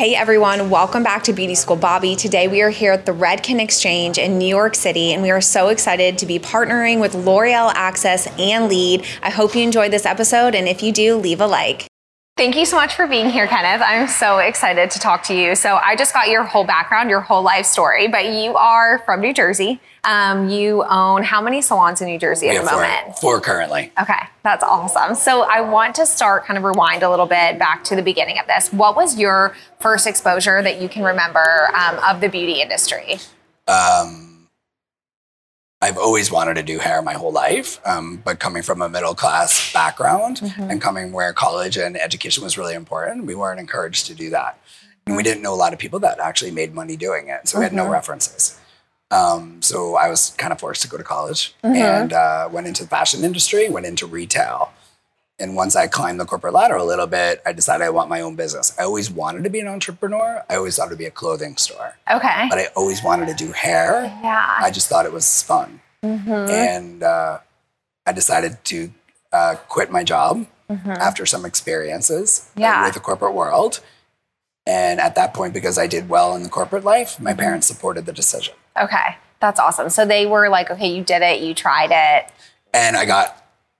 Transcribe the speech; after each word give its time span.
Hey 0.00 0.14
everyone, 0.14 0.70
welcome 0.70 1.02
back 1.02 1.24
to 1.24 1.34
Beauty 1.34 1.54
School 1.54 1.76
Bobby. 1.76 2.16
Today 2.16 2.48
we 2.48 2.62
are 2.62 2.70
here 2.70 2.90
at 2.90 3.04
the 3.04 3.12
Redken 3.12 3.60
Exchange 3.60 4.16
in 4.16 4.38
New 4.38 4.48
York 4.48 4.74
City 4.74 5.12
and 5.12 5.22
we 5.22 5.30
are 5.30 5.42
so 5.42 5.68
excited 5.68 6.16
to 6.16 6.24
be 6.24 6.38
partnering 6.38 7.02
with 7.02 7.14
L'Oreal 7.14 7.70
Access 7.74 8.26
and 8.38 8.66
Lead. 8.66 9.04
I 9.22 9.28
hope 9.28 9.54
you 9.54 9.60
enjoyed 9.60 9.92
this 9.92 10.06
episode 10.06 10.54
and 10.54 10.66
if 10.66 10.82
you 10.82 10.90
do, 10.90 11.16
leave 11.16 11.42
a 11.42 11.46
like. 11.46 11.86
Thank 12.38 12.56
you 12.56 12.64
so 12.64 12.76
much 12.76 12.94
for 12.94 13.06
being 13.06 13.28
here, 13.28 13.46
Kenneth. 13.46 13.82
I'm 13.84 14.08
so 14.08 14.38
excited 14.38 14.90
to 14.92 14.98
talk 14.98 15.22
to 15.24 15.34
you. 15.34 15.54
So, 15.54 15.76
I 15.76 15.96
just 15.96 16.14
got 16.14 16.30
your 16.30 16.44
whole 16.44 16.64
background, 16.64 17.10
your 17.10 17.20
whole 17.20 17.42
life 17.42 17.66
story, 17.66 18.08
but 18.08 18.24
you 18.24 18.56
are 18.56 19.00
from 19.04 19.20
New 19.20 19.34
Jersey. 19.34 19.82
Um, 20.04 20.48
you 20.48 20.82
own 20.84 21.22
how 21.22 21.42
many 21.42 21.60
salons 21.60 22.00
in 22.00 22.06
New 22.08 22.18
Jersey 22.18 22.48
at 22.48 22.52
the 22.54 22.60
have 22.60 22.68
four, 22.70 22.80
moment? 22.82 23.18
four 23.18 23.40
currently. 23.40 23.92
Okay, 24.00 24.18
that's 24.42 24.64
awesome. 24.64 25.14
So 25.14 25.42
I 25.42 25.60
want 25.60 25.94
to 25.96 26.06
start 26.06 26.46
kind 26.46 26.56
of 26.56 26.64
rewind 26.64 27.02
a 27.02 27.10
little 27.10 27.26
bit 27.26 27.58
back 27.58 27.84
to 27.84 27.96
the 27.96 28.02
beginning 28.02 28.38
of 28.38 28.46
this. 28.46 28.72
What 28.72 28.96
was 28.96 29.18
your 29.18 29.54
first 29.78 30.06
exposure 30.06 30.62
that 30.62 30.80
you 30.80 30.88
can 30.88 31.02
remember 31.04 31.68
um, 31.74 31.98
of 31.98 32.20
the 32.20 32.28
beauty 32.28 32.60
industry? 32.62 33.18
Um, 33.68 34.48
I've 35.82 35.96
always 35.98 36.30
wanted 36.30 36.54
to 36.54 36.62
do 36.62 36.78
hair 36.78 37.00
my 37.02 37.14
whole 37.14 37.32
life, 37.32 37.80
um, 37.86 38.20
but 38.24 38.38
coming 38.38 38.62
from 38.62 38.82
a 38.82 38.88
middle 38.88 39.14
class 39.14 39.72
background 39.72 40.38
Mm-hmm. 40.38 40.70
and 40.70 40.80
coming 40.80 41.12
where 41.12 41.32
college 41.32 41.76
and 41.78 41.96
education 41.96 42.44
was 42.44 42.58
really 42.58 42.74
important, 42.74 43.24
we 43.26 43.34
weren't 43.34 43.60
encouraged 43.60 44.06
to 44.06 44.14
do 44.14 44.30
that. 44.30 44.58
And 45.06 45.16
we 45.16 45.22
didn't 45.22 45.42
know 45.42 45.54
a 45.54 45.56
lot 45.56 45.72
of 45.72 45.78
people 45.78 45.98
that 46.00 46.20
actually 46.20 46.50
made 46.50 46.74
money 46.74 46.96
doing 46.96 47.28
it. 47.28 47.48
So 47.48 47.58
we 47.58 47.64
had 47.64 47.72
no 47.72 47.84
Mm-hmm. 47.84 47.92
references. 47.92 48.59
Um, 49.10 49.60
so 49.62 49.96
I 49.96 50.08
was 50.08 50.30
kind 50.38 50.52
of 50.52 50.60
forced 50.60 50.82
to 50.82 50.88
go 50.88 50.96
to 50.96 51.02
college 51.04 51.54
Mm-hmm. 51.64 51.76
and 51.76 52.12
uh, 52.12 52.48
went 52.50 52.66
into 52.66 52.84
the 52.84 52.88
fashion 52.88 53.24
industry, 53.24 53.68
went 53.68 53.86
into 53.86 54.06
retail. 54.06 54.72
And 55.38 55.56
once 55.56 55.74
I 55.74 55.86
climbed 55.86 56.20
the 56.20 56.26
corporate 56.26 56.52
ladder 56.52 56.74
a 56.76 56.84
little 56.84 57.06
bit, 57.06 57.40
I 57.46 57.52
decided 57.52 57.82
I 57.84 57.90
want 57.90 58.10
my 58.10 58.20
own 58.20 58.36
business. 58.36 58.74
I 58.78 58.82
always 58.82 59.10
wanted 59.10 59.42
to 59.44 59.50
be 59.50 59.58
an 59.58 59.68
entrepreneur. 59.68 60.44
I 60.50 60.56
always 60.56 60.76
thought 60.76 60.86
it 60.88 60.90
would 60.90 60.98
be 60.98 61.06
a 61.06 61.10
clothing 61.10 61.56
store, 61.56 61.96
Okay. 62.10 62.46
but 62.50 62.58
I 62.58 62.66
always 62.76 63.02
wanted 63.02 63.26
to 63.28 63.34
do 63.46 63.50
hair. 63.52 64.02
Yeah. 64.22 64.56
I 64.60 64.70
just 64.70 64.88
thought 64.90 65.06
it 65.06 65.12
was 65.12 65.42
fun. 65.42 65.80
And 66.02 67.02
uh, 67.02 67.38
I 68.06 68.12
decided 68.12 68.62
to 68.64 68.92
uh, 69.32 69.54
quit 69.68 69.90
my 69.90 70.04
job 70.04 70.46
after 70.86 71.24
some 71.26 71.44
experiences 71.46 72.48
uh, 72.56 72.60
Yeah. 72.60 72.84
with 72.84 72.94
the 72.94 73.00
corporate 73.00 73.34
world. 73.34 73.80
And 74.66 75.00
at 75.00 75.14
that 75.14 75.32
point, 75.34 75.54
because 75.54 75.78
I 75.78 75.86
did 75.86 76.08
well 76.10 76.36
in 76.36 76.42
the 76.42 76.48
corporate 76.50 76.84
life, 76.84 77.18
my 77.18 77.32
parents 77.34 77.66
supported 77.66 78.04
the 78.06 78.12
decision. 78.12 78.54
Okay. 78.80 79.16
That's 79.40 79.58
awesome. 79.60 79.88
So 79.90 80.04
they 80.04 80.26
were 80.26 80.48
like, 80.48 80.70
okay, 80.70 80.88
you 80.88 81.02
did 81.02 81.22
it, 81.22 81.40
you 81.40 81.54
tried 81.54 81.90
it. 81.92 82.30
And 82.74 82.96
I 82.96 83.06
got, 83.06 83.36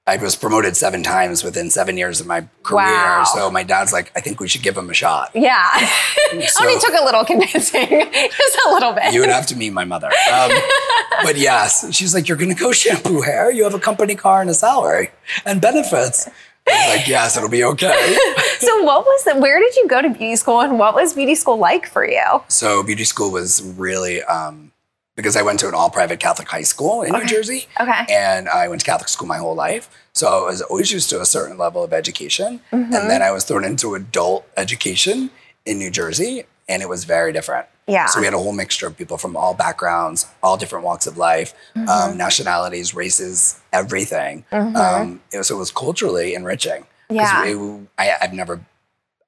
I 0.07 0.17
was 0.17 0.35
promoted 0.35 0.75
seven 0.77 1.03
times 1.03 1.45
within 1.45 1.69
seven 1.71 1.97
years 1.99 2.19
of 2.21 2.27
my 2.27 2.41
career. 2.63 2.87
Wow. 2.87 3.25
So 3.35 3.51
my 3.51 3.63
dad's 3.63 3.93
like, 3.93 4.11
I 4.17 4.21
think 4.21 4.41
we 4.41 4.49
should 4.49 4.63
give 4.63 4.77
him 4.77 4.89
a 4.91 4.95
shot. 4.95 5.31
Yeah. 5.35 5.69
So- 6.47 6.65
Only 6.65 6.79
took 6.81 6.95
a 6.95 7.05
little 7.05 7.25
convincing, 7.25 7.89
just 8.13 8.59
a 8.67 8.71
little 8.71 8.93
bit. 8.93 9.13
You 9.13 9.19
would 9.21 9.31
have 9.31 9.47
to 9.49 9.57
meet 9.57 9.73
my 9.73 9.85
mother. 9.85 10.07
Um, 10.33 10.51
but 11.25 11.37
yes, 11.37 11.93
she's 11.93 12.15
like, 12.15 12.29
You're 12.29 12.37
going 12.37 12.55
to 12.55 12.61
go 12.61 12.71
shampoo 12.71 13.21
hair. 13.21 13.51
You 13.51 13.65
have 13.65 13.75
a 13.75 13.81
company 13.81 14.15
car 14.15 14.41
and 14.41 14.49
a 14.49 14.55
salary 14.55 15.11
and 15.45 15.61
benefits. 15.61 16.29
I 16.69 16.71
was 16.71 16.97
like, 16.99 17.09
Yes, 17.09 17.37
it'll 17.37 17.49
be 17.49 17.65
okay. 17.65 18.17
so 18.61 18.83
what 18.85 19.05
was 19.05 19.25
the, 19.25 19.37
where 19.41 19.59
did 19.59 19.75
you 19.75 19.89
go 19.89 20.01
to 20.01 20.09
beauty 20.09 20.37
school 20.37 20.61
and 20.61 20.79
what 20.79 20.95
was 20.95 21.15
beauty 21.15 21.35
school 21.35 21.57
like 21.59 21.87
for 21.87 22.09
you? 22.09 22.23
So 22.47 22.85
beauty 22.85 23.05
school 23.05 23.33
was 23.33 23.61
really 23.77 24.23
um, 24.23 24.71
because 25.21 25.37
I 25.37 25.43
went 25.43 25.61
to 25.61 25.69
an 25.69 25.75
all 25.75 25.91
private 25.91 26.19
Catholic 26.19 26.49
high 26.49 26.63
school 26.63 27.03
in 27.03 27.13
New 27.13 27.27
Jersey. 27.27 27.67
Okay. 27.79 28.07
And 28.11 28.49
I 28.49 28.69
went 28.69 28.81
to 28.81 28.87
Catholic 28.87 29.09
school 29.09 29.29
my 29.29 29.37
whole 29.37 29.55
life. 29.55 29.89
So 30.15 30.27
I 30.47 30.51
was 30.51 30.63
always 30.63 30.91
used 30.91 31.11
to 31.11 31.21
a 31.21 31.27
certain 31.27 31.59
level 31.59 31.85
of 31.85 31.93
education. 31.93 32.61
Mm-hmm. 32.73 32.95
And 32.95 33.11
then 33.11 33.21
I 33.23 33.31
was 33.31 33.45
thrown 33.45 33.65
into 33.65 33.95
adult 33.95 34.47
education 34.57 35.31
in 35.67 35.79
New 35.79 35.91
Jersey, 35.91 36.45
and 36.69 36.83
it 36.83 36.89
was 36.89 37.05
very 37.05 37.33
different. 37.33 37.67
Yeah. 37.87 38.07
So 38.07 38.21
we 38.21 38.25
had 38.25 38.35
a 38.35 38.39
whole 38.39 38.53
mixture 38.55 38.87
of 38.87 38.97
people 38.97 39.19
from 39.19 39.37
all 39.37 39.53
backgrounds, 39.53 40.27
all 40.43 40.57
different 40.57 40.85
walks 40.85 41.07
of 41.07 41.19
life, 41.19 41.53
Mm-hmm. 41.77 41.89
um, 41.89 42.17
nationalities, 42.17 42.95
races, 42.95 43.61
everything. 43.73 44.45
Um, 44.53 45.21
it 45.33 45.39
was, 45.39 45.49
so 45.49 45.57
it 45.57 45.59
was 45.59 45.71
culturally 45.71 46.35
enriching. 46.35 46.87
Yeah. 47.11 47.45
it- 47.47 47.87
I, 47.99 48.13
I've 48.23 48.33
never, 48.33 48.65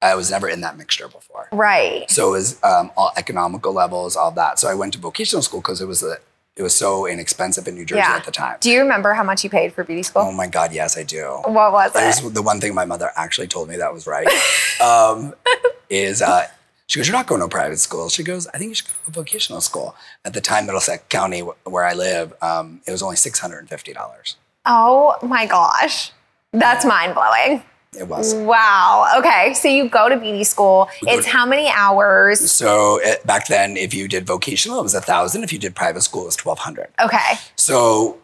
I 0.03 0.15
was 0.15 0.29
never 0.29 0.47
in 0.49 0.61
that 0.61 0.77
mixture 0.77 1.07
before. 1.07 1.47
Right. 1.51 2.09
So 2.11 2.29
it 2.29 2.31
was 2.31 2.63
um, 2.63 2.91
all 2.97 3.11
economical 3.17 3.73
levels, 3.73 4.15
all 4.15 4.31
that. 4.31 4.59
So 4.59 4.69
I 4.69 4.73
went 4.73 4.93
to 4.93 4.99
vocational 4.99 5.41
school 5.41 5.61
because 5.61 5.81
it 5.81 5.87
was 5.87 6.03
a, 6.03 6.17
it 6.55 6.61
was 6.61 6.75
so 6.75 7.07
inexpensive 7.07 7.67
in 7.67 7.73
New 7.75 7.85
Jersey 7.85 7.99
Yeah. 7.99 8.15
at 8.17 8.25
the 8.25 8.31
time. 8.31 8.57
Do 8.59 8.69
you 8.69 8.79
remember 8.81 9.13
how 9.13 9.23
much 9.23 9.43
you 9.43 9.49
paid 9.49 9.73
for 9.73 9.83
beauty 9.83 10.03
school? 10.03 10.23
Oh 10.23 10.31
my 10.31 10.45
God, 10.47 10.73
yes, 10.73 10.97
I 10.97 11.03
do. 11.03 11.23
what 11.45 11.71
was 11.71 11.93
That 11.93 12.23
it? 12.23 12.33
the 12.33 12.41
one 12.43 12.59
thing 12.59 12.75
my 12.75 12.85
mother 12.85 13.09
actually 13.15 13.47
told 13.47 13.69
me 13.69 13.77
that 13.77 13.91
was 13.93 14.05
right. 14.05 14.27
um, 14.81 15.33
is 15.89 16.21
uh, 16.21 16.47
she 16.87 16.99
goes, 16.99 17.07
"You're 17.07 17.15
not 17.17 17.27
going 17.27 17.39
to 17.39 17.45
a 17.45 17.49
private 17.49 17.79
school." 17.79 18.09
She 18.09 18.23
goes, 18.23 18.45
"I 18.53 18.57
think 18.57 18.69
you 18.69 18.75
should 18.75 18.87
go 18.87 18.93
to 19.05 19.11
vocational 19.11 19.61
school." 19.61 19.95
At 20.25 20.33
the 20.33 20.41
time, 20.41 20.65
Middlesex 20.65 21.03
County, 21.09 21.39
where 21.39 21.85
I 21.85 21.93
live, 21.93 22.33
um, 22.41 22.81
it 22.85 22.91
was 22.91 23.01
only 23.01 23.15
six 23.15 23.39
hundred 23.39 23.59
and 23.59 23.69
fifty 23.69 23.93
dollars. 23.93 24.35
Oh 24.65 25.15
my 25.23 25.45
gosh. 25.45 26.11
That's 26.51 26.85
mind 26.85 27.15
blowing. 27.15 27.63
It 27.97 28.07
was. 28.07 28.33
Wow. 28.35 29.11
Okay. 29.17 29.53
So 29.53 29.67
you 29.67 29.89
go 29.89 30.09
to 30.09 30.17
beauty 30.17 30.43
school. 30.43 30.89
It's 31.03 31.27
how 31.27 31.45
many 31.45 31.69
hours? 31.69 32.51
So 32.51 32.99
it, 33.01 33.25
back 33.25 33.47
then, 33.47 33.77
if 33.77 33.93
you 33.93 34.07
did 34.07 34.25
vocational, 34.25 34.79
it 34.79 34.83
was 34.83 34.95
a 34.95 35.01
thousand. 35.01 35.43
If 35.43 35.53
you 35.53 35.59
did 35.59 35.75
private 35.75 36.01
school, 36.01 36.23
it 36.23 36.27
was 36.27 36.35
twelve 36.35 36.59
hundred. 36.59 36.89
Okay. 36.99 37.33
So 37.55 38.17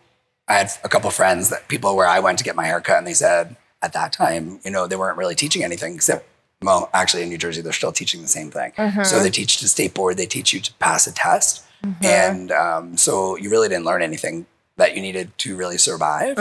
I 0.47 0.53
had 0.53 0.71
a 0.83 0.89
couple 0.89 1.09
friends 1.11 1.49
that 1.49 1.67
people 1.67 1.95
where 1.95 2.07
I 2.07 2.19
went 2.19 2.37
to 2.39 2.43
get 2.43 2.55
my 2.55 2.65
haircut, 2.65 2.97
and 2.97 3.07
they 3.07 3.13
said 3.13 3.55
at 3.81 3.93
that 3.93 4.11
time, 4.11 4.59
you 4.65 4.71
know, 4.71 4.87
they 4.87 4.95
weren't 4.95 5.17
really 5.17 5.35
teaching 5.35 5.63
anything 5.63 5.95
except. 5.95 6.27
Well, 6.61 6.89
actually, 6.93 7.23
in 7.23 7.29
New 7.29 7.37
Jersey, 7.37 7.61
they're 7.61 7.71
still 7.71 7.93
teaching 7.93 8.21
the 8.21 8.27
same 8.27 8.51
thing. 8.51 8.73
Mm-hmm. 8.73 9.03
So 9.03 9.19
they 9.23 9.29
teach 9.29 9.61
the 9.61 9.67
state 9.67 9.93
board, 9.93 10.17
they 10.17 10.25
teach 10.25 10.53
you 10.53 10.59
to 10.59 10.73
pass 10.73 11.07
a 11.07 11.13
test, 11.13 11.63
mm-hmm. 11.85 12.05
and 12.05 12.51
um, 12.51 12.97
so 12.97 13.37
you 13.37 13.49
really 13.49 13.69
didn't 13.69 13.85
learn 13.85 14.01
anything 14.01 14.45
that 14.79 14.95
you 14.95 15.01
needed 15.01 15.37
to 15.37 15.55
really 15.55 15.77
survive. 15.77 16.37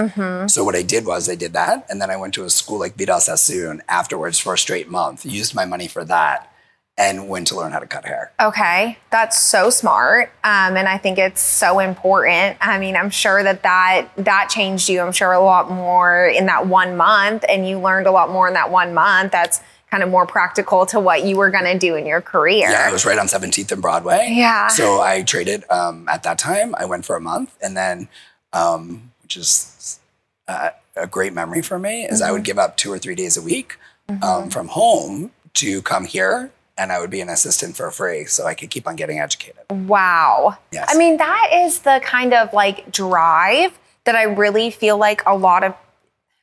So 0.50 0.64
what 0.64 0.74
I 0.74 0.82
did 0.82 1.04
was 1.04 1.28
I 1.28 1.34
did 1.34 1.52
that, 1.52 1.86
and 1.90 2.00
then 2.00 2.10
I 2.10 2.16
went 2.16 2.34
to 2.34 2.44
a 2.44 2.50
school 2.50 2.78
like 2.78 2.96
Vidal 2.96 3.20
Sassoon 3.20 3.82
afterwards 3.88 4.38
for 4.38 4.54
a 4.54 4.58
straight 4.58 4.88
month. 4.88 5.26
Used 5.26 5.54
my 5.54 5.66
money 5.66 5.86
for 5.86 6.04
that, 6.04 6.50
and 6.96 7.28
went 7.28 7.46
to 7.46 7.56
learn 7.56 7.70
how 7.70 7.78
to 7.78 7.86
cut 7.86 8.04
hair. 8.04 8.32
Okay. 8.40 8.98
That's 9.10 9.38
so 9.38 9.70
smart. 9.70 10.32
Um, 10.42 10.76
and 10.76 10.88
I 10.88 10.98
think 10.98 11.16
it's 11.16 11.40
so 11.40 11.78
important. 11.78 12.58
I 12.60 12.78
mean, 12.80 12.96
I'm 12.96 13.10
sure 13.10 13.42
that, 13.44 13.62
that 13.62 14.08
that 14.16 14.48
changed 14.50 14.88
you, 14.88 15.00
I'm 15.00 15.12
sure, 15.12 15.32
a 15.32 15.40
lot 15.40 15.70
more 15.70 16.26
in 16.26 16.46
that 16.46 16.66
one 16.66 16.96
month. 16.96 17.44
And 17.48 17.68
you 17.68 17.78
learned 17.78 18.08
a 18.08 18.10
lot 18.10 18.30
more 18.30 18.48
in 18.48 18.54
that 18.54 18.72
one 18.72 18.94
month. 18.94 19.30
That's 19.30 19.60
kind 19.90 20.02
of 20.02 20.10
more 20.10 20.26
practical 20.26 20.84
to 20.86 21.00
what 21.00 21.24
you 21.24 21.36
were 21.36 21.50
going 21.50 21.64
to 21.64 21.78
do 21.78 21.94
in 21.94 22.06
your 22.06 22.20
career. 22.20 22.68
Yeah, 22.68 22.88
it 22.88 22.92
was 22.92 23.06
right 23.06 23.18
on 23.18 23.26
17th 23.26 23.72
and 23.72 23.82
Broadway. 23.82 24.28
Yeah. 24.30 24.68
So 24.68 25.00
I 25.00 25.22
traded 25.22 25.64
um, 25.70 26.08
at 26.08 26.22
that 26.24 26.38
time. 26.38 26.74
I 26.76 26.84
went 26.84 27.04
for 27.04 27.16
a 27.16 27.20
month, 27.20 27.56
and 27.62 27.76
then, 27.76 28.08
um, 28.52 29.12
which 29.22 29.36
is 29.36 30.00
uh, 30.46 30.70
a 30.96 31.06
great 31.06 31.32
memory 31.32 31.62
for 31.62 31.78
me, 31.78 32.04
is 32.04 32.20
I 32.20 32.32
would 32.32 32.44
give 32.44 32.58
up 32.58 32.76
two 32.76 32.92
or 32.92 32.98
three 32.98 33.14
days 33.14 33.36
a 33.36 33.42
week 33.42 33.76
um, 34.22 34.50
from 34.50 34.68
home 34.68 35.32
to 35.54 35.82
come 35.82 36.04
here, 36.04 36.50
and 36.76 36.92
I 36.92 37.00
would 37.00 37.10
be 37.10 37.20
an 37.20 37.28
assistant 37.28 37.76
for 37.76 37.90
free, 37.90 38.24
so 38.26 38.46
I 38.46 38.54
could 38.54 38.70
keep 38.70 38.86
on 38.86 38.96
getting 38.96 39.18
educated. 39.18 39.64
Wow. 39.70 40.58
Yes. 40.70 40.88
I 40.92 40.98
mean, 40.98 41.16
that 41.16 41.50
is 41.52 41.80
the 41.80 42.00
kind 42.04 42.34
of 42.34 42.52
like 42.52 42.90
drive 42.92 43.78
that 44.04 44.14
I 44.14 44.22
really 44.22 44.70
feel 44.70 44.96
like 44.96 45.22
a 45.26 45.36
lot 45.36 45.64
of 45.64 45.74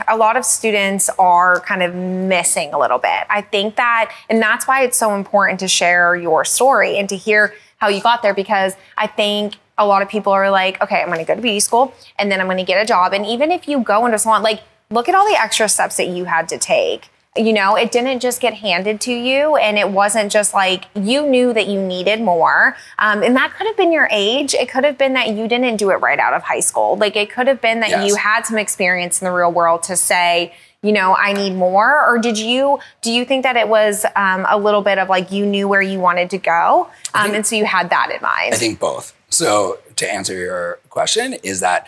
a 0.07 0.17
lot 0.17 0.37
of 0.37 0.45
students 0.45 1.09
are 1.19 1.59
kind 1.61 1.83
of 1.83 1.93
missing 1.95 2.73
a 2.73 2.79
little 2.79 2.97
bit. 2.97 3.25
I 3.29 3.41
think 3.41 3.75
that 3.75 4.11
and 4.29 4.41
that's 4.41 4.67
why 4.67 4.83
it's 4.83 4.97
so 4.97 5.15
important 5.15 5.59
to 5.61 5.67
share 5.67 6.15
your 6.15 6.45
story 6.45 6.97
and 6.97 7.07
to 7.09 7.15
hear 7.15 7.53
how 7.77 7.89
you 7.89 8.01
got 8.01 8.21
there 8.21 8.33
because 8.33 8.75
I 8.97 9.07
think 9.07 9.55
a 9.77 9.85
lot 9.85 10.01
of 10.01 10.09
people 10.09 10.31
are 10.31 10.49
like, 10.49 10.81
okay, 10.81 11.01
I'm 11.01 11.11
to 11.11 11.23
go 11.25 11.35
to 11.35 11.41
beauty 11.41 11.59
school 11.59 11.93
and 12.17 12.31
then 12.31 12.39
I'm 12.39 12.47
to 12.57 12.63
get 12.63 12.81
a 12.81 12.85
job 12.85 13.13
and 13.13 13.25
even 13.25 13.51
if 13.51 13.67
you 13.67 13.81
go 13.81 14.05
into 14.05 14.17
salon 14.17 14.43
like 14.43 14.61
look 14.89 15.09
at 15.09 15.15
all 15.15 15.27
the 15.27 15.39
extra 15.39 15.67
steps 15.67 15.97
that 15.97 16.07
you 16.07 16.25
had 16.25 16.47
to 16.49 16.57
take 16.57 17.09
you 17.37 17.51
know, 17.51 17.75
it 17.75 17.91
didn't 17.91 18.21
just 18.21 18.39
get 18.39 18.53
handed 18.53 19.01
to 19.01 19.13
you, 19.13 19.55
and 19.57 19.77
it 19.77 19.89
wasn't 19.89 20.31
just 20.31 20.53
like 20.53 20.85
you 20.95 21.27
knew 21.27 21.53
that 21.53 21.67
you 21.67 21.81
needed 21.81 22.21
more. 22.21 22.77
Um, 22.97 23.23
and 23.23 23.35
that 23.35 23.53
could 23.53 23.67
have 23.67 23.75
been 23.75 23.91
your 23.91 24.07
age. 24.11 24.53
It 24.53 24.69
could 24.69 24.83
have 24.85 24.97
been 24.97 25.13
that 25.13 25.29
you 25.29 25.47
didn't 25.47 25.75
do 25.77 25.89
it 25.91 25.95
right 25.95 26.19
out 26.19 26.33
of 26.33 26.43
high 26.43 26.61
school. 26.61 26.95
Like 26.97 27.15
it 27.15 27.29
could 27.29 27.47
have 27.47 27.59
been 27.61 27.81
that 27.81 27.89
Yes. 27.89 28.07
you 28.07 28.15
had 28.15 28.43
some 28.45 28.57
experience 28.57 29.21
in 29.21 29.25
the 29.25 29.31
real 29.31 29.51
world 29.51 29.83
to 29.83 29.95
say, 29.97 30.53
you 30.81 30.93
know, 30.93 31.15
I 31.15 31.33
need 31.33 31.55
more. 31.55 32.07
Or 32.07 32.19
did 32.19 32.37
you? 32.37 32.79
Do 33.01 33.11
you 33.11 33.25
think 33.25 33.43
that 33.43 33.57
it 33.57 33.67
was 33.67 34.05
um, 34.15 34.45
a 34.47 34.57
little 34.57 34.81
bit 34.81 34.97
of 34.97 35.09
like 35.09 35.31
you 35.31 35.45
knew 35.45 35.67
where 35.67 35.81
you 35.81 35.99
wanted 35.99 36.29
to 36.29 36.37
go, 36.37 36.89
um, 37.13 37.33
and 37.33 37.45
so 37.45 37.55
you 37.55 37.65
had 37.65 37.89
that 37.89 38.11
in 38.11 38.21
mind? 38.21 38.53
I 38.53 38.57
think 38.57 38.79
both. 38.79 39.13
So 39.29 39.79
to 39.97 40.09
answer 40.09 40.33
your 40.35 40.79
question, 40.89 41.33
is 41.43 41.59
that 41.59 41.87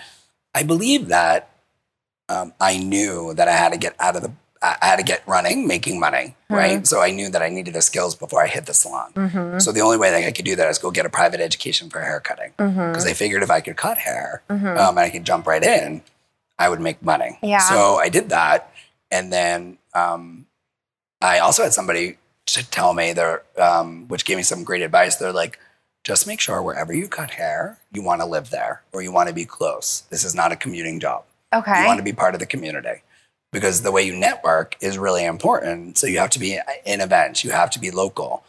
I 0.54 0.64
believe 0.64 1.08
that 1.08 1.52
um, 2.28 2.54
I 2.60 2.78
knew 2.78 3.34
that 3.36 3.48
I 3.48 3.54
had 3.54 3.72
to 3.72 3.78
get 3.78 3.96
out 4.00 4.16
of 4.16 4.24
the, 4.24 4.32
I 4.62 4.78
had 4.82 4.96
to 4.98 5.04
get 5.04 5.22
running, 5.28 5.68
making 5.68 6.00
money, 6.00 6.36
right? 6.50 6.86
So 6.88 7.02
I 7.02 7.12
knew 7.12 7.30
that 7.30 7.42
I 7.42 7.50
needed 7.50 7.74
the 7.74 7.82
skills 7.82 8.16
before 8.16 8.44
I 8.44 8.48
hit 8.48 8.66
the 8.66 8.74
salon. 8.74 9.60
So 9.60 9.72
the 9.72 9.82
only 9.82 9.98
way 9.98 10.10
that 10.10 10.24
I 10.24 10.32
could 10.32 10.46
do 10.46 10.56
that 10.56 10.70
is 10.70 10.78
go 10.78 10.92
get 10.92 11.06
a 11.06 11.10
private 11.10 11.40
education 11.40 11.90
for 11.90 12.02
hair 12.02 12.20
cutting, 12.20 12.54
because 12.58 13.06
I 13.06 13.14
figured 13.14 13.44
if 13.44 13.52
I 13.52 13.62
could 13.62 13.78
cut 13.78 13.98
hair 13.98 14.42
um, 14.50 14.98
and 14.98 15.00
I 15.00 15.10
could 15.10 15.26
jump 15.26 15.46
right 15.48 15.64
in, 15.64 16.02
I 16.58 16.70
would 16.70 16.82
make 16.82 17.02
money. 17.04 17.38
Yeah. 17.44 17.60
So 17.60 17.98
I 17.98 18.10
did 18.10 18.30
that, 18.30 18.72
and 19.12 19.32
then 19.32 19.78
um, 19.94 20.48
I 21.22 21.40
also 21.40 21.64
had 21.64 21.74
somebody 21.74 22.18
to 22.48 22.70
tell 22.70 22.94
me, 22.94 23.14
they're, 23.14 23.44
um, 23.60 24.08
which 24.08 24.26
gave 24.26 24.38
me 24.38 24.44
some 24.44 24.64
great 24.64 24.82
advice. 24.82 25.18
They're 25.18 25.34
like, 25.34 25.60
just 26.04 26.26
make 26.26 26.40
sure 26.40 26.62
wherever 26.62 26.94
you 26.94 27.08
cut 27.10 27.32
hair, 27.32 27.78
you 27.92 28.02
want 28.02 28.22
to 28.22 28.26
live 28.26 28.50
there 28.50 28.82
or 28.94 29.02
you 29.02 29.12
want 29.12 29.28
to 29.28 29.36
be 29.36 29.44
close. 29.44 30.04
This 30.10 30.24
is 30.24 30.34
not 30.34 30.54
a 30.54 30.56
commuting 30.56 31.00
job. 31.02 31.26
Okay. 31.54 31.82
You 31.82 31.86
want 31.86 31.98
to 31.98 32.04
be 32.04 32.14
part 32.14 32.34
of 32.34 32.40
the 32.40 32.46
community 32.46 33.02
because 33.52 33.82
the 33.82 33.92
way 33.92 34.04
you 34.04 34.16
network 34.16 34.76
is 34.82 34.98
really 34.98 35.26
important. 35.26 35.98
So 35.98 36.08
you 36.08 36.20
have 36.20 36.30
to 36.32 36.40
be 36.40 36.60
in 36.86 37.02
events, 37.02 37.44
you 37.44 37.52
have 37.52 37.70
to 37.72 37.80
be 37.80 37.92
local. 37.92 38.44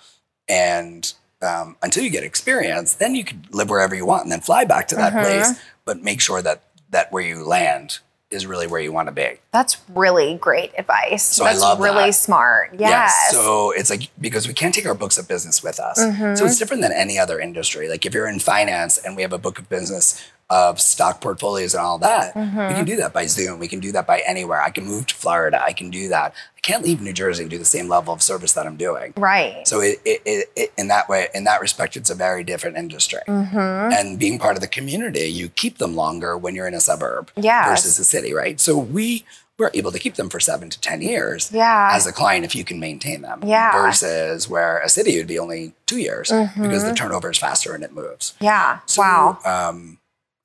And 0.48 1.12
um, 1.42 1.76
until 1.82 2.02
you 2.02 2.10
get 2.10 2.24
experience, 2.24 2.94
then 2.94 3.14
you 3.14 3.24
can 3.24 3.46
live 3.52 3.70
wherever 3.70 3.94
you 3.94 4.04
want 4.06 4.24
and 4.24 4.32
then 4.32 4.40
fly 4.40 4.64
back 4.64 4.88
to 4.88 4.96
that 4.96 5.12
Mhm. 5.12 5.22
place. 5.22 5.58
But 5.84 6.02
make 6.02 6.20
sure 6.20 6.42
that 6.42 6.62
that 6.90 7.12
where 7.12 7.22
you 7.22 7.44
land 7.44 7.98
is 8.30 8.44
really 8.44 8.66
where 8.66 8.80
you 8.80 8.92
want 8.92 9.08
to 9.08 9.12
be. 9.12 9.38
That's 9.52 9.78
really 9.88 10.34
great 10.36 10.72
advice. 10.76 11.22
So 11.22 11.44
I 11.44 11.50
That's 11.50 11.60
love 11.62 11.80
really 11.80 12.06
that. 12.10 12.12
smart. 12.14 12.74
Yes. 12.78 13.30
So 13.30 13.70
it's 13.70 13.88
like 13.88 14.10
because 14.20 14.46
we 14.48 14.52
can't 14.52 14.74
take 14.74 14.84
our 14.86 14.94
books 14.94 15.16
of 15.16 15.26
business 15.28 15.62
with 15.62 15.78
us. 15.80 15.98
Mhm. 15.98 16.36
So 16.36 16.44
it's 16.44 16.58
different 16.58 16.82
than 16.82 16.92
any 16.92 17.18
other 17.18 17.38
industry. 17.40 17.88
Like 17.88 18.04
if 18.04 18.12
you're 18.12 18.26
in 18.28 18.38
finance 18.40 18.98
and 18.98 19.16
we 19.16 19.22
have 19.22 19.32
a 19.32 19.38
book 19.38 19.58
of 19.58 19.68
business 19.70 20.20
of 20.50 20.80
stock 20.80 21.20
portfolios 21.20 21.74
and 21.74 21.82
all 21.82 21.98
that, 21.98 22.34
we 22.34 22.42
Mm-hmm. 22.42 22.74
can 22.76 22.84
do 22.86 22.96
that 22.96 23.12
by 23.12 23.26
Zoom. 23.26 23.58
We 23.58 23.68
can 23.68 23.80
do 23.80 23.92
that 23.92 24.06
by 24.06 24.22
anywhere. 24.26 24.62
I 24.62 24.70
can 24.70 24.84
move 24.86 25.06
to 25.08 25.14
Florida. 25.14 25.62
I 25.62 25.72
can 25.74 25.90
do 25.90 26.08
that. 26.08 26.32
I 26.56 26.60
can't 26.60 26.82
leave 26.82 27.00
New 27.02 27.12
Jersey 27.12 27.42
and 27.42 27.50
do 27.50 27.58
the 27.58 27.64
same 27.66 27.88
level 27.88 28.14
of 28.14 28.22
service 28.22 28.52
that 28.52 28.66
I'm 28.66 28.76
doing. 28.76 29.12
right. 29.16 29.66
So 29.68 29.80
it, 29.80 30.00
it, 30.06 30.50
it, 30.56 30.72
in 30.78 30.88
that 30.88 31.08
way, 31.08 31.28
in 31.34 31.44
that 31.44 31.60
respect, 31.60 31.96
it's 31.96 32.08
a 32.10 32.14
very 32.14 32.44
different 32.44 32.76
industry. 32.78 33.20
mm-hmm. 33.28 33.56
And 33.92 34.18
being 34.18 34.38
part 34.38 34.56
of 34.56 34.62
the 34.62 34.68
community, 34.68 35.26
you 35.26 35.50
keep 35.50 35.78
them 35.78 35.94
longer 35.94 36.36
when 36.38 36.54
you're 36.54 36.66
in 36.68 36.74
a 36.74 36.80
suburb 36.80 37.30
Yes. 37.36 37.68
versus 37.68 37.98
a 37.98 38.04
city, 38.04 38.32
right? 38.32 38.58
So 38.58 38.76
we 38.78 39.24
were 39.58 39.70
able 39.74 39.90
to 39.92 39.98
keep 39.98 40.14
them 40.14 40.28
for 40.30 40.38
seven 40.40 40.70
to 40.70 40.80
ten 40.80 41.02
years 41.02 41.50
Yeah. 41.52 41.90
as 41.92 42.06
a 42.06 42.12
client 42.12 42.44
if 42.44 42.54
you 42.54 42.64
can 42.64 42.78
maintain 42.80 43.22
them. 43.22 43.40
Yeah. 43.44 43.72
Versus 43.72 44.48
where 44.48 44.78
a 44.78 44.88
city 44.88 45.18
would 45.18 45.26
be 45.26 45.38
only 45.38 45.74
two 45.84 45.98
years 45.98 46.28
because 46.30 46.82
Mhm. 46.84 46.88
the 46.88 46.94
turnover 46.94 47.30
is 47.30 47.38
faster 47.38 47.74
and 47.74 47.82
it 47.84 47.92
moves. 47.92 48.34
yeah. 48.40 48.78
So, 48.86 49.02
wow. 49.02 49.38
Um, 49.44 49.97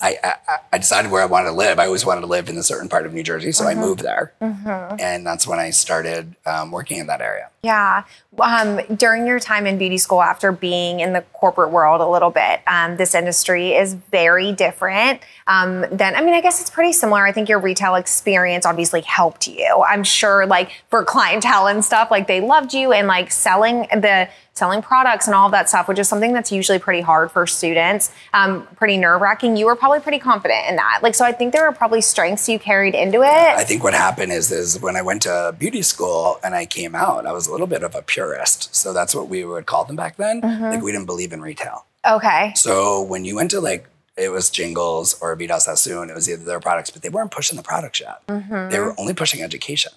I, 0.03 0.17
I 0.23 0.57
I 0.73 0.77
decided 0.77 1.09
where 1.11 1.21
I 1.21 1.25
wanted 1.25 1.49
to 1.49 1.55
live. 1.55 1.79
I 1.79 1.85
always 1.85 2.05
wanted 2.05 2.21
to 2.21 2.27
live 2.27 2.49
in 2.49 2.57
a 2.57 2.63
certain 2.63 2.89
part 2.89 3.05
of 3.05 3.13
New 3.13 3.23
Jersey, 3.23 3.51
so 3.53 3.65
I 3.65 3.73
Mhm. 3.73 3.77
moved 3.79 4.01
there, 4.01 4.33
hmm 4.41 4.95
and 4.99 5.25
that's 5.25 5.47
when 5.47 5.59
I 5.59 5.69
started 5.71 6.35
um, 6.45 6.71
working 6.71 6.97
in 6.99 7.07
that 7.07 7.21
area. 7.21 7.49
Yeah. 7.63 8.03
Um, 8.39 8.81
during 8.95 9.25
your 9.25 9.39
time 9.39 9.65
in 9.65 9.77
beauty 9.77 9.97
school, 9.97 10.21
after 10.21 10.51
being 10.51 10.99
in 10.99 11.13
the 11.13 11.21
corporate 11.33 11.71
world 11.71 12.01
a 12.01 12.07
little 12.07 12.29
bit, 12.29 12.61
um, 12.67 12.97
this 12.97 13.15
industry 13.15 13.73
is 13.73 13.93
very 13.93 14.51
different 14.51 15.21
um, 15.47 15.85
than, 15.91 16.15
I 16.15 16.21
mean, 16.21 16.33
I 16.33 16.41
guess 16.41 16.59
it's 16.59 16.69
pretty 16.69 16.91
similar. 16.93 17.25
I 17.25 17.31
think 17.31 17.47
your 17.47 17.59
retail 17.59 17.95
experience 17.95 18.65
obviously 18.65 19.01
helped 19.01 19.47
you. 19.47 19.85
I'm 19.87 20.03
sure, 20.03 20.45
like, 20.45 20.83
for 20.89 21.05
clientele 21.05 21.67
and 21.67 21.85
stuff, 21.85 22.11
like, 22.11 22.27
they 22.27 22.41
loved 22.41 22.73
you 22.73 22.91
and, 22.91 23.07
like, 23.07 23.31
selling 23.31 23.87
the, 23.91 24.27
selling 24.55 24.81
products 24.81 25.25
and 25.25 25.35
all 25.35 25.49
that 25.49 25.67
stuff, 25.67 25.87
which 25.87 25.97
is 25.97 26.07
something 26.07 26.31
that's 26.31 26.51
usually 26.51 26.77
pretty 26.77 27.01
hard 27.01 27.31
for 27.31 27.47
students, 27.47 28.11
um, 28.33 28.67
pretty 28.75 28.97
nerve 28.97 29.19
wracking. 29.19 29.57
You 29.57 29.65
were 29.65 29.75
probably 29.75 29.99
pretty 29.99 30.19
confident 30.19 30.67
in 30.69 30.75
that. 30.75 30.99
Like, 31.01 31.15
so 31.15 31.25
I 31.25 31.31
think 31.31 31.53
there 31.53 31.67
were 31.67 31.75
probably 31.75 32.01
strengths 32.01 32.47
you 32.47 32.59
carried 32.59 32.93
into 32.93 33.21
it. 33.21 33.27
I 33.27 33.63
think 33.63 33.83
what 33.83 33.93
happened 33.93 34.31
is 34.31 34.51
is 34.51 34.79
when 34.79 34.95
I 34.95 35.01
went 35.01 35.23
to 35.23 35.55
beauty 35.57 35.81
school 35.81 36.39
and 36.43 36.53
I 36.53 36.65
came 36.65 36.93
out, 36.93 37.25
I 37.25 37.31
was 37.31 37.49
little 37.53 37.67
bit 37.67 37.83
of 37.83 37.95
a 37.95 38.01
purist. 38.01 38.73
So 38.75 38.91
that's 38.93 39.13
what 39.15 39.29
we 39.29 39.45
would 39.45 39.65
call 39.65 39.85
them 39.85 39.95
back 39.95 40.17
then. 40.17 40.41
Mm-hmm. 40.41 40.63
Like 40.71 40.81
we 40.81 40.91
didn't 40.91 41.05
believe 41.13 41.31
in 41.33 41.41
retail. 41.41 41.85
okay. 42.05 42.51
So 42.55 43.01
when 43.01 43.23
you 43.25 43.35
went 43.35 43.51
to 43.51 43.61
like 43.61 43.87
it 44.17 44.29
was 44.29 44.49
Jingles 44.51 45.15
or 45.21 45.35
Vidal 45.35 45.59
Sassoon, 45.59 46.09
it 46.11 46.15
was 46.15 46.29
either 46.29 46.43
their 46.43 46.59
products, 46.59 46.91
but 46.91 47.01
they 47.01 47.09
weren't 47.09 47.31
pushing 47.31 47.57
the 47.57 47.63
products 47.63 47.99
yet. 47.99 48.17
Mhm. 48.27 48.69
They 48.71 48.79
were 48.79 48.93
only 48.99 49.13
pushing 49.15 49.41
education. 49.41 49.91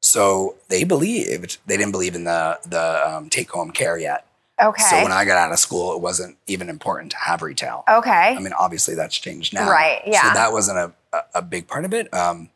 So 0.00 0.54
they 0.68 0.84
believed 0.84 1.58
they 1.66 1.76
didn't 1.76 1.92
believe 1.92 2.14
in 2.14 2.24
the 2.24 2.58
the 2.66 2.84
um, 3.08 3.28
take 3.28 3.50
home 3.50 3.70
care 3.72 3.98
yet. 3.98 4.24
Okay. 4.60 4.82
So 4.90 5.02
when 5.02 5.12
I 5.12 5.24
got 5.24 5.36
out 5.38 5.52
of 5.52 5.58
school, 5.58 5.92
it 5.94 6.00
wasn't 6.00 6.36
even 6.46 6.68
important 6.68 7.12
to 7.12 7.18
have 7.18 7.42
retail. 7.42 7.84
okay. 7.88 8.34
I 8.36 8.38
mean, 8.40 8.52
obviously 8.58 8.94
that's 8.96 9.16
changed 9.16 9.54
now. 9.54 9.70
Right, 9.70 10.00
yeah. 10.06 10.22
So 10.22 10.34
that 10.34 10.52
wasn't 10.52 10.78
a, 10.78 10.92
a, 11.12 11.20
a 11.36 11.42
big 11.42 11.68
part 11.68 11.84
of 11.84 11.92
it. 11.94 12.12
Um, 12.12 12.50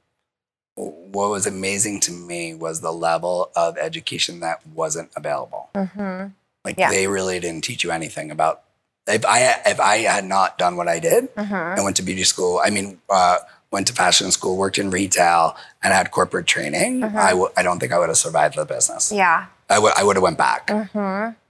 what 0.76 1.28
was 1.30 1.46
amazing 1.46 2.00
to 2.00 2.12
me 2.12 2.54
was 2.54 2.80
the 2.80 2.92
level 2.92 3.50
of 3.54 3.76
education 3.78 4.40
that 4.40 4.66
wasn't 4.74 5.10
available. 5.16 5.68
hmm 5.74 6.26
Like 6.64 6.78
Yeah. 6.78 6.90
they 6.90 7.06
really 7.08 7.40
didn't 7.40 7.64
teach 7.64 7.82
you 7.84 7.90
anything 7.90 8.30
about. 8.30 8.62
If 9.06 9.24
I 9.26 9.60
if 9.66 9.80
I 9.80 9.98
had 9.98 10.24
not 10.24 10.58
done 10.58 10.76
what 10.76 10.88
I 10.88 10.98
did, 11.00 11.28
hmm 11.36 11.54
I 11.54 11.80
went 11.82 11.96
to 11.96 12.02
beauty 12.02 12.24
school. 12.24 12.60
I 12.64 12.70
mean, 12.70 13.00
uh, 13.10 13.38
went 13.72 13.86
to 13.88 13.92
fashion 13.92 14.30
school, 14.30 14.56
worked 14.56 14.78
in 14.78 14.90
retail, 14.90 15.56
and 15.82 15.92
had 15.92 16.10
corporate 16.12 16.46
training. 16.46 17.00
Mhm. 17.00 17.16
I 17.16 17.30
w- 17.30 17.50
I 17.56 17.62
don't 17.62 17.80
think 17.80 17.92
I 17.92 17.98
would 17.98 18.08
have 18.08 18.18
survived 18.18 18.54
the 18.56 18.64
business. 18.64 19.10
Yeah. 19.10 19.46
I 19.68 19.78
would 19.78 19.92
I 19.96 20.04
would 20.04 20.16
have 20.16 20.22
went 20.22 20.38
back. 20.38 20.70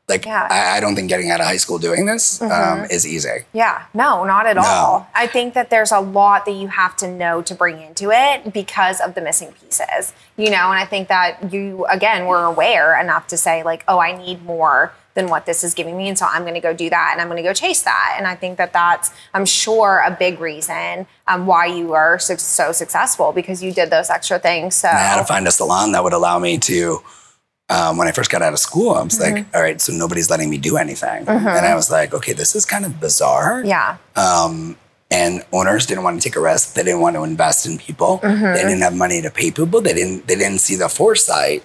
Like 0.08 0.26
Yeah. 0.26 0.48
I, 0.50 0.76
I 0.76 0.80
don't 0.80 0.94
think 0.96 1.08
getting 1.08 1.30
out 1.30 1.40
of 1.40 1.46
high 1.46 1.56
school 1.56 1.78
doing 1.78 2.06
this 2.06 2.42
um, 2.42 2.50
Mhm. 2.50 2.90
is 2.92 3.06
easy. 3.06 3.44
Yeah. 3.52 3.82
No, 3.94 4.24
not 4.24 4.46
at 4.46 4.56
No. 4.56 4.62
all. 4.62 5.06
I 5.14 5.26
think 5.26 5.54
that 5.54 5.70
there's 5.70 5.92
a 5.92 6.00
lot 6.00 6.44
that 6.46 6.52
you 6.52 6.68
have 6.68 6.96
to 6.96 7.08
know 7.08 7.40
to 7.42 7.54
bring 7.54 7.80
into 7.80 8.10
it 8.10 8.52
because 8.52 9.00
of 9.00 9.14
the 9.14 9.20
missing 9.20 9.52
pieces, 9.52 10.12
you 10.36 10.50
know, 10.50 10.70
and 10.72 10.78
I 10.78 10.84
think 10.86 11.08
that 11.08 11.52
you, 11.52 11.86
again, 11.88 12.26
were 12.26 12.44
aware 12.44 12.98
enough 13.00 13.28
to 13.28 13.36
say, 13.36 13.62
like, 13.62 13.84
oh, 13.86 14.00
I 14.00 14.16
need 14.16 14.44
more 14.44 14.92
than 15.14 15.28
what 15.28 15.44
this 15.46 15.62
is 15.62 15.74
giving 15.74 15.96
me. 15.96 16.08
And 16.08 16.18
so 16.18 16.26
I'm 16.26 16.42
going 16.42 16.54
to 16.54 16.60
go 16.60 16.72
do 16.72 16.88
that 16.90 17.10
and 17.12 17.20
I'm 17.20 17.28
going 17.28 17.36
to 17.36 17.42
go 17.48 17.52
chase 17.52 17.82
that. 17.82 18.14
And 18.16 18.26
I 18.26 18.34
think 18.34 18.56
that 18.58 18.72
that's, 18.72 19.12
I'm 19.34 19.44
sure, 19.44 20.02
a 20.04 20.10
big 20.10 20.40
reason 20.40 21.06
um, 21.28 21.46
why 21.46 21.66
you 21.66 21.92
are 21.92 22.18
so, 22.18 22.34
so 22.36 22.72
successful 22.72 23.30
because 23.32 23.62
you 23.62 23.72
did 23.72 23.90
those 23.90 24.08
extra 24.10 24.38
things. 24.38 24.74
So, 24.74 24.88
I 24.88 24.92
had 24.98 25.18
to 25.18 25.24
find 25.24 25.46
a 25.46 25.50
salon 25.52 25.92
that 25.92 26.02
would 26.02 26.12
allow 26.14 26.38
me 26.40 26.58
to. 26.58 27.02
Um, 27.74 27.96
when 27.96 28.06
I 28.08 28.12
first 28.12 28.30
got 28.30 28.42
out 28.42 28.52
of 28.52 28.58
school, 28.58 28.90
I 28.92 29.02
was 29.02 29.18
Mm-hmm. 29.18 29.34
like, 29.36 29.46
all 29.54 29.62
right, 29.62 29.80
so 29.80 29.92
nobody's 29.92 30.28
letting 30.28 30.50
me 30.50 30.58
do 30.58 30.76
anything. 30.76 31.26
And 31.28 31.66
I 31.72 31.74
was 31.74 31.90
like, 31.90 32.12
okay, 32.14 32.34
this 32.34 32.54
is 32.54 32.64
kind 32.66 32.84
of 32.84 33.00
bizarre. 33.00 33.62
yeah. 33.64 33.96
Um, 34.16 34.76
and 35.10 35.42
owners 35.52 35.84
didn't 35.86 36.04
want 36.04 36.20
to 36.22 36.26
take 36.28 36.36
a 36.36 36.40
risk. 36.40 36.72
They 36.74 36.82
didn't 36.82 37.00
want 37.00 37.16
to 37.16 37.22
invest 37.22 37.66
in 37.66 37.76
people. 37.78 38.18
Mm-hmm. 38.22 38.54
They 38.54 38.62
didn't 38.62 38.80
have 38.80 38.96
money 38.96 39.20
to 39.20 39.30
pay 39.30 39.50
people. 39.50 39.80
They 39.82 39.92
didn't. 39.92 40.26
They 40.26 40.36
didn't 40.36 40.60
see 40.60 40.74
the 40.76 40.88
foresight. 40.88 41.62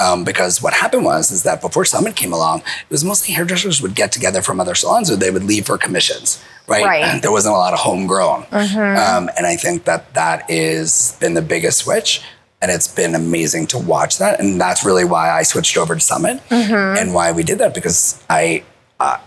Um, 0.00 0.24
because 0.24 0.60
what 0.62 0.72
happened 0.74 1.04
was 1.04 1.30
is 1.30 1.42
that 1.44 1.60
before 1.60 1.84
Summit 1.84 2.14
came 2.16 2.32
along, 2.32 2.58
it 2.60 2.90
was 2.90 3.04
mostly 3.04 3.32
hairdressers 3.34 3.80
would 3.82 3.94
get 3.94 4.10
together 4.12 4.42
from 4.42 4.60
other 4.60 4.74
salons, 4.76 5.08
or 5.10 5.16
they 5.16 5.30
would 5.30 5.44
leave 5.44 5.66
for 5.66 5.76
commissions. 5.78 6.42
Right. 6.68 6.84
Right. 6.84 7.04
And 7.04 7.22
there 7.22 7.30
wasn't 7.32 7.54
a 7.54 7.58
lot 7.58 7.72
of 7.72 7.80
homegrown. 7.80 8.42
Mm-hmm. 8.44 8.78
Um, 9.04 9.30
and 9.36 9.44
I 9.46 9.56
think 9.56 9.84
that 9.84 10.14
that 10.14 10.48
is 10.50 11.16
been 11.20 11.34
the 11.34 11.42
biggest 11.42 11.78
switch. 11.78 12.22
And 12.64 12.72
it's 12.72 12.88
been 12.88 13.14
amazing 13.14 13.66
to 13.68 13.78
watch 13.78 14.16
that. 14.20 14.40
And 14.40 14.58
that's 14.58 14.86
really 14.86 15.04
why 15.04 15.30
I 15.30 15.42
switched 15.42 15.76
over 15.76 15.94
to 15.94 16.00
Summit 16.00 16.40
Mm-hmm. 16.48 16.96
and 16.98 17.12
why 17.12 17.30
we 17.30 17.42
did 17.42 17.58
that 17.58 17.74
because 17.74 18.24
I, 18.30 18.64
uh, 18.98 19.18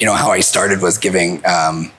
you 0.00 0.06
know, 0.06 0.14
how 0.14 0.32
I 0.32 0.40
started 0.40 0.82
was 0.82 0.98
giving 0.98 1.46
um, 1.46 1.92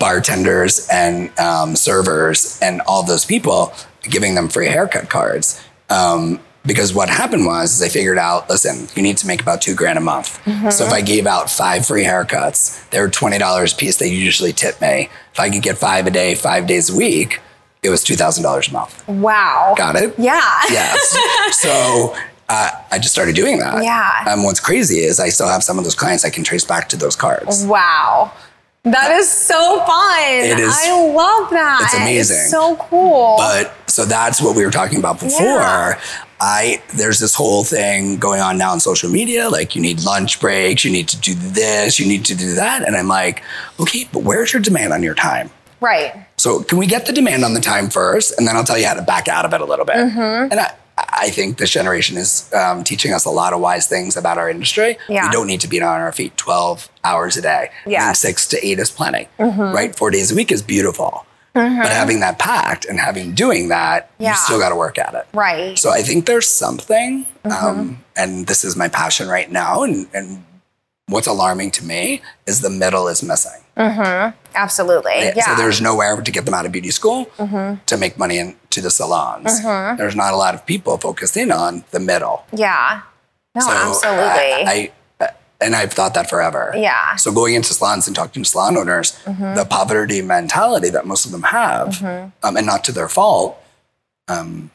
bartenders 0.00 0.88
and 0.90 1.30
um, 1.38 1.76
servers 1.76 2.58
and 2.60 2.80
all 2.80 3.04
those 3.04 3.24
people, 3.24 3.72
giving 4.02 4.34
them 4.34 4.48
free 4.48 4.66
haircut 4.66 5.08
cards. 5.08 5.62
Um, 5.88 6.40
because 6.66 6.92
what 6.92 7.08
happened 7.08 7.46
was 7.46 7.74
is 7.76 7.82
I 7.82 7.88
figured 7.90 8.18
out, 8.18 8.50
listen, 8.50 8.88
you 8.96 9.02
need 9.02 9.18
to 9.18 9.26
make 9.28 9.40
about 9.40 9.62
two 9.62 9.76
grand 9.76 9.98
a 9.98 10.00
month. 10.02 10.40
So 10.72 10.84
if 10.84 10.92
I 10.92 11.00
gave 11.00 11.28
out 11.28 11.48
five 11.48 11.86
free 11.86 12.02
haircuts, 12.04 12.90
they 12.90 13.00
were 13.00 13.08
twenty 13.08 13.38
dollars 13.38 13.72
a 13.72 13.76
piece. 13.76 13.98
They 13.98 14.08
usually 14.08 14.52
tip 14.52 14.80
me. 14.80 15.08
If 15.32 15.38
I 15.38 15.48
could 15.48 15.62
get 15.62 15.78
five 15.78 16.08
a 16.08 16.10
day, 16.10 16.34
five 16.34 16.66
days 16.66 16.90
a 16.90 16.96
week, 16.96 17.38
it 17.82 17.90
was 17.90 18.02
two 18.04 18.16
thousand 18.16 18.42
dollars 18.42 18.68
a 18.68 18.72
month. 18.72 19.06
Wow. 19.08 19.74
Got 19.76 19.96
it? 19.96 20.14
Yeah. 20.18 20.40
Yes. 20.70 21.16
so 21.58 22.14
uh, 22.48 22.70
I 22.90 22.98
just 22.98 23.12
started 23.12 23.34
doing 23.34 23.58
that. 23.58 23.82
Yeah. 23.82 24.24
Um, 24.32 24.42
what's 24.44 24.60
crazy 24.60 24.98
is 25.00 25.20
I 25.20 25.28
still 25.28 25.48
have 25.48 25.62
some 25.62 25.78
of 25.78 25.84
those 25.84 25.94
clients 25.94 26.24
I 26.24 26.30
can 26.30 26.44
trace 26.44 26.64
back 26.64 26.88
to 26.90 26.96
those 26.96 27.16
cards. 27.16 27.64
Wow. 27.64 28.32
That 28.82 29.10
is 29.12 29.30
so 29.30 29.78
fun. 29.86 30.22
It 30.24 30.58
is- 30.58 30.74
I 30.74 30.90
love 31.12 31.50
that. 31.50 31.80
It's 31.84 31.94
amazing. 31.94 32.48
so 32.48 32.76
cool. 32.76 33.36
But 33.36 33.74
so 33.86 34.04
that's 34.06 34.40
what 34.40 34.56
we 34.56 34.64
were 34.64 34.70
talking 34.70 34.98
about 34.98 35.20
before. 35.20 35.40
Yeah. 35.42 36.00
I 36.42 36.82
there's 36.94 37.18
this 37.18 37.34
whole 37.34 37.64
thing 37.64 38.16
going 38.16 38.40
on 38.40 38.56
now 38.56 38.72
on 38.72 38.80
social 38.80 39.10
media. 39.10 39.50
Like 39.50 39.76
you 39.76 39.82
need 39.82 40.00
lunch 40.02 40.40
breaks, 40.40 40.84
you 40.86 40.90
need 40.90 41.06
to 41.08 41.20
do 41.20 41.34
this, 41.34 42.00
you 42.00 42.06
need 42.06 42.24
to 42.24 42.34
do 42.34 42.54
that, 42.54 42.82
and 42.86 42.96
I'm 42.96 43.08
like, 43.08 43.42
okay, 43.78 44.08
but 44.10 44.22
where's 44.22 44.50
your 44.50 44.62
demand 44.62 44.92
on 44.94 45.02
your 45.02 45.14
time? 45.14 45.50
right. 45.80 46.14
So 46.40 46.62
can 46.62 46.78
we 46.78 46.86
get 46.86 47.04
the 47.04 47.12
demand 47.12 47.44
on 47.44 47.52
the 47.52 47.60
time 47.60 47.90
first, 47.90 48.38
and 48.38 48.48
then 48.48 48.56
I'll 48.56 48.64
tell 48.64 48.78
you 48.78 48.86
how 48.86 48.94
to 48.94 49.02
back 49.02 49.28
out 49.28 49.44
of 49.44 49.52
it 49.52 49.60
a 49.60 49.64
little 49.66 49.84
bit. 49.84 49.96
Mm-hmm. 49.96 50.50
And 50.50 50.58
I, 50.60 50.74
I 50.96 51.28
think 51.30 51.58
this 51.58 51.68
generation 51.70 52.16
is 52.16 52.50
um, 52.54 52.82
teaching 52.82 53.12
us 53.12 53.26
a 53.26 53.30
lot 53.30 53.52
of 53.52 53.60
wise 53.60 53.86
things 53.86 54.16
about 54.16 54.38
our 54.38 54.48
industry. 54.48 54.96
Yeah. 55.08 55.26
We 55.26 55.32
don't 55.32 55.46
need 55.46 55.60
to 55.60 55.68
be 55.68 55.82
on 55.82 56.00
our 56.00 56.12
feet 56.12 56.34
12 56.38 56.88
hours 57.04 57.36
a 57.36 57.42
day. 57.42 57.70
Yes. 57.86 58.20
six 58.20 58.46
to 58.48 58.66
eight 58.66 58.78
is 58.78 58.90
plenty, 58.90 59.28
Mm-hmm. 59.38 59.60
right? 59.74 59.94
Four 59.94 60.10
days 60.10 60.32
a 60.32 60.34
week 60.34 60.50
is 60.50 60.62
beautiful. 60.62 61.26
Mm-hmm. 61.54 61.82
But 61.82 61.90
having 61.92 62.20
that 62.20 62.38
packed 62.38 62.86
and 62.86 62.98
having 62.98 63.34
doing 63.34 63.68
that, 63.68 64.10
Yeah. 64.18 64.30
you 64.30 64.36
still 64.38 64.58
got 64.58 64.70
to 64.70 64.76
work 64.76 64.96
at 64.98 65.12
it. 65.14 65.26
Right. 65.34 65.78
So 65.78 65.90
I 65.90 66.00
think 66.00 66.24
there's 66.24 66.48
something, 66.48 67.26
Mm-hmm. 67.44 67.66
um, 67.66 68.04
and 68.16 68.46
this 68.46 68.64
is 68.64 68.76
my 68.76 68.88
passion 68.88 69.28
right 69.28 69.50
now. 69.50 69.82
And, 69.82 70.08
and 70.14 70.44
what's 71.06 71.26
alarming 71.26 71.70
to 71.72 71.84
me 71.84 72.22
is 72.46 72.60
the 72.62 72.70
middle 72.70 73.08
is 73.08 73.22
missing. 73.22 73.60
Absolutely. 74.54 75.12
Yeah. 75.18 75.30
Mm-hmm. 75.32 75.40
So 75.40 75.54
there's 75.62 75.80
nowhere 75.80 76.20
to 76.20 76.30
get 76.30 76.44
them 76.44 76.54
out 76.54 76.66
of 76.66 76.72
beauty 76.72 76.90
school 76.90 77.26
to 77.86 77.96
make 77.98 78.18
money 78.18 78.38
into 78.38 78.80
the 78.80 78.90
salons. 78.90 79.60
There's 79.62 80.16
not 80.16 80.32
a 80.32 80.36
lot 80.36 80.54
of 80.54 80.66
people 80.66 80.98
focused 80.98 81.36
in 81.36 81.50
on 81.52 81.84
the 81.90 82.00
middle. 82.00 82.44
yeah. 82.52 83.02
No, 83.54 83.62
So 83.62 83.70
absolutely. 83.70 84.12
I, 84.22 84.92
I 85.20 85.28
and 85.60 85.74
I've 85.74 85.92
thought 85.92 86.14
that 86.14 86.30
forever. 86.30 86.72
yeah. 86.76 87.16
So 87.16 87.32
going 87.32 87.54
into 87.54 87.74
salons 87.74 88.06
and 88.06 88.14
talking 88.16 88.42
to 88.44 88.48
salon 88.48 88.76
owners, 88.76 89.18
Mm-hmm. 89.26 89.56
the 89.56 89.64
poverty 89.64 90.22
mentality 90.22 90.88
that 90.90 91.04
most 91.06 91.26
of 91.26 91.32
them 91.32 91.42
have, 91.42 92.00
um, 92.42 92.56
and 92.56 92.64
not 92.66 92.84
to 92.84 92.92
their 92.92 93.08
fault, 93.08 93.58
um, 94.28 94.70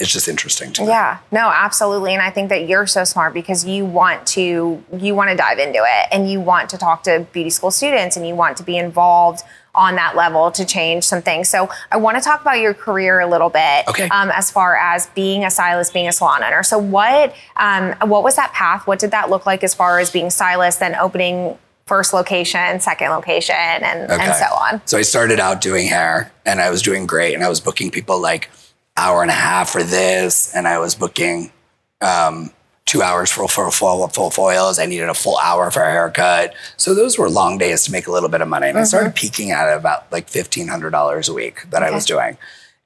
it's 0.00 0.12
just 0.12 0.26
interesting 0.26 0.72
to 0.72 0.82
me. 0.82 0.88
Yeah, 0.88 1.18
no, 1.30 1.52
absolutely. 1.54 2.14
And 2.14 2.22
I 2.22 2.30
think 2.30 2.48
that 2.48 2.66
you're 2.66 2.86
so 2.86 3.04
smart 3.04 3.32
because 3.32 3.64
you 3.64 3.84
want 3.84 4.26
to 4.28 4.82
you 4.96 5.14
want 5.14 5.30
to 5.30 5.36
dive 5.36 5.60
into 5.60 5.78
it 5.78 6.08
and 6.10 6.28
you 6.28 6.40
want 6.40 6.68
to 6.70 6.78
talk 6.78 7.04
to 7.04 7.24
beauty 7.32 7.50
school 7.50 7.70
students 7.70 8.16
and 8.16 8.26
you 8.26 8.34
want 8.34 8.56
to 8.56 8.64
be 8.64 8.76
involved 8.76 9.42
on 9.72 9.94
that 9.94 10.16
level 10.16 10.50
to 10.50 10.64
change 10.64 11.04
some 11.04 11.22
things. 11.22 11.48
So 11.48 11.68
I 11.92 11.96
want 11.96 12.16
to 12.16 12.22
talk 12.22 12.40
about 12.40 12.58
your 12.58 12.74
career 12.74 13.20
a 13.20 13.26
little 13.28 13.50
bit. 13.50 13.86
Okay. 13.88 14.08
Um, 14.08 14.30
as 14.30 14.50
far 14.50 14.76
as 14.76 15.06
being 15.08 15.44
a 15.44 15.50
stylist, 15.50 15.92
being 15.92 16.08
a 16.08 16.12
salon 16.12 16.42
owner. 16.42 16.64
So 16.64 16.76
what 16.76 17.32
um, 17.54 17.94
what 18.08 18.24
was 18.24 18.34
that 18.34 18.52
path? 18.52 18.88
What 18.88 18.98
did 18.98 19.12
that 19.12 19.30
look 19.30 19.46
like 19.46 19.62
as 19.62 19.74
far 19.76 20.00
as 20.00 20.10
being 20.10 20.28
stylist, 20.28 20.80
then 20.80 20.96
opening 20.96 21.56
first 21.86 22.12
location, 22.12 22.80
second 22.80 23.10
location, 23.10 23.54
and, 23.54 24.10
and 24.10 24.34
so 24.34 24.46
on? 24.46 24.84
So 24.86 24.98
I 24.98 25.02
started 25.02 25.38
out 25.38 25.60
doing 25.60 25.86
hair 25.86 26.32
and 26.44 26.60
I 26.60 26.70
was 26.70 26.82
doing 26.82 27.06
great 27.06 27.34
and 27.34 27.44
I 27.44 27.48
was 27.48 27.60
booking 27.60 27.92
people 27.92 28.20
like 28.20 28.50
hour 28.96 29.22
and 29.22 29.30
a 29.30 29.34
half 29.34 29.70
for 29.70 29.82
this 29.82 30.54
and 30.54 30.68
I 30.68 30.78
was 30.78 30.94
booking 30.94 31.52
um, 32.00 32.50
two 32.84 33.02
hours 33.02 33.30
for, 33.30 33.48
for 33.48 33.70
full, 33.70 34.06
full 34.08 34.30
foils. 34.30 34.78
I 34.78 34.86
needed 34.86 35.08
a 35.08 35.14
full 35.14 35.38
hour 35.38 35.70
for 35.70 35.82
a 35.82 35.90
haircut. 35.90 36.54
So 36.76 36.94
those 36.94 37.18
were 37.18 37.28
long 37.28 37.58
days 37.58 37.84
to 37.84 37.92
make 37.92 38.06
a 38.06 38.12
little 38.12 38.28
bit 38.28 38.40
of 38.40 38.48
money. 38.48 38.68
And 38.68 38.78
I 38.78 38.84
started 38.84 39.14
peaking 39.14 39.50
at 39.50 39.72
about 39.74 40.10
like 40.12 40.28
$1,500 40.28 41.28
a 41.28 41.32
week 41.32 41.70
that 41.70 41.82
I 41.82 41.90
was 41.90 42.04
doing. 42.04 42.36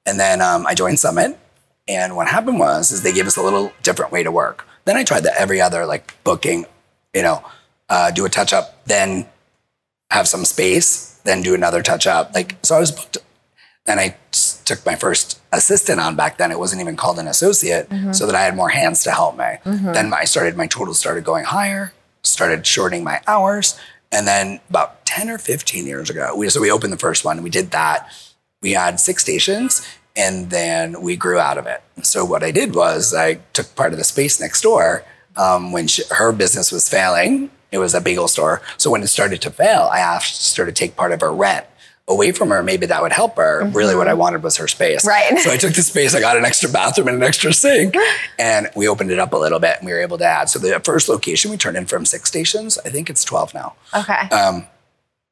And 0.05 0.19
then 0.19 0.41
um, 0.41 0.65
I 0.65 0.73
joined 0.73 0.99
Summit. 0.99 1.37
And 1.87 2.15
what 2.15 2.27
happened 2.27 2.59
was, 2.59 2.91
is 2.91 3.01
they 3.03 3.13
gave 3.13 3.27
us 3.27 3.35
a 3.35 3.41
little 3.41 3.71
different 3.83 4.11
way 4.11 4.23
to 4.23 4.31
work. 4.31 4.65
Then 4.85 4.95
I 4.95 5.03
tried 5.03 5.21
that 5.21 5.33
every 5.37 5.59
other 5.59 5.85
like 5.85 6.15
booking, 6.23 6.65
you 7.13 7.23
know, 7.23 7.43
uh, 7.89 8.11
do 8.11 8.25
a 8.25 8.29
touch 8.29 8.53
up, 8.53 8.85
then 8.85 9.27
have 10.11 10.27
some 10.27 10.45
space, 10.45 11.19
then 11.23 11.41
do 11.41 11.53
another 11.53 11.81
touch 11.81 12.07
up. 12.07 12.33
Like, 12.33 12.57
so 12.63 12.75
I 12.75 12.79
was 12.79 12.91
booked. 12.91 13.17
Then 13.85 13.99
I 13.99 14.15
took 14.69 14.85
my 14.85 14.95
first 14.95 15.41
assistant 15.51 15.99
on 15.99 16.15
back 16.15 16.37
then. 16.37 16.51
It 16.51 16.59
wasn't 16.59 16.81
even 16.81 16.95
called 16.95 17.17
an 17.17 17.27
associate, 17.27 17.87
so 18.13 18.25
that 18.27 18.35
I 18.35 18.43
had 18.43 18.55
more 18.55 18.69
hands 18.69 19.03
to 19.03 19.11
help 19.11 19.35
me. 19.37 19.55
Then 19.93 20.13
I 20.13 20.25
started, 20.25 20.55
my 20.55 20.67
total 20.67 20.93
started 20.93 21.23
going 21.23 21.43
higher, 21.45 21.91
started 22.21 22.65
shortening 22.67 23.03
my 23.03 23.19
hours. 23.27 23.77
And 24.11 24.27
then 24.27 24.59
about 24.69 25.05
10 25.05 25.29
or 25.29 25.37
15 25.39 25.85
years 25.87 26.09
ago, 26.09 26.35
we, 26.35 26.47
so 26.49 26.61
we 26.61 26.71
opened 26.71 26.93
the 26.93 26.97
first 26.97 27.25
one, 27.25 27.41
we 27.41 27.49
did 27.49 27.71
that. 27.71 28.09
We 28.61 28.73
had 28.73 28.99
six 28.99 29.23
stations 29.23 29.87
and 30.15 30.49
then 30.51 31.01
we 31.01 31.15
grew 31.15 31.39
out 31.39 31.57
of 31.57 31.65
it. 31.65 31.81
So 32.03 32.23
what 32.25 32.43
I 32.43 32.51
did 32.51 32.75
was 32.75 33.13
I 33.13 33.35
took 33.53 33.75
part 33.75 33.91
of 33.93 33.97
the 33.97 34.03
space 34.03 34.39
next 34.39 34.61
door 34.61 35.03
um, 35.35 35.71
when 35.71 35.87
she, 35.87 36.03
her 36.11 36.31
business 36.31 36.71
was 36.71 36.87
failing. 36.89 37.49
It 37.71 37.77
was 37.79 37.93
a 37.93 38.01
bagel 38.01 38.27
store. 38.27 38.61
So 38.77 38.91
when 38.91 39.01
it 39.01 39.07
started 39.07 39.41
to 39.43 39.51
fail, 39.51 39.89
I 39.91 39.99
asked 39.99 40.57
her 40.57 40.65
to 40.65 40.71
take 40.71 40.95
part 40.95 41.11
of 41.11 41.21
her 41.21 41.33
rent 41.33 41.65
away 42.09 42.31
from 42.31 42.49
her. 42.49 42.61
Maybe 42.61 42.87
that 42.87 43.01
would 43.01 43.13
help 43.13 43.37
her. 43.37 43.63
Really, 43.71 43.95
what 43.95 44.07
I 44.07 44.13
wanted 44.13 44.43
was 44.43 44.57
her 44.57 44.67
space. 44.67 45.05
Right. 45.05 45.37
So 45.39 45.51
I 45.51 45.57
took 45.57 45.73
the 45.73 45.83
space. 45.83 46.13
I 46.15 46.19
got 46.19 46.35
an 46.35 46.43
extra 46.43 46.69
bathroom 46.69 47.07
and 47.07 47.17
an 47.17 47.23
extra 47.23 47.53
sink, 47.53 47.95
and 48.39 48.69
we 48.75 48.87
opened 48.87 49.11
it 49.11 49.19
up 49.19 49.31
a 49.31 49.37
little 49.37 49.59
bit, 49.59 49.77
and 49.77 49.85
we 49.85 49.93
were 49.93 50.01
able 50.01 50.17
to 50.17 50.25
add. 50.25 50.49
So 50.49 50.59
the 50.59 50.79
first 50.81 51.07
location 51.07 51.51
we 51.51 51.57
turned 51.57 51.77
in 51.77 51.85
from 51.85 52.05
six 52.05 52.27
stations. 52.27 52.77
I 52.79 52.89
think 52.89 53.09
it's 53.09 53.23
twelve 53.23 53.53
now. 53.53 53.75
Okay. 53.95 54.27
Um, 54.29 54.65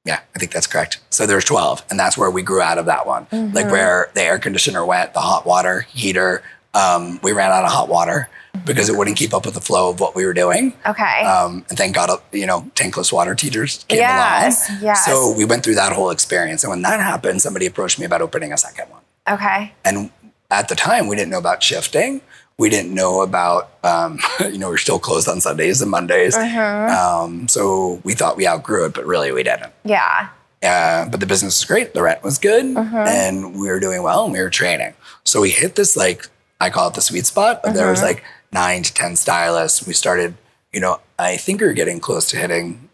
yeah, 0.05 0.21
I 0.33 0.39
think 0.39 0.53
that's 0.53 0.67
correct. 0.67 0.99
So 1.09 1.25
there's 1.25 1.43
12, 1.43 1.83
and 1.89 1.99
that's 1.99 2.17
where 2.17 2.31
we 2.31 2.41
grew 2.41 2.61
out 2.61 2.77
of 2.77 2.85
that 2.85 3.05
one. 3.05 3.25
Mm-hmm. 3.25 3.53
Like 3.53 3.69
where 3.69 4.09
the 4.13 4.21
air 4.21 4.39
conditioner 4.39 4.85
went, 4.85 5.13
the 5.13 5.19
hot 5.19 5.45
water 5.45 5.81
heater. 5.81 6.43
Um, 6.73 7.19
we 7.21 7.33
ran 7.33 7.51
out 7.51 7.65
of 7.65 7.71
hot 7.71 7.89
water 7.89 8.29
because 8.65 8.89
it 8.89 8.95
wouldn't 8.95 9.17
keep 9.17 9.33
up 9.33 9.45
with 9.45 9.53
the 9.53 9.61
flow 9.61 9.89
of 9.89 9.99
what 9.99 10.15
we 10.15 10.25
were 10.25 10.33
doing. 10.33 10.73
okay. 10.85 11.23
Um, 11.23 11.65
and 11.69 11.77
thank 11.77 11.95
God, 11.95 12.09
you 12.31 12.45
know, 12.45 12.61
tankless 12.75 13.11
water 13.11 13.35
heaters 13.37 13.85
came 13.87 13.99
Yes, 13.99 14.69
along. 14.69 14.83
yes. 14.83 15.05
So 15.05 15.33
we 15.35 15.45
went 15.45 15.63
through 15.63 15.75
that 15.75 15.93
whole 15.93 16.09
experience. 16.09 16.63
And 16.63 16.71
when 16.71 16.81
that 16.83 16.99
happened, 16.99 17.41
somebody 17.41 17.65
approached 17.65 17.99
me 17.99 18.05
about 18.05 18.21
opening 18.21 18.51
a 18.53 18.57
second 18.57 18.89
one. 18.89 19.01
okay. 19.29 19.73
And 19.85 20.09
at 20.49 20.67
the 20.69 20.75
time, 20.75 21.07
we 21.07 21.15
didn't 21.15 21.31
know 21.31 21.39
about 21.39 21.61
shifting. 21.61 22.21
We 22.57 22.69
didn't 22.69 22.93
know 22.93 23.21
about, 23.21 23.69
um, 23.83 24.19
you 24.39 24.57
know, 24.57 24.69
we 24.69 24.75
are 24.75 24.79
still 24.79 24.97
closed 24.99 25.27
on 25.27 25.41
Sundays 25.41 25.81
and 25.81 25.91
Mondays. 25.91 26.35
Uh-huh. 26.35 27.23
Um, 27.23 27.47
so 27.47 28.01
we 28.03 28.13
thought 28.13 28.35
we 28.37 28.47
outgrew 28.47 28.85
it, 28.85 28.93
but 28.93 29.05
really 29.05 29.31
we 29.31 29.43
didn't. 29.43 29.71
Yeah. 29.83 30.29
Uh, 30.63 31.07
but 31.07 31.19
the 31.19 31.27
business 31.27 31.59
was 31.59 31.65
great. 31.65 31.93
The 31.93 32.01
rent 32.01 32.23
was 32.23 32.39
good, 32.39 32.75
Uh-huh. 32.75 33.05
and 33.07 33.59
we 33.59 33.67
were 33.67 33.79
doing 33.79 34.01
well, 34.01 34.23
and 34.23 34.33
we 34.33 34.39
were 34.39 34.49
training. 34.49 34.95
So 35.23 35.39
we 35.41 35.51
hit 35.51 35.75
this 35.75 35.95
like 35.95 36.27
I 36.59 36.71
call 36.71 36.87
it 36.87 36.95
the 36.95 37.01
sweet 37.01 37.27
spot. 37.27 37.61
But 37.63 37.75
there 37.75 37.87
was 37.91 37.99
Uh-huh. 37.99 38.07
like 38.13 38.23
nine 38.51 38.83
to 38.83 38.93
ten 38.93 39.15
stylists. 39.15 39.85
We 39.85 39.93
started, 39.93 40.35
you 40.71 40.79
know, 40.79 40.99
I 41.19 41.37
think 41.37 41.61
we 41.61 41.67
are 41.67 41.73
getting 41.73 41.99
close 41.99 42.29
to 42.31 42.37
hitting. 42.37 42.89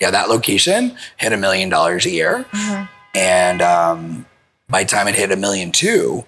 Yeah, 0.00 0.10
that 0.10 0.28
location 0.28 0.96
hit 1.16 1.32
a 1.32 1.36
million 1.36 1.68
dollars 1.70 2.04
a 2.06 2.10
year, 2.10 2.44
Uh-huh. 2.52 2.86
and 3.14 3.62
um, 3.62 4.26
by 4.68 4.82
the 4.84 4.88
time 4.90 5.08
it 5.08 5.14
hit 5.14 5.32
a 5.32 5.36
million 5.36 5.72
two, 5.72 6.24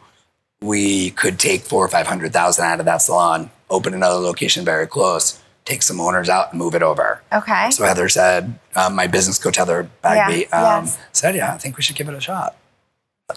we 0.60 1.10
could 1.10 1.38
take 1.38 1.62
four 1.62 1.84
or 1.84 1.88
five 1.88 2.06
hundred 2.06 2.32
thousand 2.32 2.64
out 2.64 2.78
of 2.80 2.86
that 2.86 2.98
salon, 3.02 3.50
open 3.68 3.92
another 3.92 4.18
location 4.20 4.64
very 4.64 4.86
close, 4.86 5.38
take 5.66 5.82
some 5.82 6.00
owners 6.00 6.30
out, 6.30 6.50
and 6.52 6.58
move 6.58 6.74
it 6.74 6.82
over. 6.82 7.20
Okay. 7.30 7.70
So 7.70 7.84
Heather 7.84 8.08
said, 8.08 8.58
um, 8.74 8.94
my 8.94 9.06
business 9.06 9.38
coach 9.38 9.56
Heather 9.56 9.90
Bagby 10.00 10.46
Yeah, 10.50 10.76
um, 10.76 10.84
yes. 10.86 10.98
said, 11.12 11.34
yeah, 11.36 11.52
I 11.52 11.58
think 11.58 11.76
we 11.76 11.82
should 11.82 11.96
give 11.96 12.08
it 12.08 12.14
a 12.14 12.20
shot. 12.20 12.56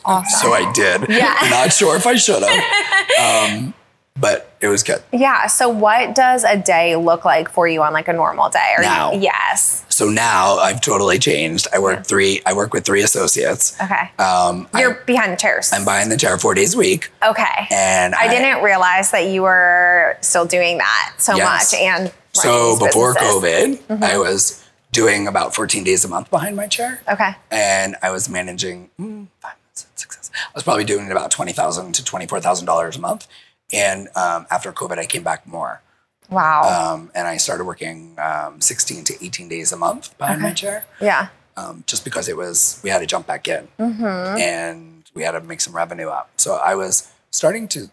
awesome. 0.05 0.39
So 0.39 0.53
I 0.53 0.71
did. 0.71 1.09
Yeah. 1.09 1.35
Not 1.49 1.73
sure 1.73 1.97
if 1.97 2.05
I 2.05 2.15
should 2.15 2.41
have, 2.41 3.51
um, 3.59 3.73
but 4.19 4.51
it 4.61 4.67
was 4.67 4.83
good. 4.83 5.01
Yeah. 5.11 5.47
So, 5.47 5.69
what 5.69 6.13
does 6.15 6.43
a 6.43 6.57
day 6.57 6.95
look 6.95 7.25
like 7.25 7.49
for 7.49 7.67
you 7.67 7.81
on 7.81 7.93
like 7.93 8.07
a 8.07 8.13
normal 8.13 8.49
day? 8.49 8.73
Or 8.77 8.81
Now. 8.83 9.13
yes. 9.13 9.85
So 9.89 10.09
now 10.09 10.55
I've 10.57 10.81
totally 10.81 11.19
changed. 11.19 11.67
I 11.73 11.79
work 11.79 12.05
three. 12.05 12.41
I 12.45 12.53
work 12.53 12.73
with 12.73 12.85
three 12.85 13.01
associates. 13.03 13.79
Okay. 13.81 14.09
Um, 14.19 14.67
You're 14.77 14.99
I, 15.01 15.03
behind 15.05 15.31
the 15.31 15.37
chairs. 15.37 15.71
I'm 15.73 15.85
buying 15.85 16.09
the 16.09 16.17
chair 16.17 16.37
four 16.37 16.53
days 16.53 16.73
a 16.73 16.77
week, 16.77 17.11
okay. 17.23 17.67
and 17.71 18.15
I 18.15 18.27
didn't 18.27 18.63
realize 18.63 19.11
that 19.11 19.27
you 19.27 19.43
were 19.43 20.17
still 20.21 20.45
doing 20.45 20.77
that 20.79 21.13
so 21.17 21.35
Yes. 21.35 21.71
much 21.73 21.79
and 21.81 22.11
So 22.33 22.77
before 22.79 23.13
businesses. 23.13 23.79
Mm-hmm. 23.79 23.93
COVID, 23.93 24.03
I 24.03 24.17
was 24.17 24.65
doing 24.91 25.27
about 25.27 25.53
14 25.55 25.83
days 25.83 26.03
a 26.03 26.07
month 26.09 26.29
behind 26.29 26.55
my 26.55 26.67
chair. 26.67 27.01
Okay. 27.07 27.35
and 27.51 27.95
I 28.01 28.09
was 28.11 28.27
managing 28.27 28.89
mm, 28.99 29.27
five 29.39 29.53
months, 29.65 29.87
success. 29.95 30.31
I 30.33 30.51
was 30.55 30.63
probably 30.63 30.83
doing 30.83 31.11
about 31.11 31.29
twenty 31.31 31.51
thousand 31.53 31.93
to 31.95 32.03
twenty 32.03 32.25
four 32.27 32.39
thousand 32.41 32.65
dollars 32.65 32.95
a 32.97 32.99
month. 32.99 33.27
And 33.73 34.07
um, 34.15 34.45
after 34.51 34.71
COVID, 34.71 34.97
I 34.97 35.05
came 35.05 35.23
back 35.23 35.47
more, 35.47 35.81
Wow. 36.29 36.93
um, 36.95 37.11
and 37.15 37.27
I 37.27 37.37
started 37.37 37.65
working 37.65 38.15
um, 38.19 38.61
sixteen 38.61 39.03
to 39.05 39.13
eighteen 39.25 39.47
days 39.47 39.71
a 39.71 39.77
month 39.77 40.17
behind 40.17 40.41
my 40.41 40.53
chair, 40.53 40.85
yeah. 41.01 41.27
um, 41.57 41.83
just 41.87 42.03
because 42.03 42.27
it 42.29 42.37
was 42.37 42.79
we 42.83 42.89
had 42.89 42.99
to 42.99 43.05
jump 43.05 43.27
back 43.27 43.47
in, 43.47 43.67
Mm-hmm. 43.79 44.37
and 44.39 45.09
we 45.13 45.23
had 45.23 45.31
to 45.31 45.41
make 45.41 45.61
some 45.61 45.75
revenue 45.75 46.07
up. 46.09 46.29
So 46.37 46.55
I 46.55 46.75
was 46.75 47.11
starting 47.31 47.67
to 47.69 47.89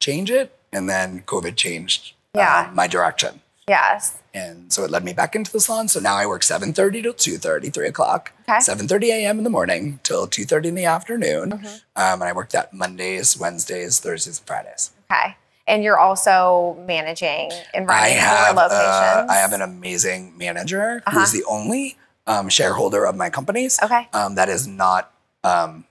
change 0.00 0.30
it, 0.30 0.56
and 0.72 0.88
then 0.88 1.22
COVID 1.26 1.56
changed 1.56 2.14
Yeah. 2.34 2.66
um, 2.68 2.74
my 2.74 2.86
direction. 2.86 3.40
Yes. 3.68 4.16
And 4.34 4.72
so 4.72 4.82
it 4.84 4.90
led 4.90 5.04
me 5.04 5.12
back 5.12 5.34
into 5.36 5.50
the 5.52 5.60
salon. 5.60 5.86
So 5.88 6.00
now 6.00 6.16
I 6.16 6.26
work 6.26 6.42
7.30 6.42 7.02
till 7.02 7.12
2.30, 7.14 7.72
3 7.72 7.86
o'clock. 7.88 8.32
Okay. 8.48 8.58
7.30 8.58 9.02
a.m. 9.10 9.38
in 9.38 9.44
the 9.44 9.50
morning 9.50 9.98
till 10.02 10.26
2.30 10.26 10.64
in 10.66 10.74
the 10.76 10.84
afternoon. 10.86 11.50
Mm-hmm. 11.50 11.66
Um, 11.66 12.20
and 12.20 12.24
I 12.24 12.32
work 12.32 12.50
that 12.50 12.72
Mondays, 12.72 13.38
Wednesdays, 13.38 14.00
Thursdays, 14.00 14.38
and 14.38 14.46
Fridays. 14.46 14.90
Okay. 15.10 15.36
And 15.66 15.84
you're 15.84 15.98
also 15.98 16.76
managing 16.86 17.50
and 17.74 17.86
running 17.86 18.16
have, 18.16 18.54
four 18.54 18.64
uh, 18.64 18.68
locations. 18.68 19.30
I 19.30 19.36
have 19.36 19.52
an 19.52 19.62
amazing 19.62 20.36
manager 20.36 21.02
Uh-huh. 21.06 21.20
who's 21.20 21.32
the 21.32 21.44
only 21.48 21.96
um, 22.26 22.48
shareholder 22.48 23.04
of 23.04 23.16
my 23.16 23.30
companies 23.30 23.78
Okay. 23.82 24.08
um, 24.12 24.34
that 24.34 24.48
is 24.48 24.66
not 24.66 25.12
um, 25.44 25.84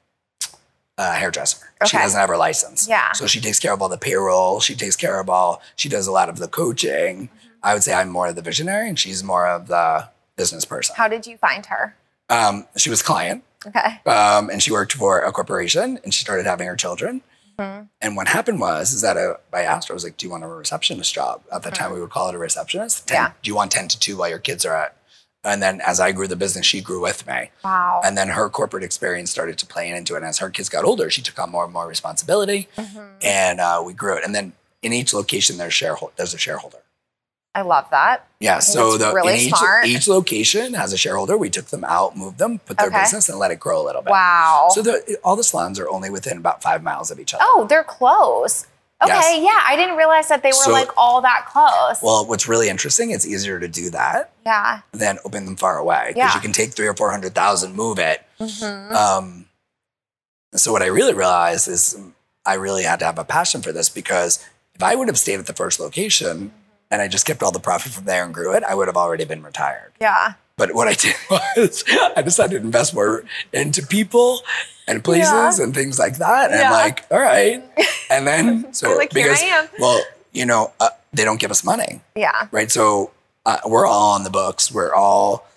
a 0.97 1.13
hairdresser. 1.13 1.71
Okay. 1.81 1.89
She 1.91 1.97
doesn't 1.97 2.19
have 2.19 2.29
her 2.29 2.37
license. 2.37 2.87
Yeah. 2.89 3.13
So 3.13 3.25
she 3.25 3.39
takes 3.39 3.57
care 3.59 3.73
of 3.73 3.81
all 3.81 3.87
the 3.89 3.97
payroll. 3.97 4.59
She 4.59 4.75
takes 4.75 4.95
care 4.95 5.19
of 5.19 5.29
all, 5.29 5.61
she 5.75 5.87
does 5.87 6.07
a 6.07 6.11
lot 6.11 6.27
of 6.29 6.39
the 6.39 6.47
coaching. 6.47 7.27
Mm-hmm. 7.27 7.35
I 7.63 7.73
would 7.73 7.83
say 7.83 7.93
I'm 7.93 8.09
more 8.09 8.27
of 8.27 8.35
the 8.35 8.41
visionary 8.41 8.87
and 8.89 8.97
she's 8.99 9.23
more 9.23 9.47
of 9.47 9.67
the 9.67 10.09
business 10.35 10.65
person. 10.65 10.95
How 10.97 11.07
did 11.07 11.25
you 11.27 11.37
find 11.37 11.65
her? 11.67 11.95
Um, 12.29 12.67
she 12.77 12.89
was 12.89 13.01
a 13.01 13.03
client 13.03 13.43
Okay. 13.65 13.99
um, 14.05 14.49
and 14.49 14.61
she 14.61 14.71
worked 14.71 14.93
for 14.93 15.19
a 15.19 15.31
corporation 15.31 15.99
and 16.03 16.13
she 16.13 16.21
started 16.23 16.45
having 16.45 16.67
her 16.67 16.75
children. 16.75 17.21
Mm-hmm. 17.59 17.83
And 18.01 18.15
what 18.15 18.27
happened 18.29 18.59
was, 18.59 18.93
is 18.93 19.01
that 19.01 19.17
uh, 19.17 19.35
I 19.53 19.61
asked 19.61 19.87
her, 19.89 19.93
I 19.93 19.95
was 19.95 20.03
like, 20.03 20.17
do 20.17 20.25
you 20.25 20.31
want 20.31 20.43
a 20.43 20.47
receptionist 20.47 21.13
job? 21.13 21.41
At 21.53 21.63
the 21.63 21.71
time, 21.71 21.93
we 21.93 21.99
would 21.99 22.09
call 22.09 22.29
it 22.29 22.35
a 22.35 22.37
receptionist. 22.37 23.07
10 23.07 23.17
Mm-hmm. 23.17 23.23
Yeah. 23.25 23.33
Do 23.41 23.49
you 23.49 23.55
want 23.55 23.71
10 23.71 23.87
to 23.89 23.99
2 23.99 24.17
while 24.17 24.29
your 24.29 24.39
kids 24.39 24.65
are 24.65 24.75
at? 24.75 24.95
And 25.43 25.61
then 25.61 25.79
as 25.85 25.99
I 25.99 26.11
grew 26.11 26.27
the 26.27 26.35
business, 26.35 26.65
she 26.65 26.81
grew 26.81 27.01
with 27.01 27.25
me. 27.25 27.51
Wow. 27.63 28.01
And 28.03 28.17
then 28.17 28.29
her 28.29 28.49
corporate 28.49 28.83
experience 28.83 29.31
started 29.31 29.57
to 29.59 29.65
play 29.65 29.89
into 29.89 30.15
it. 30.15 30.17
And 30.17 30.25
as 30.25 30.39
her 30.39 30.49
kids 30.49 30.67
got 30.69 30.83
older, 30.83 31.09
she 31.09 31.21
took 31.21 31.39
on 31.39 31.49
more 31.49 31.63
and 31.63 31.73
more 31.73 31.87
responsibility 31.87 32.67
Mm-hmm. 32.77 32.99
and 33.21 33.59
uh, 33.59 33.81
we 33.85 33.93
grew 33.93 34.17
it. 34.17 34.23
And 34.25 34.35
then 34.35 34.53
in 34.81 34.91
each 34.93 35.13
location, 35.13 35.57
there's, 35.57 35.73
shareholder, 35.73 36.13
there's 36.17 36.33
a 36.33 36.37
shareholder. 36.37 36.79
I 37.55 37.61
love 37.61 37.85
that. 37.91 38.27
Yeah, 38.39 38.59
so 38.59 38.97
the 38.97 39.11
really 39.13 39.33
in 39.33 39.49
each, 39.49 39.55
each 39.85 40.07
location 40.07 40.73
has 40.75 40.93
a 40.93 40.97
shareholder. 40.97 41.35
We 41.37 41.49
took 41.49 41.65
them 41.65 41.83
out, 41.83 42.15
moved 42.15 42.37
them, 42.37 42.59
put 42.59 42.77
their 42.77 42.87
Okay. 42.87 43.01
business, 43.01 43.27
and 43.27 43.39
let 43.39 43.49
it 43.51 43.59
grow 43.59 43.81
a 43.81 43.85
little 43.85 44.01
bit. 44.03 44.11
Wow. 44.11 44.67
So 44.71 44.81
the, 44.81 45.17
all 45.23 45.35
the 45.35 45.43
salons 45.43 45.79
are 45.79 45.89
only 45.89 46.09
within 46.09 46.37
about 46.37 46.61
five 46.61 46.83
miles 46.83 47.09
of 47.11 47.19
each 47.19 47.33
other. 47.33 47.43
oh, 47.45 47.65
they're 47.67 47.83
close. 47.83 48.67
Okay, 49.01 49.13
Yes. 49.13 49.43
yeah, 49.43 49.61
I 49.65 49.75
didn't 49.77 49.95
realize 49.95 50.27
that 50.27 50.43
they 50.43 50.49
were 50.49 50.53
So- 50.53 50.71
like 50.71 50.89
all 50.97 51.21
that 51.21 51.47
close. 51.49 52.01
Well, 52.03 52.25
what's 52.27 52.47
really 52.47 52.69
interesting, 52.69 53.11
it's 53.11 53.25
easier 53.25 53.57
to 53.59 53.67
do 53.67 53.89
that 53.91 54.31
yeah. 54.45 54.81
than 54.91 55.17
open 55.25 55.45
them 55.45 55.55
far 55.55 55.77
away 55.79 56.07
because 56.09 56.17
Yeah. 56.17 56.27
Mm-hmm. 56.27 56.37
you 56.37 56.41
can 56.41 56.51
take 56.51 56.73
three 56.73 56.87
or 56.87 56.93
four 56.93 57.09
hundred 57.09 57.33
thousand, 57.33 57.75
move 57.75 57.97
it. 57.97 58.21
Um, 58.93 59.45
so 60.53 60.71
what 60.71 60.81
I 60.81 60.87
really 60.87 61.13
realized 61.13 61.67
is 61.67 61.97
I 62.45 62.55
really 62.55 62.83
had 62.83 62.99
to 62.99 63.05
have 63.05 63.17
a 63.19 63.23
passion 63.23 63.61
for 63.61 63.71
this 63.71 63.89
because 63.89 64.45
if 64.75 64.83
I 64.83 64.95
would 64.95 65.07
have 65.07 65.17
stayed 65.17 65.39
at 65.39 65.45
the 65.45 65.53
first 65.53 65.79
location 65.79 66.51
and 66.91 67.01
I 67.01 67.07
just 67.07 67.25
kept 67.25 67.43
all 67.43 67.51
the 67.51 67.59
profit 67.59 67.91
from 67.91 68.05
there 68.05 68.23
and 68.25 68.33
grew 68.33 68.53
it, 68.53 68.63
I 68.63 68.75
would 68.75 68.87
have 68.87 68.97
already 68.97 69.25
been 69.25 69.43
retired. 69.43 69.91
Yeah. 70.01 70.33
But 70.57 70.73
what 70.75 70.87
I 70.87 70.93
did 70.93 71.15
was 71.31 71.83
I 72.17 72.21
decided 72.21 72.59
to 72.59 72.65
invest 72.65 72.93
more 72.93 73.23
into 73.53 73.85
people 73.85 74.41
and 74.87 75.03
places 75.03 75.57
Yeah. 75.59 75.63
and 75.63 75.73
things 75.73 75.97
like 75.99 76.17
that. 76.17 76.51
And 76.51 76.59
Yeah. 76.59 76.67
I'm 76.67 76.73
like, 76.73 77.05
all 77.11 77.19
right. 77.19 77.63
And 78.11 78.25
then 78.25 78.73
so 78.73 78.97
like, 78.97 79.13
"Here 79.13 79.27
I 79.27 79.33
because 79.35 79.41
am." 79.43 79.67
well, 79.79 80.01
you 80.33 80.45
know, 80.45 80.71
uh, 80.79 80.89
they 81.13 81.23
don't 81.23 81.39
give 81.39 81.51
us 81.51 81.63
money 81.63 82.01
Yeah. 82.15 82.47
right? 82.51 82.71
So 82.71 83.11
uh, 83.45 83.59
we're 83.67 83.85
all 83.85 84.13
on 84.13 84.23
the 84.23 84.29
books. 84.31 84.71
We're 84.71 84.93
all 84.95 85.47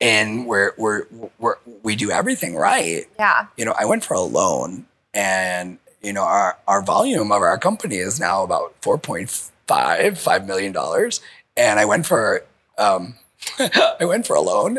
in. 0.00 0.44
We're 0.44 0.72
we're 0.76 1.04
we're 1.38 1.54
we 1.84 1.94
do 1.96 2.10
everything 2.10 2.56
right. 2.56 3.06
Yeah. 3.18 3.46
You 3.56 3.64
know, 3.64 3.74
I 3.78 3.84
went 3.86 4.04
for 4.04 4.14
a 4.14 4.20
loan, 4.20 4.86
and 5.14 5.78
you 6.04 6.12
know, 6.12 6.22
our 6.22 6.58
our 6.68 6.82
volume 6.82 7.32
of 7.32 7.42
our 7.42 7.58
company 7.58 7.96
is 7.96 8.20
now 8.20 8.42
about 8.44 8.74
four 8.82 8.98
point 8.98 9.30
five 9.66 10.18
five 10.18 10.46
million 10.46 10.72
dollars, 10.72 11.20
and 11.56 11.78
I 11.80 11.84
went 11.84 12.06
for. 12.06 12.44
Um, 12.78 13.16
I 13.58 14.04
went 14.06 14.26
for 14.26 14.34
a 14.36 14.40
loan, 14.40 14.78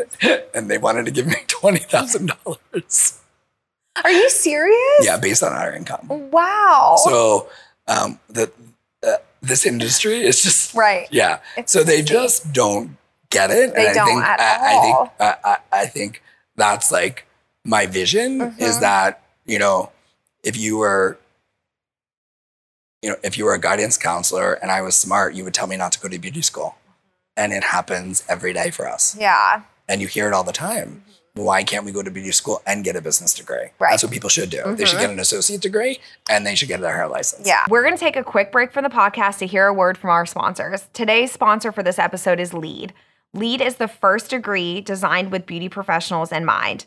and 0.54 0.68
they 0.68 0.76
wanted 0.78 1.04
to 1.06 1.12
give 1.12 1.26
me 1.26 1.36
twenty 1.46 1.78
thousand 1.78 2.32
dollars. 2.44 3.20
Are 4.02 4.10
you 4.10 4.28
serious? 4.28 5.00
Yeah, 5.02 5.18
based 5.18 5.42
on 5.42 5.52
our 5.52 5.72
income. 5.72 6.08
Wow. 6.30 6.96
So 7.04 7.48
um, 7.86 8.18
the 8.28 8.50
uh, 9.06 9.16
this 9.40 9.64
industry 9.66 10.20
is 10.20 10.42
just 10.42 10.74
right. 10.74 11.06
yeah. 11.12 11.38
It's 11.56 11.72
so 11.72 11.84
they 11.84 12.02
just 12.02 12.52
don't 12.52 12.96
get 13.30 13.50
it. 13.50 13.74
They 13.74 13.86
and 13.86 13.90
I 13.90 13.94
don't 13.94 14.06
think, 14.08 14.22
at 14.24 14.40
I, 14.40 14.72
I 14.72 14.74
all. 14.74 14.82
think 15.06 15.12
I, 15.20 15.36
I, 15.44 15.58
I 15.82 15.86
think 15.86 16.22
that's 16.56 16.90
like 16.90 17.24
my 17.64 17.86
vision 17.86 18.40
is 18.58 18.76
Mhm. 18.76 18.80
that 18.80 19.22
you 19.46 19.58
know 19.60 19.90
if 20.46 20.56
you 20.56 20.78
were 20.78 21.18
you 23.02 23.10
know 23.10 23.16
if 23.22 23.36
you 23.36 23.44
were 23.44 23.54
a 23.54 23.60
guidance 23.60 23.96
counselor 23.98 24.54
and 24.54 24.70
I 24.70 24.80
was 24.80 24.96
smart, 24.96 25.34
you 25.34 25.44
would 25.44 25.54
tell 25.54 25.66
me 25.66 25.76
not 25.76 25.92
to 25.92 26.00
go 26.00 26.08
to 26.08 26.18
beauty 26.18 26.42
school, 26.42 26.76
and 27.36 27.52
it 27.52 27.64
happens 27.64 28.24
every 28.28 28.52
day 28.52 28.70
for 28.70 28.88
us, 28.88 29.16
Yeah. 29.18 29.62
and 29.88 30.00
you 30.00 30.06
hear 30.08 30.26
it 30.28 30.32
all 30.32 30.44
the 30.44 30.52
time. 30.52 31.02
Why 31.34 31.64
can't 31.64 31.84
we 31.84 31.92
go 31.92 32.02
to 32.02 32.10
beauty 32.10 32.32
school 32.32 32.62
and 32.66 32.82
get 32.82 32.96
a 32.96 33.02
business 33.02 33.34
degree? 33.34 33.56
Right. 33.56 33.70
Mm-hmm. 33.72 33.84
That's 33.92 34.02
what 34.04 34.10
people 34.12 34.30
should 34.30 34.48
do. 34.48 34.74
They 34.74 34.86
should 34.86 35.00
get 35.00 35.10
an 35.10 35.18
associate 35.20 35.60
degree 35.60 35.98
and 36.30 36.46
they 36.46 36.54
should 36.54 36.68
get 36.68 36.80
their 36.80 36.94
hair 36.96 37.08
license. 37.08 37.46
Yeah. 37.46 37.62
We're 37.68 37.82
going 37.82 37.92
to 37.94 38.00
take 38.00 38.16
a 38.16 38.24
quick 38.24 38.50
break 38.50 38.72
from 38.72 38.84
the 38.84 38.88
podcast 38.88 39.36
to 39.40 39.46
hear 39.46 39.66
a 39.66 39.74
word 39.74 39.98
from 39.98 40.08
our 40.08 40.24
sponsors. 40.24 40.86
Today's 40.94 41.30
sponsor 41.32 41.72
for 41.72 41.82
this 41.82 41.98
episode 41.98 42.40
is 42.40 42.54
LEAD. 42.54 42.94
LEAD 43.34 43.60
is 43.60 43.74
the 43.76 43.86
first 43.86 44.30
degree 44.30 44.80
designed 44.80 45.30
with 45.30 45.44
beauty 45.44 45.68
professionals 45.68 46.32
in 46.32 46.46
mind. 46.46 46.86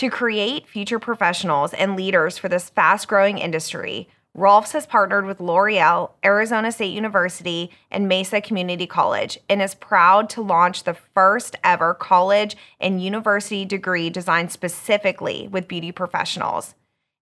To 0.00 0.08
create 0.08 0.66
future 0.66 0.98
professionals 0.98 1.74
and 1.74 1.94
leaders 1.94 2.38
for 2.38 2.48
this 2.48 2.70
fast 2.70 3.06
growing 3.06 3.36
industry, 3.36 4.08
Rolfs 4.32 4.72
has 4.72 4.86
partnered 4.86 5.26
with 5.26 5.40
L'Oreal, 5.40 6.12
Arizona 6.24 6.72
State 6.72 6.94
University, 6.94 7.70
and 7.90 8.08
Mesa 8.08 8.40
Community 8.40 8.86
College 8.86 9.38
and 9.50 9.60
is 9.60 9.74
proud 9.74 10.30
to 10.30 10.40
launch 10.40 10.84
the 10.84 10.94
first 10.94 11.56
ever 11.62 11.92
college 11.92 12.56
and 12.80 13.04
university 13.04 13.66
degree 13.66 14.08
designed 14.08 14.50
specifically 14.50 15.48
with 15.48 15.68
beauty 15.68 15.92
professionals. 15.92 16.74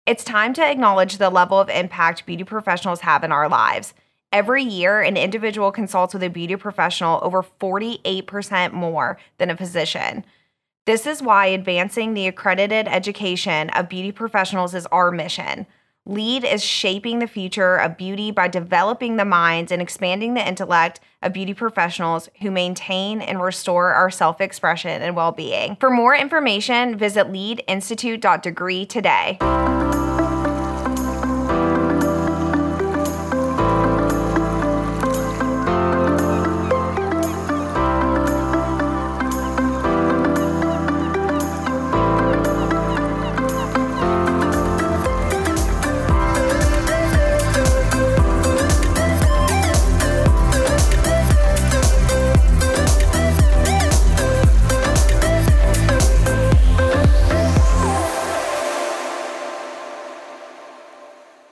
It's 0.07 0.23
time 0.23 0.53
to 0.53 0.65
acknowledge 0.65 1.19
the 1.19 1.31
level 1.31 1.59
of 1.59 1.69
impact 1.69 2.27
beauty 2.27 2.45
professionals 2.45 3.01
have 3.01 3.25
in 3.25 3.33
our 3.33 3.49
lives. 3.49 3.93
Every 4.31 4.63
year, 4.63 5.01
an 5.01 5.17
individual 5.17 5.73
consults 5.73 6.14
with 6.14 6.23
a 6.23 6.31
beauty 6.31 6.55
professional 6.55 7.19
over 7.25 7.43
48% 7.43 8.73
more 8.73 9.19
than 9.38 9.51
a 9.51 9.57
physician. 9.57 10.25
This 10.88 11.07
is 11.07 11.22
why 11.22 11.44
advancing 11.48 12.14
the 12.14 12.29
accredited 12.29 12.88
education 12.88 13.68
of 13.68 13.90
beauty 13.90 14.11
professionals 14.11 14.74
is 14.74 14.87
our 14.87 15.11
mission. 15.11 15.66
LEAD 16.07 16.44
is 16.44 16.64
shaping 16.64 17.18
the 17.18 17.27
future 17.27 17.77
of 17.77 17.98
beauty 17.98 18.31
by 18.31 18.48
developing 18.48 19.18
the 19.18 19.27
minds 19.27 19.70
and 19.70 19.83
expanding 19.83 20.33
the 20.33 20.48
intellect 20.48 21.01
of 21.20 21.35
beauty 21.35 21.53
professionals 21.53 22.31
who 22.40 22.51
maintain 22.51 23.20
and 23.20 23.42
restore 23.42 23.92
our 23.92 24.09
self 24.11 24.40
expression 24.40 25.03
and 25.03 25.14
well 25.14 25.31
being. 25.31 25.77
For 25.79 25.90
more 25.90 26.16
information, 26.16 26.96
visit 26.96 27.27
leadinstitute.degree 27.27 28.87
today. 28.87 29.37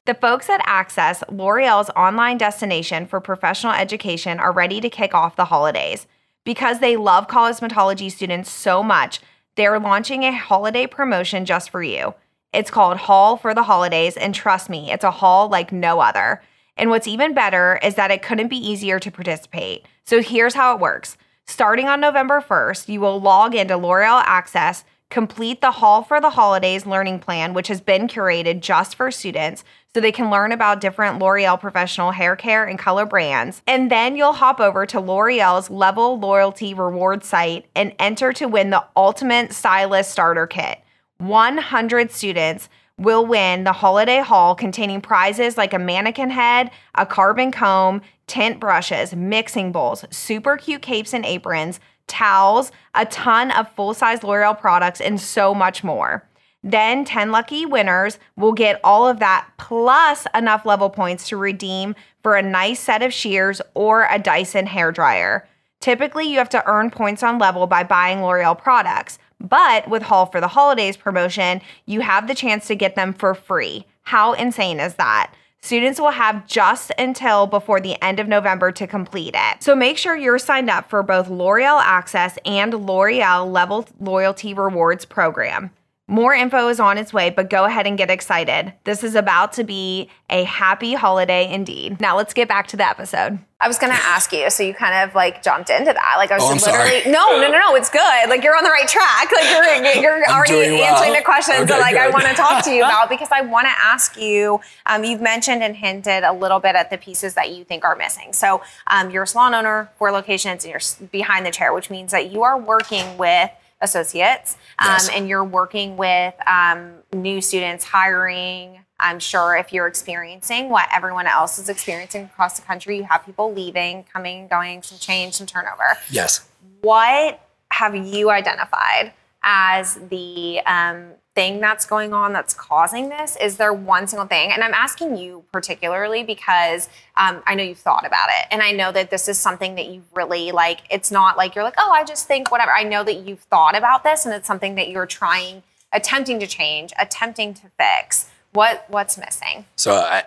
The 0.07 0.14
folks 0.14 0.49
at 0.49 0.61
Access, 0.66 1.25
L'Oreal's 1.29 1.90
online 1.97 2.38
destination 2.38 3.07
for 3.07 3.21
professional 3.21 3.73
education, 3.73 4.38
are 4.38 4.53
ready 4.53 4.81
to 4.81 4.88
kick 4.88 5.14
off 5.14 5.35
the 5.35 5.47
holidays. 5.47 6.07
Because 6.45 6.79
they 6.79 6.97
love 6.97 7.27
cosmetology 7.27 8.12
students 8.12 8.49
so 8.49 8.85
much, 8.85 9.19
they're 9.57 9.81
launching 9.81 10.23
a 10.23 10.31
holiday 10.31 10.87
promotion 10.87 11.45
just 11.45 11.71
for 11.71 11.83
you. 11.83 12.14
It's 12.53 12.71
called 12.71 12.99
Haul 12.99 13.37
for 13.37 13.53
the 13.53 13.64
Holidays, 13.64 14.16
and 14.16 14.33
trust 14.33 14.71
me, 14.71 14.92
it's 14.92 15.03
a 15.03 15.11
haul 15.11 15.49
like 15.49 15.73
no 15.73 15.99
other. 15.99 16.40
And 16.77 16.88
what's 16.88 17.09
even 17.09 17.35
better 17.35 17.81
is 17.83 17.97
that 17.97 18.12
it 18.12 18.23
couldn't 18.23 18.47
be 18.47 18.59
easier 18.59 19.01
to 19.01 19.11
participate. 19.11 19.87
So 20.05 20.23
here's 20.23 20.55
how 20.55 20.73
it 20.73 20.81
works. 20.81 21.16
Starting 21.47 21.88
on 21.88 21.99
November 22.01 22.40
1st, 22.40 22.88
you 22.88 23.01
will 23.01 23.21
log 23.21 23.57
into 23.57 23.77
L'Oreal 23.77 24.23
Access, 24.25 24.85
complete 25.11 25.61
the 25.61 25.73
Haul 25.73 26.03
for 26.03 26.21
the 26.21 26.31
Holidays 26.31 26.87
learning 26.87 27.19
plan, 27.19 27.55
which 27.55 27.69
has 27.69 27.81
been 27.81 28.07
curated 28.07 28.61
just 28.61 28.95
for 28.95 29.11
students 29.11 29.64
so 29.97 30.01
they 30.03 30.13
can 30.13 30.29
learn 30.29 30.53
about 30.53 30.83
different 30.83 31.19
L'Oreal 31.21 31.59
professional 31.59 32.11
hair 32.11 32.37
care 32.37 32.67
and 32.67 32.79
color 32.79 33.07
brands. 33.07 33.63
And 33.67 33.91
then 33.91 34.15
you'll 34.15 34.35
hop 34.35 34.61
over 34.61 34.85
to 34.85 35.01
L'Oreal's 35.01 35.71
Level 35.71 36.19
Loyalty 36.19 36.75
Reward 36.75 37.25
site 37.25 37.65
and 37.75 37.95
enter 37.99 38.31
to 38.35 38.45
win 38.45 38.69
the 38.69 38.85
Ultimate 38.95 39.55
Stylist 39.55 40.11
Starter 40.11 40.47
Kit. 40.47 40.81
100 41.17 42.11
students 42.11 42.69
will 42.99 43.25
win 43.25 43.65
the 43.65 43.73
holiday 43.73 44.19
haul 44.19 44.55
containing 44.55 45.01
prizes 45.01 45.57
like 45.57 45.73
a 45.73 45.79
mannequin 45.79 46.29
head, 46.29 46.71
a 46.95 47.07
carbon 47.07 47.51
comb, 47.51 48.03
tint 48.27 48.61
brushes, 48.61 49.17
mixing 49.17 49.73
bowls, 49.73 50.05
super 50.11 50.59
cute 50.59 50.83
capes 50.83 51.15
and 51.15 51.25
aprons, 51.25 51.81
towels, 52.07 52.71
a 52.95 53.07
ton 53.07 53.51
of 53.51 53.67
full 53.73 53.95
size 53.95 54.23
L'Oreal 54.23 54.61
products, 54.61 55.01
and 55.01 55.19
so 55.19 55.55
much 55.55 55.83
more. 55.83 56.29
Then 56.66 57.05
10 57.05 57.31
lucky 57.31 57.64
winners 57.64 58.18
will 58.35 58.52
get 58.52 58.81
all 58.83 59.07
of 59.07 59.20
that 59.20 59.46
plus 59.57 60.26
enough 60.35 60.66
level 60.66 60.90
points 60.90 61.29
to 61.29 61.37
redeem 61.37 61.94
for 62.24 62.35
a 62.35 62.42
nice 62.42 62.81
set 62.81 63.02
of 63.02 63.14
shears 63.14 63.62
or 63.74 64.09
a 64.11 64.18
Dyson 64.18 64.66
hair 64.66 64.90
dryer. 64.90 65.48
Typically, 65.79 66.24
you 66.24 66.38
have 66.38 66.48
to 66.48 66.68
earn 66.68 66.90
points 66.90 67.22
on 67.22 67.38
level 67.38 67.68
by 67.68 67.85
buying 67.85 68.20
L'Oreal 68.20 68.59
products, 68.59 69.20
but 69.38 69.88
with 69.88 70.02
Haul 70.02 70.26
for 70.26 70.40
the 70.40 70.48
Holidays 70.48 70.96
promotion, 70.96 71.61
you 71.85 72.00
have 72.00 72.26
the 72.26 72.35
chance 72.35 72.66
to 72.66 72.74
get 72.74 72.96
them 72.96 73.12
for 73.12 73.33
free. 73.33 73.87
How 74.02 74.33
insane 74.33 74.81
is 74.81 74.96
that? 74.96 75.33
Students 75.61 76.00
will 76.00 76.11
have 76.11 76.48
just 76.48 76.90
until 76.98 77.46
before 77.46 77.81
the 77.81 78.02
end 78.02 78.18
of 78.18 78.26
November 78.26 78.72
to 78.72 78.88
complete 78.88 79.37
it. 79.37 79.62
So 79.62 79.76
make 79.76 79.98
sure 79.98 80.16
you're 80.16 80.40
signed 80.40 80.70
up 80.70 80.90
for 80.90 81.05
both 81.05 81.29
L'Oreal 81.29 81.81
Access 81.81 82.38
and 82.44 82.74
L'Oreal 82.74 83.48
Level 83.52 83.87
Loyalty 84.00 84.52
Rewards 84.52 85.05
program. 85.05 85.70
More 86.09 86.33
info 86.35 86.69
is 86.69 86.79
on 86.79 86.99
its 86.99 87.12
way, 87.12 87.31
but 87.31 87.51
go 87.51 87.64
ahead 87.64 87.85
and 87.85 87.99
get 87.99 88.11
excited. 88.12 88.73
This 88.85 89.03
is 89.03 89.16
about 89.16 89.53
to 89.55 89.64
be 89.64 90.09
a 90.31 90.45
happy 90.45 90.95
holiday 90.95 91.53
indeed. 91.53 92.01
Now 92.01 92.16
let's 92.16 92.33
get 92.33 92.47
back 92.47 92.69
to 92.69 92.77
the 92.77 92.88
episode. 92.88 93.40
I 93.61 93.66
was 93.66 93.77
gonna 93.79 93.95
ask 93.95 94.33
you, 94.33 94.49
so 94.51 94.62
you 94.62 94.73
kind 94.73 95.09
of 95.09 95.16
like 95.16 95.42
jumped 95.42 95.69
into 95.69 95.92
that. 95.92 96.14
Like 96.16 96.31
I 96.31 96.35
was 96.37 96.45
Oh, 96.45 96.51
I'm 96.51 96.59
literally 96.59 97.01
sorry. 97.03 97.12
no, 97.12 97.40
no, 97.40 97.51
no, 97.51 97.59
no. 97.59 97.75
It's 97.75 97.90
good. 97.90 98.29
Like 98.29 98.45
you're 98.45 98.57
on 98.57 98.62
the 98.62 98.71
right 98.71 98.87
track. 98.87 99.33
Like 99.33 99.97
you're 99.97 100.03
you're 100.21 100.31
already 100.31 100.53
well. 100.77 100.95
answering 100.95 101.14
the 101.14 101.23
questions 101.25 101.66
that 101.66 101.81
Okay, 101.81 101.81
like 101.81 101.97
I 101.97 102.09
want 102.11 102.27
to 102.27 102.35
talk 102.35 102.62
to 102.66 102.71
you 102.71 102.85
about 102.85 103.09
because 103.09 103.29
I 103.33 103.40
want 103.40 103.66
to 103.66 103.73
ask 103.77 104.16
you. 104.16 104.61
Um, 104.85 105.03
you've 105.03 105.21
mentioned 105.23 105.64
and 105.64 105.75
hinted 105.75 106.23
a 106.23 106.33
little 106.33 106.61
bit 106.61 106.77
at 106.77 106.90
the 106.90 106.99
pieces 106.99 107.35
that 107.35 107.51
you 107.53 107.64
think 107.64 107.85
are 107.85 107.97
missing. 107.97 108.33
So 108.33 108.62
um, 108.87 109.11
you're 109.11 109.25
a 109.25 109.27
salon 109.27 109.55
owner, 109.55 109.90
four 109.99 110.12
locations, 110.12 110.64
and 110.64 110.71
you're 110.71 111.09
behind 111.09 111.45
the 111.45 111.51
chair, 111.51 111.73
which 111.73 111.90
means 111.90 112.12
that 112.12 112.31
you 112.31 112.45
are 112.45 112.57
working 112.57 113.16
with 113.19 113.51
associates 113.81 114.57
Yes. 114.81 115.09
and 115.09 115.29
you're 115.29 115.45
working 115.45 115.97
with 115.97 116.35
um, 116.47 116.95
new 117.12 117.41
students, 117.41 117.85
hiring 117.85 118.81
I'm 118.99 119.19
sure 119.19 119.57
if 119.57 119.73
you're 119.73 119.87
experiencing 119.87 120.69
what 120.71 120.89
everyone 120.93 121.27
else 121.27 121.59
is 121.59 121.69
experiencing 121.69 122.25
across 122.25 122.59
the 122.59 122.65
country, 122.65 122.97
you 122.97 123.05
have 123.05 123.27
people 123.27 123.53
leaving, 123.53 124.05
coming, 124.05 124.49
going, 124.49 124.83
some 124.83 124.99
change, 124.99 125.35
some 125.35 125.47
turnover. 125.47 125.99
Yes. 126.11 126.49
What 126.81 127.41
have 127.71 127.95
you 127.95 128.31
identified 128.31 129.12
as 129.43 129.97
the 130.09 130.61
um, 130.65 131.11
thing 131.37 131.61
that's 131.61 131.87
going 131.87 132.12
on 132.12 132.33
that's 132.33 132.55
causing 132.55 133.11
this? 133.11 133.37
Is 133.37 133.59
there 133.59 133.72
one 133.72 134.09
single 134.09 134.27
thing? 134.27 134.51
And 134.51 134.64
I'm 134.64 134.75
asking 134.75 135.18
you 135.18 135.44
particularly 135.53 136.25
because 136.25 136.88
um, 137.16 137.42
I 137.46 137.55
know 137.55 137.62
you've 137.62 137.79
thought 137.79 138.05
about 138.05 138.29
it. 138.31 138.49
And 138.51 138.62
I 138.62 138.72
know 138.72 138.90
that 138.90 139.11
this 139.11 139.29
is 139.29 139.38
something 139.38 139.77
that 139.77 139.87
you 139.87 140.03
really 140.14 140.51
like. 140.51 140.81
It's 140.90 141.12
not 141.12 141.37
like 141.37 141.55
you're 141.55 141.62
like, 141.62 141.77
oh, 141.79 141.92
I 141.92 142.03
just 142.03 142.27
think 142.27 142.51
whatever. 142.51 142.72
I 142.72 142.83
know 142.83 143.05
that 143.05 143.29
you've 143.29 143.40
thought 143.40 143.77
about 143.77 144.03
this 144.03 144.27
and 144.27 144.35
it's 144.35 144.46
something 144.49 144.75
that 144.77 144.88
you're 144.88 145.07
trying, 145.07 145.62
attempting 145.92 146.40
to 146.40 146.46
change, 146.46 146.92
attempting 146.99 147.55
to 147.55 147.70
fix. 147.79 148.31
What 148.53 148.87
What's 148.88 149.18
missing? 149.18 149.66
So 149.77 149.94
I, 149.94 150.25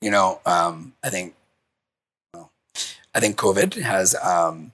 you 0.00 0.10
know, 0.10 0.40
um, 0.46 0.94
I 1.04 1.10
think, 1.10 1.34
I 3.14 3.20
think 3.20 3.36
COVID 3.36 3.80
has 3.82 4.14
um, 4.16 4.72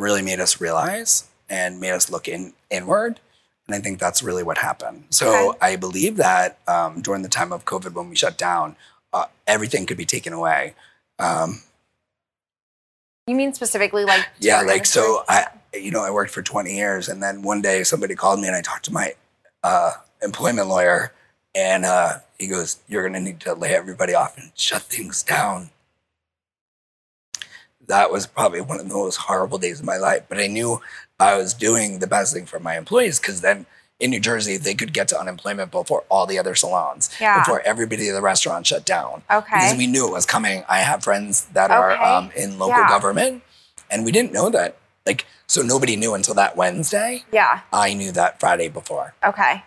really 0.00 0.22
made 0.22 0.40
us 0.40 0.60
realize 0.60 1.28
and 1.50 1.80
made 1.80 1.92
us 1.92 2.10
look 2.10 2.28
in 2.28 2.54
inward, 2.70 3.20
and 3.68 3.74
I 3.76 3.80
think 3.80 3.98
that's 3.98 4.22
really 4.22 4.42
what 4.42 4.58
happened. 4.58 5.04
So 5.10 5.50
Okay. 5.50 5.58
I 5.60 5.76
believe 5.76 6.16
that 6.16 6.58
um, 6.66 7.02
during 7.02 7.22
the 7.22 7.28
time 7.28 7.52
of 7.52 7.64
COVID, 7.66 7.92
when 7.92 8.08
we 8.08 8.16
shut 8.16 8.38
down, 8.38 8.76
uh, 9.12 9.26
everything 9.46 9.84
could 9.86 9.98
be 9.98 10.06
taken 10.06 10.32
away. 10.32 10.74
Um, 11.18 11.62
You 13.26 13.34
mean 13.36 13.52
specifically 13.52 14.04
like 14.04 14.26
yeah, 14.40 14.62
like 14.62 14.86
so 14.86 15.22
I, 15.28 15.46
you 15.74 15.90
know, 15.90 16.02
I 16.02 16.10
worked 16.10 16.30
for 16.30 16.42
20 16.42 16.74
years, 16.74 17.08
and 17.08 17.22
then 17.22 17.42
one 17.42 17.60
day 17.60 17.84
somebody 17.84 18.14
called 18.14 18.40
me, 18.40 18.46
and 18.46 18.56
I 18.56 18.62
talked 18.62 18.86
to 18.86 18.92
my 18.92 19.14
uh, 19.62 19.92
employment 20.22 20.68
lawyer, 20.68 21.12
and 21.54 21.84
uh, 21.84 22.18
he 22.38 22.46
goes, 22.46 22.78
"You're 22.88 23.02
going 23.02 23.12
to 23.12 23.20
need 23.20 23.40
to 23.40 23.52
lay 23.54 23.74
everybody 23.74 24.14
off 24.14 24.38
and 24.38 24.50
shut 24.54 24.82
things 24.82 25.22
down." 25.22 25.70
That 27.86 28.10
was 28.10 28.26
probably 28.26 28.60
one 28.60 28.80
of 28.80 28.88
the 28.88 28.94
most 28.94 29.16
horrible 29.16 29.58
days 29.58 29.80
of 29.80 29.86
my 29.86 29.96
life, 29.96 30.24
but 30.28 30.38
I 30.38 30.46
knew 30.46 30.80
I 31.20 31.36
was 31.36 31.54
doing 31.54 31.98
the 31.98 32.06
best 32.06 32.32
thing 32.32 32.46
for 32.46 32.60
my 32.60 32.76
employees 32.76 33.18
because 33.18 33.40
then 33.40 33.66
in 33.98 34.10
New 34.10 34.20
Jersey 34.20 34.56
they 34.56 34.74
could 34.74 34.92
get 34.92 35.08
to 35.08 35.18
unemployment 35.18 35.70
before 35.72 36.04
all 36.08 36.26
the 36.26 36.38
other 36.38 36.54
salons, 36.54 37.10
Yeah. 37.20 37.40
before 37.40 37.60
everybody 37.62 38.08
in 38.08 38.14
the 38.14 38.22
restaurant 38.22 38.66
shut 38.66 38.84
down 38.86 39.22
Okay. 39.30 39.56
because 39.56 39.76
we 39.76 39.86
knew 39.88 40.06
it 40.06 40.12
was 40.12 40.26
coming. 40.26 40.64
I 40.68 40.78
have 40.80 41.02
friends 41.02 41.46
that 41.52 41.70
are 41.72 41.90
um, 42.00 42.30
in 42.36 42.58
local 42.58 42.76
Yeah. 42.78 42.88
government, 42.88 43.42
and 43.90 44.04
we 44.04 44.12
didn't 44.12 44.32
know 44.32 44.48
that. 44.50 44.76
Like, 45.04 45.26
so 45.48 45.62
nobody 45.62 45.96
knew 45.96 46.14
until 46.14 46.34
that 46.34 46.56
Wednesday. 46.56 47.24
yeah. 47.32 47.60
I 47.72 47.94
knew 47.94 48.12
that 48.12 48.38
Friday 48.38 48.68
before 48.68 49.14
Okay. 49.24 49.64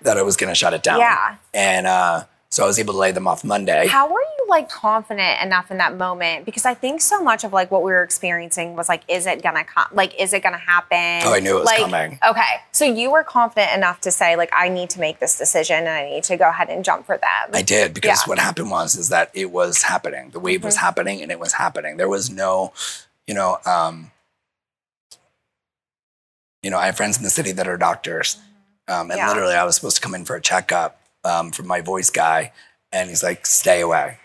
that 0.00 0.16
I 0.16 0.22
was 0.22 0.36
going 0.38 0.48
to 0.50 0.54
shut 0.54 0.72
it 0.72 0.82
down. 0.82 1.00
Yeah. 1.00 1.34
And 1.52 1.86
uh, 1.86 2.24
so 2.52 2.64
I 2.64 2.66
was 2.66 2.80
able 2.80 2.92
to 2.94 2.98
lay 2.98 3.12
them 3.12 3.28
off 3.28 3.44
Monday. 3.44 3.86
How 3.86 4.12
were 4.12 4.20
you 4.20 4.46
like 4.48 4.68
confident 4.68 5.40
enough 5.40 5.70
in 5.70 5.76
that 5.78 5.96
moment? 5.96 6.44
Because 6.44 6.66
I 6.66 6.74
think 6.74 7.00
so 7.00 7.22
much 7.22 7.44
of 7.44 7.52
like 7.52 7.70
what 7.70 7.84
we 7.84 7.92
were 7.92 8.02
experiencing 8.02 8.74
was 8.74 8.88
like, 8.88 9.02
is 9.06 9.24
it 9.26 9.40
gonna 9.40 9.62
come? 9.62 9.86
Like, 9.92 10.20
is 10.20 10.32
it 10.32 10.42
gonna 10.42 10.56
happen? 10.58 11.28
Oh, 11.28 11.32
I 11.32 11.38
knew 11.38 11.56
it 11.58 11.60
was 11.60 11.66
like, 11.66 11.78
coming. 11.78 12.18
Okay, 12.28 12.42
so 12.72 12.84
you 12.84 13.12
were 13.12 13.22
confident 13.22 13.72
enough 13.72 14.00
to 14.00 14.10
say 14.10 14.34
like, 14.34 14.50
I 14.52 14.68
need 14.68 14.90
to 14.90 15.00
make 15.00 15.20
this 15.20 15.38
decision 15.38 15.76
and 15.78 15.88
I 15.90 16.10
need 16.10 16.24
to 16.24 16.36
go 16.36 16.48
ahead 16.48 16.68
and 16.70 16.84
jump 16.84 17.06
for 17.06 17.16
them. 17.16 17.50
I 17.52 17.62
did 17.62 17.94
because 17.94 18.08
Yeah. 18.08 18.14
Mm-hmm. 18.16 18.30
what 18.30 18.38
happened 18.40 18.70
was 18.72 18.96
is 18.96 19.10
that 19.10 19.30
it 19.32 19.52
was 19.52 19.82
happening. 19.82 20.30
The 20.30 20.40
wave 20.40 20.64
was 20.64 20.74
happening, 20.76 21.22
and 21.22 21.30
it 21.30 21.38
was 21.38 21.52
happening. 21.52 21.98
There 21.98 22.08
was 22.08 22.30
no, 22.30 22.72
you 23.28 23.34
know, 23.34 23.58
um, 23.64 24.10
you 26.64 26.70
know, 26.70 26.78
I 26.78 26.86
have 26.86 26.96
friends 26.96 27.16
in 27.16 27.22
the 27.22 27.30
city 27.30 27.52
that 27.52 27.68
are 27.68 27.76
doctors, 27.76 28.38
um, 28.88 29.02
and 29.02 29.10
Mm-hmm. 29.12 29.18
Yeah. 29.18 29.28
literally, 29.28 29.54
I 29.54 29.62
was 29.62 29.76
supposed 29.76 29.96
to 29.96 30.02
come 30.02 30.16
in 30.16 30.24
for 30.24 30.34
a 30.34 30.40
checkup 30.40 30.99
um, 31.24 31.50
from 31.52 31.66
my 31.66 31.80
voice 31.80 32.10
guy, 32.10 32.52
and 32.92 33.08
he's 33.08 33.22
like, 33.22 33.46
"Stay 33.46 33.80
away." 33.80 34.18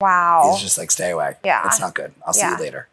wow. 0.00 0.50
He's 0.52 0.62
just 0.62 0.78
like, 0.78 0.90
"Stay 0.90 1.10
away. 1.10 1.36
Yeah. 1.44 1.62
it's 1.66 1.80
not 1.80 1.94
good. 1.94 2.12
I'll 2.26 2.32
see 2.34 2.40
Yeah. 2.40 2.56
you 2.56 2.62
later. 2.62 2.88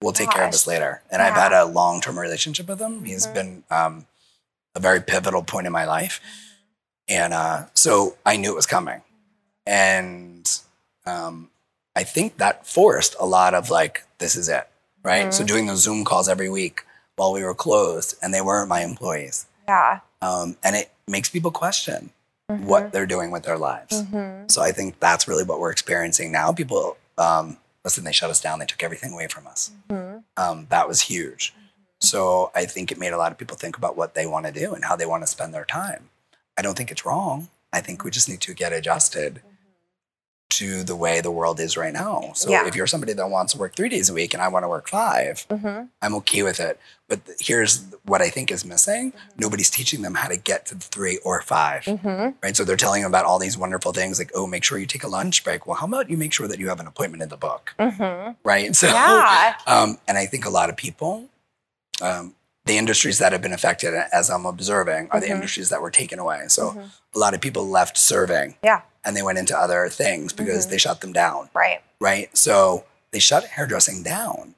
We'll 0.00 0.12
take 0.12 0.30
care 0.30 0.44
of 0.44 0.52
this 0.52 0.66
later." 0.66 1.02
And 1.10 1.20
I've 1.20 1.34
had 1.34 1.52
a 1.52 1.64
long-term 1.64 2.18
relationship 2.18 2.68
with 2.68 2.80
him. 2.80 3.04
He's 3.04 3.26
Mhm. 3.26 3.34
been 3.34 3.64
um, 3.70 4.06
a 4.74 4.80
very 4.80 5.00
pivotal 5.00 5.42
point 5.42 5.66
in 5.66 5.72
my 5.72 5.84
life, 5.84 6.20
and 7.08 7.34
uh, 7.34 7.66
so 7.74 8.16
I 8.24 8.36
knew 8.36 8.52
it 8.52 8.56
was 8.56 8.66
coming, 8.66 9.02
and 9.66 10.48
um, 11.06 11.50
I 11.96 12.04
think 12.04 12.36
that 12.38 12.66
forced 12.66 13.16
a 13.18 13.26
lot 13.26 13.54
of 13.54 13.68
like, 13.70 14.04
"This 14.18 14.36
is 14.36 14.48
it." 14.48 14.68
Right. 15.02 15.32
So 15.34 15.42
Mhm. 15.42 15.46
doing 15.48 15.66
those 15.66 15.80
Zoom 15.82 16.04
calls 16.04 16.28
every 16.28 16.50
week 16.50 16.84
while 17.16 17.32
we 17.32 17.42
were 17.42 17.54
closed, 17.54 18.14
and 18.22 18.32
they 18.34 18.40
weren't 18.42 18.68
my 18.68 18.82
employees, 18.82 19.46
yeah. 19.66 20.00
um, 20.22 20.56
and 20.62 20.76
it 20.76 20.90
makes 21.08 21.28
people 21.30 21.50
question 21.50 22.10
Mhm. 22.50 22.64
what 22.64 22.92
they're 22.92 23.06
doing 23.06 23.30
with 23.30 23.44
their 23.44 23.58
lives. 23.58 24.02
Mhm. 24.02 24.50
So 24.50 24.62
I 24.62 24.72
think 24.72 24.98
that's 25.00 25.26
really 25.28 25.44
what 25.44 25.60
we're 25.60 25.70
experiencing 25.70 26.32
now. 26.32 26.52
People, 26.52 26.96
um, 27.18 27.58
listen, 27.84 28.04
they 28.04 28.12
shut 28.12 28.30
us 28.30 28.40
down. 28.40 28.58
They 28.58 28.66
took 28.66 28.82
everything 28.82 29.12
away 29.12 29.28
from 29.28 29.46
us. 29.46 29.70
Mhm. 29.88 30.24
Um, 30.36 30.66
that 30.70 30.88
was 30.88 31.02
huge. 31.02 31.54
So 32.00 32.50
I 32.54 32.64
think 32.66 32.90
it 32.90 32.98
made 32.98 33.12
a 33.12 33.18
lot 33.18 33.30
of 33.32 33.38
people 33.38 33.56
think 33.56 33.76
about 33.76 33.96
what 33.96 34.14
they 34.14 34.26
want 34.26 34.46
to 34.46 34.52
do 34.52 34.74
and 34.74 34.84
how 34.84 34.96
they 34.96 35.06
want 35.06 35.22
to 35.22 35.26
spend 35.26 35.52
their 35.54 35.64
time. 35.66 36.08
I 36.58 36.62
don't 36.62 36.76
think 36.76 36.90
it's 36.90 37.04
wrong. 37.04 37.48
I 37.72 37.80
think 37.80 38.04
we 38.04 38.10
just 38.10 38.28
need 38.28 38.40
to 38.42 38.54
get 38.54 38.72
adjusted 38.72 39.42
to 40.50 40.82
the 40.84 40.96
way 40.96 41.20
the 41.20 41.30
world 41.30 41.60
is 41.60 41.76
right 41.76 41.92
now. 41.92 42.32
So 42.34 42.50
Yeah. 42.50 42.66
if 42.66 42.74
you're 42.74 42.86
somebody 42.86 43.12
that 43.12 43.28
wants 43.30 43.52
to 43.52 43.58
work 43.58 43.74
three 43.76 43.88
days 43.88 44.08
a 44.10 44.14
week 44.14 44.34
and 44.34 44.42
I 44.42 44.48
want 44.48 44.64
to 44.64 44.68
work 44.68 44.88
five, 44.88 45.46
Mhm. 45.48 45.88
I'm 46.02 46.14
okay 46.16 46.42
with 46.42 46.60
it. 46.60 46.78
But 47.08 47.20
here's 47.40 47.82
what 48.04 48.22
I 48.22 48.28
think 48.30 48.50
is 48.52 48.64
missing 48.64 49.12
nobody's 49.36 49.70
teaching 49.70 50.02
them 50.02 50.14
how 50.14 50.28
to 50.28 50.36
get 50.36 50.66
to 50.66 50.74
three 50.76 51.18
or 51.24 51.42
5 51.42 51.84
Mhm. 51.84 52.34
right? 52.42 52.56
So 52.56 52.64
they're 52.64 52.76
telling 52.76 53.02
them 53.02 53.10
about 53.10 53.24
all 53.24 53.38
these 53.38 53.56
wonderful 53.58 53.92
things 53.92 54.18
like, 54.18 54.30
oh, 54.34 54.46
make 54.46 54.62
sure 54.64 54.78
you 54.78 54.86
take 54.86 55.02
a 55.04 55.08
lunch 55.08 55.42
break. 55.44 55.66
Well, 55.66 55.76
how 55.76 55.86
about 55.86 56.08
you 56.10 56.16
make 56.16 56.32
sure 56.32 56.46
that 56.48 56.58
you 56.58 56.68
have 56.68 56.78
an 56.80 56.86
appointment 56.86 57.22
in 57.22 57.28
the 57.28 57.36
book, 57.36 57.74
Mhm. 57.78 58.36
right? 58.44 58.74
So, 58.80 58.86
Yeah. 58.88 59.54
um, 59.66 59.98
and 60.06 60.16
I 60.18 60.26
think 60.26 60.44
a 60.46 60.50
lot 60.50 60.68
of 60.70 60.76
people, 60.76 61.28
um, 62.00 62.34
the 62.70 62.78
industries 62.78 63.18
that 63.18 63.32
have 63.32 63.42
been 63.42 63.52
affected, 63.52 63.94
as 64.12 64.30
I'm 64.30 64.46
observing, 64.46 65.08
are 65.10 65.18
the 65.18 65.26
Mhm. 65.26 65.30
industries 65.36 65.70
that 65.70 65.82
were 65.82 65.90
taken 65.90 66.20
away. 66.20 66.44
So 66.46 66.70
Mhm. 66.70 66.90
a 67.16 67.18
lot 67.18 67.34
of 67.34 67.40
people 67.40 67.68
left 67.68 67.98
serving 67.98 68.54
Yeah. 68.62 68.82
and 69.04 69.16
they 69.16 69.22
went 69.22 69.38
into 69.38 69.58
other 69.58 69.88
things 69.88 70.32
because 70.32 70.66
Mhm. 70.66 70.70
they 70.70 70.78
shut 70.78 71.00
them 71.00 71.12
down 71.12 71.50
Right. 71.52 71.82
right? 71.98 72.30
So 72.36 72.84
they 73.10 73.18
shut 73.18 73.44
hairdressing 73.56 74.04
down. 74.04 74.54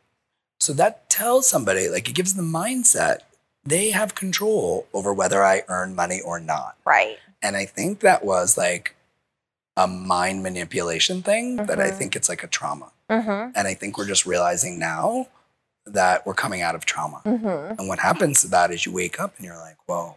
So 0.60 0.74
that 0.74 1.08
tells 1.08 1.46
somebody, 1.48 1.88
like, 1.88 2.06
it 2.06 2.12
gives 2.12 2.34
them 2.34 2.52
mindset. 2.52 3.20
They 3.64 3.92
have 3.92 4.14
control 4.14 4.86
over 4.92 5.10
whether 5.14 5.42
I 5.42 5.64
earn 5.68 5.94
money 5.94 6.20
or 6.20 6.38
not. 6.38 6.76
Right. 6.84 7.18
And 7.40 7.56
I 7.56 7.64
think 7.64 8.00
that 8.00 8.22
was 8.26 8.58
like 8.58 8.94
a 9.74 9.86
mind 9.86 10.42
manipulation 10.42 11.22
thing 11.22 11.56
that 11.64 11.80
I 11.80 11.90
Mhm. 11.90 11.96
think 11.98 12.14
it's 12.14 12.28
like 12.28 12.42
a 12.44 12.46
trauma. 12.46 12.92
Mhm. 13.08 13.52
And 13.54 13.66
I 13.66 13.72
think 13.72 13.96
we're 13.96 14.04
just 14.06 14.26
realizing 14.26 14.78
now 14.78 15.28
that 15.86 16.24
we're 16.26 16.34
coming 16.34 16.62
out 16.62 16.74
of 16.74 16.84
trauma. 16.84 17.20
Mhm. 17.24 17.78
And 17.78 17.88
what 17.88 17.98
happens 17.98 18.40
to 18.42 18.48
that 18.48 18.70
is 18.70 18.86
you 18.86 18.92
wake 18.92 19.18
up 19.20 19.34
and 19.36 19.44
you're 19.44 19.58
like, 19.58 19.76
whoa, 19.86 20.16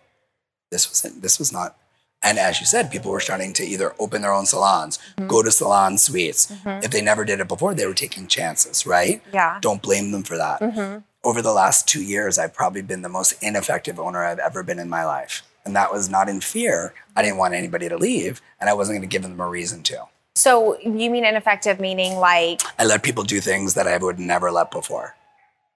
this 0.72 0.88
wasn't, 0.90 1.22
this 1.22 1.40
was 1.40 1.52
not. 1.52 1.76
And 2.22 2.40
as 2.40 2.60
you 2.60 2.66
said, 2.66 2.90
people 2.92 3.12
were 3.12 3.20
starting 3.20 3.54
to 3.54 3.64
either 3.64 3.94
open 4.00 4.22
their 4.22 4.32
own 4.34 4.46
salons, 4.46 4.98
Mhm. 5.18 5.28
go 5.28 5.44
to 5.44 5.52
salon 5.52 5.98
suites. 5.98 6.48
Mhm. 6.48 6.84
If 6.84 6.92
they 6.92 7.02
never 7.02 7.24
did 7.26 7.40
it 7.40 7.48
before, 7.48 7.74
they 7.74 7.86
were 7.86 7.94
taking 7.94 8.28
chances, 8.28 8.86
right? 8.86 9.22
Yeah. 9.32 9.58
Don't 9.62 9.82
blame 9.82 10.12
them 10.12 10.24
for 10.24 10.38
that. 10.38 10.60
Mhm. 10.62 11.04
Over 11.24 11.42
the 11.42 11.54
last 11.54 11.88
two 11.88 12.02
years, 12.04 12.38
I've 12.38 12.54
probably 12.54 12.82
been 12.82 13.02
the 13.02 13.10
most 13.10 13.34
ineffective 13.42 14.00
owner 14.00 14.24
I've 14.24 14.40
ever 14.40 14.64
been 14.64 14.80
in 14.80 14.90
my 14.90 15.04
life. 15.06 15.42
And 15.66 15.76
that 15.76 15.92
was 15.92 16.10
not 16.10 16.30
in 16.30 16.42
fear. 16.42 16.94
I 17.16 17.24
didn't 17.24 17.38
want 17.38 17.56
anybody 17.56 17.90
to 17.90 17.98
leave, 17.98 18.40
and 18.60 18.70
I 18.70 18.74
wasn't 18.74 18.98
going 18.98 19.10
to 19.10 19.12
give 19.12 19.24
them 19.24 19.40
a 19.40 19.48
reason 19.48 19.82
to. 19.84 20.06
So 20.36 20.78
you 20.80 21.10
mean 21.10 21.26
ineffective 21.26 21.80
meaning 21.80 22.18
like 22.18 22.62
I 22.78 22.84
let 22.86 23.02
people 23.04 23.24
do 23.24 23.40
things 23.42 23.74
that 23.74 23.88
I 23.88 23.98
would 23.98 24.20
never 24.20 24.52
let 24.52 24.70
before. 24.70 25.16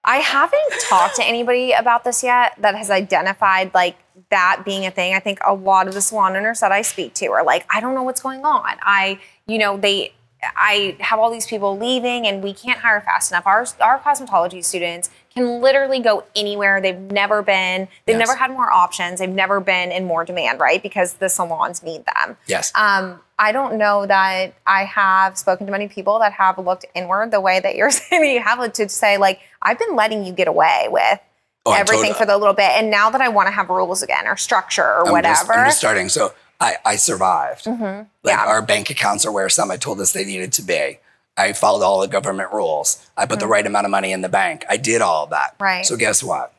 I 0.04 0.16
haven't 0.16 0.72
talked 0.88 1.16
to 1.16 1.24
anybody 1.24 1.72
about 1.72 2.04
this 2.04 2.22
yet 2.22 2.54
that 2.58 2.74
has 2.74 2.90
identified 2.90 3.74
like 3.74 3.96
that 4.30 4.62
being 4.64 4.86
a 4.86 4.90
thing. 4.90 5.14
I 5.14 5.20
think 5.20 5.38
a 5.46 5.52
lot 5.52 5.88
of 5.88 5.94
the 5.94 6.00
salon 6.00 6.36
owners 6.36 6.60
that 6.60 6.72
I 6.72 6.82
speak 6.82 7.14
to 7.14 7.26
are 7.26 7.44
like, 7.44 7.66
I 7.70 7.80
don't 7.80 7.94
know 7.94 8.02
what's 8.02 8.22
going 8.22 8.44
on. 8.44 8.76
I, 8.82 9.20
you 9.46 9.58
know, 9.58 9.76
they, 9.76 10.14
I 10.42 10.96
have 11.00 11.18
all 11.18 11.30
these 11.30 11.46
people 11.46 11.76
leaving 11.76 12.26
and 12.26 12.42
we 12.42 12.54
can't 12.54 12.80
hire 12.80 13.02
fast 13.02 13.30
enough. 13.30 13.46
Our, 13.46 13.66
our 13.80 13.98
cosmetology 13.98 14.64
students 14.64 15.10
can 15.34 15.60
literally 15.60 16.00
go 16.00 16.24
anywhere. 16.34 16.80
They've 16.80 16.98
never 16.98 17.42
been, 17.42 17.88
they've 18.04 18.18
Yes. 18.18 18.26
never 18.28 18.36
had 18.38 18.50
more 18.50 18.70
options. 18.70 19.20
They've 19.20 19.28
never 19.28 19.60
been 19.60 19.92
in 19.92 20.04
more 20.04 20.24
demand, 20.24 20.58
right? 20.60 20.82
Because 20.82 21.14
the 21.14 21.28
salons 21.28 21.82
need 21.82 22.04
them. 22.04 22.36
Yes. 22.46 22.72
Um, 22.74 23.20
I 23.38 23.52
don't 23.52 23.76
know 23.76 24.06
that 24.06 24.54
I 24.66 24.84
have 24.84 25.38
spoken 25.38 25.66
to 25.66 25.72
many 25.72 25.88
people 25.88 26.18
that 26.18 26.32
have 26.32 26.58
looked 26.58 26.84
inward 26.94 27.30
the 27.30 27.40
way 27.40 27.60
that 27.60 27.74
you're 27.76 27.90
saying 27.90 28.24
you 28.24 28.40
have 28.40 28.72
to 28.72 28.88
say, 28.88 29.18
like, 29.18 29.40
I've 29.62 29.78
been 29.78 29.94
letting 29.96 30.24
you 30.24 30.32
get 30.32 30.48
away 30.48 30.88
with 30.90 31.20
Oh, 31.66 31.72
everything 31.74 32.12
totally- 32.12 32.18
for 32.18 32.26
the 32.26 32.36
little 32.36 32.54
bit. 32.54 32.70
And 32.70 32.90
now 32.90 33.10
that 33.10 33.20
I 33.20 33.28
want 33.28 33.46
to 33.46 33.52
have 33.52 33.68
rules 33.68 34.02
again 34.02 34.26
or 34.26 34.36
structure 34.36 34.82
or 34.82 35.00
I'm 35.00 35.22
just- 35.22 35.46
whatever. 35.46 35.52
I'm 35.60 35.66
just 35.66 35.78
starting. 35.78 36.08
So 36.08 36.32
I, 36.60 36.76
I 36.84 36.96
survived. 36.96 37.66
Mhm. 37.66 38.06
Like 38.24 38.34
yeah. 38.36 38.44
our 38.46 38.62
bank 38.62 38.90
accounts 38.90 39.24
are 39.24 39.32
where 39.32 39.48
Summit 39.48 39.80
told 39.80 40.00
us 40.00 40.12
they 40.12 40.24
needed 40.24 40.52
to 40.54 40.62
be. 40.62 40.98
I 41.40 41.52
followed 41.52 41.82
all 41.84 42.00
the 42.00 42.08
government 42.08 42.52
rules. 42.52 43.04
I 43.16 43.26
put 43.26 43.40
the 43.40 43.46
right 43.46 43.66
amount 43.66 43.86
of 43.86 43.90
money 43.90 44.12
in 44.12 44.20
the 44.20 44.28
bank. 44.28 44.64
I 44.68 44.76
did 44.76 45.00
all 45.02 45.24
of 45.24 45.30
that. 45.30 45.54
Mm-hmm. 45.54 45.62
Right. 45.64 45.86
So 45.86 45.96
guess 45.96 46.22
what? 46.22 46.52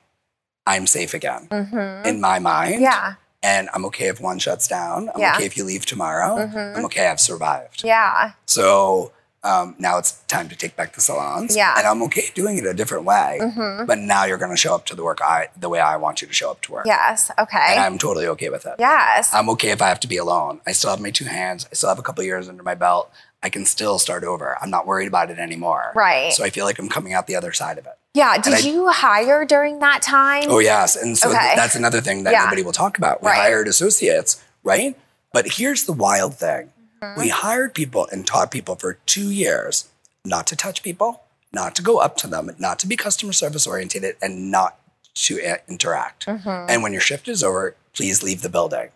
I'm 0.67 0.86
safe 0.88 1.13
again. 1.13 1.48
Mhm. 1.50 2.06
In 2.06 2.22
my 2.22 2.39
mind, 2.39 2.82
Yeah. 2.82 3.13
And 3.44 3.70
I'm 3.74 3.86
okay 3.86 4.08
if 4.08 4.22
one 4.22 4.38
shuts 4.38 4.67
down. 4.67 5.10
I'm 5.13 5.20
Yeah. 5.20 5.34
okay 5.36 5.46
if 5.46 5.58
you 5.58 5.63
leave 5.63 5.86
tomorrow. 5.86 6.38
Mm-hmm. 6.38 6.78
I'm 6.78 6.86
okay. 6.86 7.08
I've 7.08 7.20
survived. 7.20 7.84
Yeah. 7.84 8.32
So 8.46 9.12
um, 9.44 9.74
now 9.80 9.98
it's 9.98 10.12
time 10.28 10.48
to 10.50 10.56
take 10.56 10.76
back 10.76 10.94
the 10.94 11.02
salons. 11.02 11.56
Yeah. 11.56 11.74
And 11.76 11.88
I'm 11.88 12.04
okay 12.04 12.26
doing 12.36 12.60
it 12.60 12.65
a 12.67 12.76
different 12.76 13.06
way. 13.06 13.39
Mm-hmm. 13.41 13.86
But 13.88 13.98
now 13.98 14.26
you're 14.26 14.38
going 14.38 14.52
to 14.52 14.62
show 14.65 14.76
up 14.76 14.86
to 14.89 14.96
the 14.96 15.04
work 15.04 15.20
I 15.24 15.48
the 15.60 15.67
way 15.70 15.80
I 15.80 15.98
want 15.98 16.22
you 16.22 16.28
to 16.28 16.34
show 16.41 16.52
up 16.52 16.62
to 16.62 16.72
work. 16.74 16.86
Yes. 16.86 17.32
Okay. 17.39 17.67
And. 17.72 17.80
I'm 17.80 17.98
totally 17.98 18.28
okay 18.28 18.50
with 18.50 18.67
it. 18.67 18.76
Yes. 18.78 19.34
I'm 19.34 19.50
okay 19.50 19.72
if 19.72 19.82
I 19.82 19.88
have 19.88 20.00
to 20.02 20.08
be 20.08 20.17
alone. 20.17 20.62
I 20.67 20.74
still 20.74 20.91
have 20.91 21.02
my 21.02 21.10
two 21.10 21.26
hands. 21.26 21.65
I 21.72 21.74
still 21.74 21.89
have 21.89 21.98
a 21.98 22.04
couple 22.04 22.24
years 22.24 22.48
under 22.48 22.62
my 22.62 22.76
belt. 22.76 23.10
I 23.43 23.49
can 23.49 23.65
still 23.65 23.97
start 23.97 24.23
over. 24.23 24.58
I'm 24.62 24.69
not 24.69 24.86
worried 24.86 25.08
about 25.08 25.32
it 25.32 25.39
anymore. 25.39 25.91
Right. 25.95 26.32
So 26.32 26.43
I 26.43 26.49
feel 26.51 26.65
like 26.65 26.77
I'm 26.80 26.89
coming 26.89 27.13
out 27.13 27.25
the 27.27 27.36
other 27.36 27.51
side 27.54 27.77
of 27.77 27.86
it. 27.86 27.93
yeah. 28.13 28.38
Did 28.38 28.54
I- 28.54 28.60
you 28.60 28.89
hire 28.89 29.45
during 29.45 29.80
that 29.80 30.01
time? 30.01 30.43
Oh 30.47 30.60
yes, 30.60 30.95
and 30.95 31.17
so 31.17 31.30
th- 31.30 31.56
that's 31.56 31.75
another 31.75 32.01
thing 32.01 32.23
that 32.25 32.34
Yeah. 32.34 32.43
nobody 32.43 32.62
will 32.62 32.71
talk 32.73 32.97
about. 32.97 33.21
We 33.23 33.30
Right. 33.30 33.38
hired 33.38 33.67
associates, 33.67 34.41
right? 34.63 34.95
But 35.34 35.54
here's 35.58 35.86
the 35.86 35.93
wild 35.93 36.36
thing: 36.38 36.71
Mm-hmm. 37.01 37.19
we 37.19 37.30
hired 37.30 37.73
people 37.73 38.08
and 38.12 38.27
taught 38.27 38.51
people 38.51 38.75
for 38.75 38.93
two 39.06 39.32
years 39.32 39.86
not 40.23 40.45
to 40.47 40.56
touch 40.56 40.84
people, 40.84 41.23
not 41.51 41.73
to 41.75 41.82
go 41.82 41.97
up 41.97 42.15
to 42.17 42.27
them, 42.27 42.51
not 42.60 42.77
to 42.80 42.88
be 42.88 42.95
customer 42.95 43.34
service 43.34 43.65
oriented, 43.65 44.15
and 44.21 44.51
not 44.51 44.77
to 45.15 45.41
uh, 45.43 45.56
interact. 45.67 46.25
Mhm. 46.27 46.65
And 46.69 46.84
when 46.84 46.91
your 46.93 47.01
shift 47.01 47.27
is 47.27 47.43
over, 47.43 47.75
please 47.93 48.21
leave 48.21 48.41
the 48.43 48.49
building. 48.49 48.89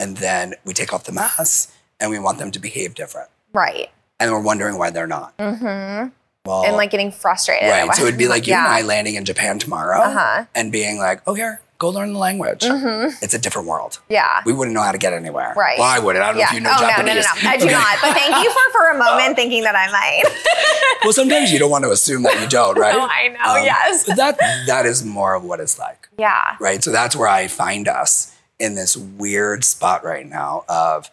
And 0.00 0.16
then 0.16 0.54
we 0.64 0.74
take 0.74 0.92
off 0.92 1.04
the 1.04 1.12
masks 1.12 1.68
and 2.00 2.10
we 2.10 2.18
want 2.18 2.38
them 2.38 2.50
to 2.52 2.58
behave 2.58 2.94
different. 2.94 3.28
Right. 3.52 3.90
And 4.20 4.30
we're 4.32 4.40
wondering 4.40 4.78
why 4.78 4.90
they're 4.90 5.06
not. 5.06 5.36
Mm-hmm. 5.38 6.08
Well, 6.44 6.64
And 6.64 6.76
like 6.76 6.90
getting 6.90 7.12
frustrated. 7.12 7.68
right. 7.70 7.92
So 7.94 8.04
it'd 8.04 8.18
be 8.18 8.28
like 8.34 8.46
you 8.46 8.52
yeah. 8.52 8.64
and 8.66 8.74
I 8.74 8.82
landing 8.82 9.14
in 9.16 9.24
Japan 9.24 9.58
tomorrow 9.58 10.00
Uh-huh. 10.00 10.44
and 10.54 10.72
being 10.72 10.98
like, 10.98 11.20
oh, 11.26 11.34
here, 11.34 11.60
go 11.78 11.88
learn 11.90 12.12
the 12.14 12.18
language. 12.18 12.64
hmm 12.64 13.08
It's 13.22 13.34
a 13.34 13.38
different 13.38 13.68
world. 13.68 14.00
Yeah. 14.08 14.40
We 14.46 14.52
wouldn't 14.52 14.74
know 14.74 14.82
how 14.82 14.92
to 14.92 14.98
get 14.98 15.12
anywhere. 15.12 15.52
Right. 15.56 15.78
Well, 15.78 15.86
I 15.88 15.98
wouldn't. 15.98 16.24
I 16.24 16.28
don't 16.28 16.38
know 16.38 16.42
if 16.44 16.52
you 16.52 16.60
know 16.60 16.72
oh 16.74 16.80
Japanese. 16.80 17.24
no, 17.26 17.34
no, 17.34 17.36
no, 17.36 17.42
no. 17.42 17.50
I 17.50 17.56
do 17.58 17.64
Okay. 17.66 17.74
not. 17.74 17.98
But 18.00 18.12
thank 18.14 18.44
you 18.44 18.50
for 18.50 18.72
for 18.72 18.88
a 18.90 18.98
moment 18.98 19.36
thinking 19.36 19.62
that 19.64 19.76
I 19.76 19.90
might. 19.92 20.98
well, 21.04 21.12
sometimes 21.12 21.52
you 21.52 21.58
don't 21.58 21.70
want 21.70 21.84
to 21.84 21.90
assume 21.90 22.22
that 22.22 22.40
you 22.40 22.48
don't, 22.48 22.78
right? 22.78 22.94
Oh, 22.94 23.08
I 23.10 23.28
know. 23.28 23.60
Um, 23.60 23.64
yes. 23.64 24.04
That 24.04 24.38
that 24.66 24.86
is 24.86 25.04
more 25.04 25.34
of 25.34 25.44
what 25.44 25.60
it's 25.60 25.78
like, 25.78 26.08
Yeah. 26.18 26.56
right? 26.60 26.82
So 26.82 26.90
that's 26.92 27.14
where 27.14 27.28
I 27.28 27.46
find 27.48 27.86
us 27.88 28.34
in 28.58 28.74
this 28.74 28.96
weird 28.96 29.64
spot 29.64 30.02
right 30.04 30.26
now 30.28 30.64
of 30.68 31.10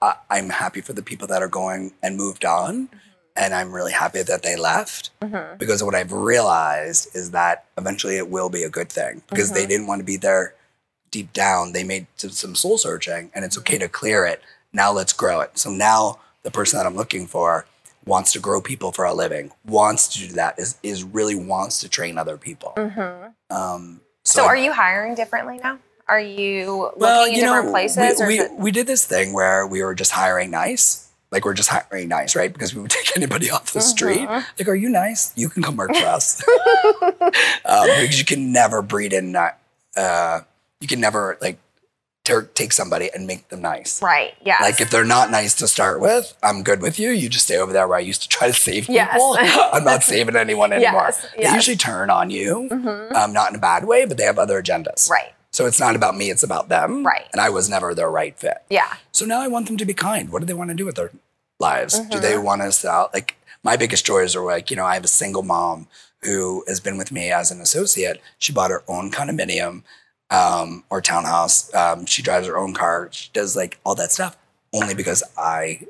I, 0.00 0.14
I'm 0.30 0.50
happy 0.50 0.80
for 0.80 0.92
the 0.92 1.02
people 1.02 1.26
that 1.28 1.42
are 1.42 1.48
going 1.48 1.92
and 2.02 2.16
moved 2.16 2.44
on, 2.44 2.86
Mm-hmm. 2.86 2.96
and 3.36 3.54
I'm 3.54 3.72
really 3.72 3.92
happy 3.92 4.22
that 4.22 4.42
they 4.42 4.56
left 4.56 5.10
Mhm. 5.22 5.58
because 5.58 5.82
what 5.82 5.94
I've 5.94 6.12
realized 6.12 7.14
is 7.14 7.30
that 7.32 7.64
eventually 7.76 8.16
it 8.16 8.28
will 8.28 8.48
be 8.50 8.62
a 8.64 8.70
good 8.70 8.90
thing 8.90 9.22
because 9.30 9.52
they 9.52 9.60
Mm-hmm. 9.60 9.68
didn't 9.68 9.86
want 9.86 10.00
to 10.00 10.04
be 10.04 10.16
there 10.16 10.54
deep 11.10 11.32
down. 11.32 11.72
They 11.72 11.84
made 11.84 12.06
some- 12.16 12.30
some 12.30 12.54
soul 12.54 12.78
searching 12.78 13.30
and 13.34 13.44
it's 13.44 13.56
Mm-hmm. 13.56 13.74
okay 13.74 13.78
to 13.78 13.88
clear 13.88 14.24
it. 14.26 14.42
Now 14.72 14.92
let's 14.92 15.12
grow 15.12 15.40
it. 15.40 15.56
So 15.58 15.70
now 15.70 16.18
the 16.42 16.50
person 16.50 16.78
that 16.78 16.86
I'm 16.86 16.96
looking 16.96 17.26
for 17.26 17.64
wants 18.04 18.32
to 18.32 18.38
grow 18.40 18.60
people 18.60 18.90
for 18.92 19.04
a 19.04 19.14
living, 19.14 19.52
wants 19.64 20.08
to 20.08 20.18
do 20.28 20.34
that, 20.34 20.58
is, 20.58 20.76
is 20.82 21.04
really 21.04 21.34
wants 21.34 21.80
to 21.80 21.88
train 21.88 22.18
other 22.18 22.36
people. 22.38 22.72
Mhm. 22.76 23.34
Um, 23.50 24.00
So, 24.24 24.44
I- 24.44 24.48
are 24.48 24.56
you 24.56 24.72
hiring 24.72 25.14
differently 25.14 25.58
now? 25.62 25.78
Are 26.08 26.20
you 26.20 26.90
well, 26.96 27.20
looking 27.22 27.34
in 27.34 27.40
you 27.40 27.44
know, 27.46 27.54
different 27.54 27.70
places? 27.72 28.20
we, 28.26 28.40
we, 28.40 28.48
we 28.56 28.70
did 28.72 28.86
this 28.86 29.04
thing 29.06 29.32
where 29.32 29.66
we 29.66 29.82
were 29.82 29.94
just 29.94 30.12
hiring 30.12 30.50
nice. 30.50 31.08
Like 31.30 31.44
we're 31.44 31.52
just 31.54 31.68
hiring 31.68 32.08
nice, 32.08 32.34
right? 32.34 32.50
Because 32.52 32.74
we 32.74 32.80
would 32.80 32.90
take 32.98 33.14
anybody 33.16 33.50
off 33.50 33.72
the 33.72 33.80
street. 33.82 34.20
Mhm. 34.20 34.44
Like, 34.58 34.68
are 34.68 34.74
you 34.74 34.88
nice? 34.88 35.32
You 35.36 35.48
can 35.50 35.62
come 35.62 35.76
work 35.76 35.94
for 35.94 36.06
us. 36.06 36.42
um, 37.02 37.86
because 38.00 38.18
you 38.18 38.24
can 38.24 38.52
never 38.52 38.80
breed 38.82 39.12
in. 39.12 39.32
not- 39.32 39.58
Uh, 39.96 40.40
you 40.80 40.86
can 40.86 41.00
never 41.00 41.36
like 41.42 41.58
ter- 42.24 42.48
take 42.54 42.72
somebody 42.72 43.10
and 43.12 43.26
make 43.26 43.48
them 43.48 43.60
nice. 43.60 44.00
right. 44.00 44.32
Yeah. 44.44 44.56
Like 44.62 44.80
if 44.80 44.90
they're 44.90 45.04
not 45.04 45.30
nice 45.30 45.54
to 45.56 45.66
start 45.68 46.00
with, 46.00 46.32
I'm 46.42 46.62
good 46.62 46.80
with 46.80 46.98
you. 47.00 47.10
You 47.10 47.28
just 47.28 47.44
stay 47.46 47.56
over 47.58 47.72
there 47.72 47.88
where 47.88 47.98
I 47.98 48.00
used 48.00 48.22
to 48.22 48.28
try 48.28 48.46
to 48.46 48.52
save 48.54 48.82
people. 48.86 48.94
Yes. 48.94 49.20
I'm 49.74 49.84
not 49.84 50.04
saving 50.04 50.36
anyone 50.36 50.72
anymore. 50.72 51.08
Yes, 51.10 51.26
They 51.36 51.52
usually 51.52 51.76
turn 51.76 52.10
on 52.10 52.30
you, 52.30 52.68
Mhm. 52.70 53.12
um, 53.12 53.32
not 53.32 53.50
in 53.50 53.56
a 53.56 53.58
bad 53.58 53.84
way, 53.86 54.04
but 54.06 54.16
they 54.18 54.24
have 54.24 54.38
other 54.38 54.62
agendas. 54.62 55.10
Right. 55.10 55.32
So 55.58 55.66
it's 55.66 55.80
not 55.80 55.96
about 55.96 56.16
me, 56.16 56.30
it's 56.30 56.44
about 56.44 56.68
them. 56.68 57.04
Right. 57.04 57.26
And 57.32 57.40
I 57.40 57.50
was 57.50 57.68
never 57.68 57.92
their 57.92 58.08
right 58.08 58.38
fit. 58.38 58.58
Yeah. 58.70 58.94
So 59.10 59.26
now 59.26 59.40
I 59.40 59.48
want 59.48 59.66
them 59.66 59.76
to 59.78 59.84
be 59.84 59.92
kind. 59.92 60.30
What 60.30 60.38
do 60.38 60.46
they 60.46 60.54
want 60.54 60.70
to 60.70 60.76
do 60.76 60.84
with 60.86 60.94
their 60.94 61.10
lives? 61.58 61.98
Do 61.98 62.18
Mhm. 62.18 62.20
they 62.22 62.38
want 62.38 62.62
to 62.62 62.70
sell? 62.70 63.10
Like 63.12 63.34
my 63.64 63.76
biggest 63.76 64.06
joys 64.06 64.36
are 64.36 64.44
like, 64.44 64.70
you 64.70 64.76
know, 64.76 64.84
I 64.86 64.94
have 64.94 65.02
a 65.02 65.08
single 65.08 65.42
mom 65.42 65.88
who 66.22 66.62
has 66.68 66.78
been 66.78 66.96
with 66.96 67.10
me 67.10 67.32
as 67.32 67.50
an 67.50 67.60
associate. 67.60 68.22
She 68.38 68.52
bought 68.52 68.70
her 68.70 68.84
own 68.86 69.10
condominium 69.10 69.82
um, 70.30 70.84
or 70.90 71.00
townhouse. 71.00 71.74
Um, 71.74 72.06
she 72.06 72.22
drives 72.22 72.46
her 72.46 72.56
own 72.56 72.72
car. 72.72 73.08
She 73.10 73.28
does 73.32 73.56
like 73.56 73.80
all 73.82 73.96
that 73.96 74.12
stuff 74.12 74.36
only 74.72 74.94
because 74.94 75.24
I 75.36 75.80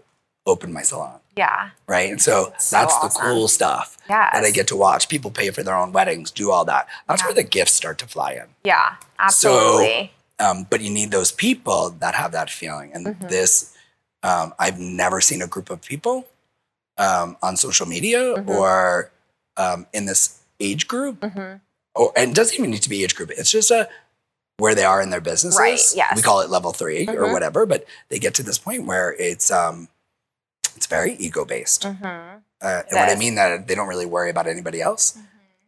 opened 0.47 0.73
my 0.73 0.81
salon. 0.81 1.21
Yeah. 1.39 1.71
Right. 1.87 2.11
And 2.11 2.21
so 2.21 2.53
So 2.59 2.77
that's 2.77 2.93
awesome. 2.95 3.09
the 3.09 3.19
cool 3.35 3.49
stuff 3.49 3.97
Yes. 4.09 4.31
that 4.33 4.45
I 4.45 4.51
get 4.51 4.67
to 4.69 4.77
watch. 4.77 5.09
People 5.09 5.31
pay 5.31 5.51
for 5.51 5.63
their 5.63 5.77
own 5.77 5.93
weddings, 5.93 6.31
do 6.31 6.51
all 6.51 6.65
that. 6.65 6.89
That's 7.09 7.23
Yeah. 7.23 7.27
where 7.29 7.35
the 7.35 7.43
gifts 7.45 7.73
start 7.73 7.99
to 7.99 8.07
fly 8.07 8.33
in. 8.33 8.47
Yeah. 8.65 8.97
Absolutely. 9.19 10.13
Um, 10.41 10.67
but 10.71 10.81
you 10.81 10.91
need 10.91 11.11
those 11.11 11.33
people 11.33 11.91
that 12.01 12.15
have 12.15 12.33
that 12.33 12.51
feeling. 12.51 12.93
And 12.93 13.07
Mhm. 13.07 13.29
this, 13.29 13.73
um, 14.23 14.53
I've 14.59 14.79
never 14.79 15.21
seen 15.21 15.43
a 15.43 15.47
group 15.47 15.71
of 15.71 15.81
people 15.83 16.27
um, 16.99 17.37
on 17.43 17.57
social 17.57 17.87
media 17.87 18.19
Mhm. 18.19 18.49
or 18.49 19.11
um, 19.57 19.87
in 19.93 20.07
this 20.07 20.39
age 20.61 20.89
group, 20.89 21.23
hmm 21.23 21.55
or 21.95 22.13
and 22.17 22.31
it 22.33 22.35
doesn't 22.35 22.55
even 22.59 22.71
need 22.71 22.83
to 22.83 22.89
be 22.89 23.03
age 23.05 23.15
group. 23.17 23.31
It's 23.31 23.51
just 23.53 23.71
a 23.71 23.89
where 24.59 24.75
they 24.75 24.85
are 24.85 25.01
in 25.01 25.11
their 25.11 25.21
businesses. 25.21 25.59
Right, 25.59 25.81
yes. 25.95 26.17
We 26.17 26.23
call 26.23 26.41
it 26.41 26.51
level 26.51 26.73
3 26.73 27.07
or 27.09 27.27
Mhm. 27.27 27.33
whatever, 27.33 27.67
but 27.67 27.85
they 28.09 28.19
get 28.19 28.35
to 28.35 28.43
this 28.43 28.59
point 28.59 28.87
where 28.87 29.15
it's 29.15 29.51
um, 29.53 29.89
it's 30.79 30.87
very 30.87 31.13
ego 31.27 31.45
based. 31.45 31.83
hmm 31.85 32.07
Uh, 32.61 32.83
and 32.89 32.95
what 33.01 33.09
I 33.09 33.17
mean 33.25 33.35
that 33.41 33.67
they 33.69 33.75
don't 33.79 33.87
really 33.95 34.07
worry 34.17 34.31
about 34.35 34.47
anybody 34.55 34.81
else, 34.89 35.05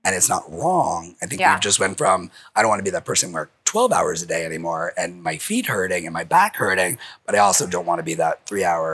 and 0.05 0.12
it's 0.18 0.29
not 0.35 0.42
wrong. 0.61 1.03
I 1.23 1.27
think 1.27 1.40
Yeah. 1.40 1.55
we 1.55 1.61
just 1.68 1.79
went 1.85 1.96
from 2.03 2.18
I 2.57 2.59
don't 2.62 2.68
want 2.73 2.81
to 2.85 2.88
be 2.90 2.94
that 2.99 3.05
person 3.05 3.27
where 3.35 3.49
12 3.64 3.92
hours 3.99 4.18
a 4.23 4.27
day 4.35 4.42
anymore, 4.51 4.85
and 5.01 5.11
my 5.31 5.37
feet 5.49 5.66
hurting 5.66 6.03
and 6.07 6.12
my 6.20 6.25
back 6.37 6.53
hurting, 6.62 6.92
but 7.25 7.33
I 7.37 7.38
also 7.38 7.64
don't 7.75 7.87
want 7.90 7.99
to 8.03 8.07
be 8.12 8.14
that 8.25 8.35
three 8.49 8.64
hour 8.73 8.90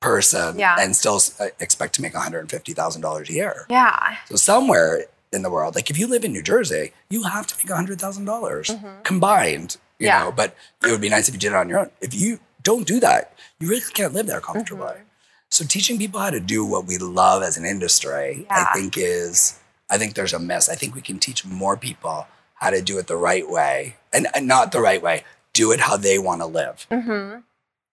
person 0.00 0.58
Yeah. 0.58 0.76
and 0.82 0.94
still 0.96 1.20
uh, 1.40 1.48
expect 1.66 1.92
to 1.96 2.02
make 2.02 2.14
150 2.14 2.72
thousand 2.80 3.02
dollars 3.02 3.28
a 3.30 3.32
year. 3.40 3.66
Yeah. 3.68 4.16
So 4.30 4.36
somewhere 4.36 5.04
in 5.36 5.42
the 5.42 5.50
world, 5.50 5.74
like 5.74 5.90
if 5.90 5.98
you 6.00 6.06
live 6.06 6.24
in 6.24 6.32
New 6.32 6.42
Jersey, 6.52 6.92
you 7.10 7.24
have 7.24 7.46
to 7.48 7.54
make 7.58 7.68
100 7.68 8.00
thousand 8.00 8.24
dollars 8.24 8.68
Mhm. 8.68 9.02
combined. 9.04 9.76
You 9.98 10.06
Yeah. 10.06 10.20
know, 10.20 10.32
but 10.32 10.54
it 10.86 10.90
would 10.92 11.00
be 11.08 11.10
nice 11.16 11.26
if 11.28 11.34
you 11.34 11.40
did 11.40 11.52
it 11.52 11.56
on 11.62 11.68
your 11.68 11.80
own. 11.80 11.90
If 12.00 12.14
you 12.14 12.38
don't 12.62 12.86
do 12.86 13.00
that, 13.00 13.22
you 13.58 13.68
really 13.68 13.82
can't 13.98 14.14
live 14.14 14.26
there 14.30 14.40
comfortably. 14.40 14.86
Mm-hmm. 14.86 15.07
So 15.50 15.64
teaching 15.64 15.98
people 15.98 16.20
how 16.20 16.30
to 16.30 16.40
do 16.40 16.64
what 16.64 16.86
we 16.86 16.98
love 16.98 17.42
as 17.42 17.56
an 17.56 17.64
industry, 17.64 18.46
Yeah. 18.50 18.66
I 18.70 18.74
think 18.78 18.94
is, 18.96 19.58
I 19.90 19.96
think 19.98 20.14
there's 20.14 20.32
a 20.34 20.38
miss. 20.38 20.68
I 20.68 20.74
think 20.74 20.94
we 20.94 21.00
can 21.00 21.18
teach 21.18 21.44
more 21.44 21.76
people 21.76 22.26
how 22.54 22.70
to 22.70 22.82
do 22.82 22.98
it 22.98 23.06
the 23.06 23.16
right 23.16 23.48
way, 23.48 23.96
and, 24.12 24.26
and 24.34 24.46
not 24.46 24.72
the 24.72 24.80
right 24.80 25.00
way. 25.00 25.24
Do 25.52 25.72
it 25.72 25.80
how 25.80 25.96
they 25.96 26.18
want 26.18 26.40
to 26.42 26.46
live. 26.46 26.86
hmm 26.90 27.36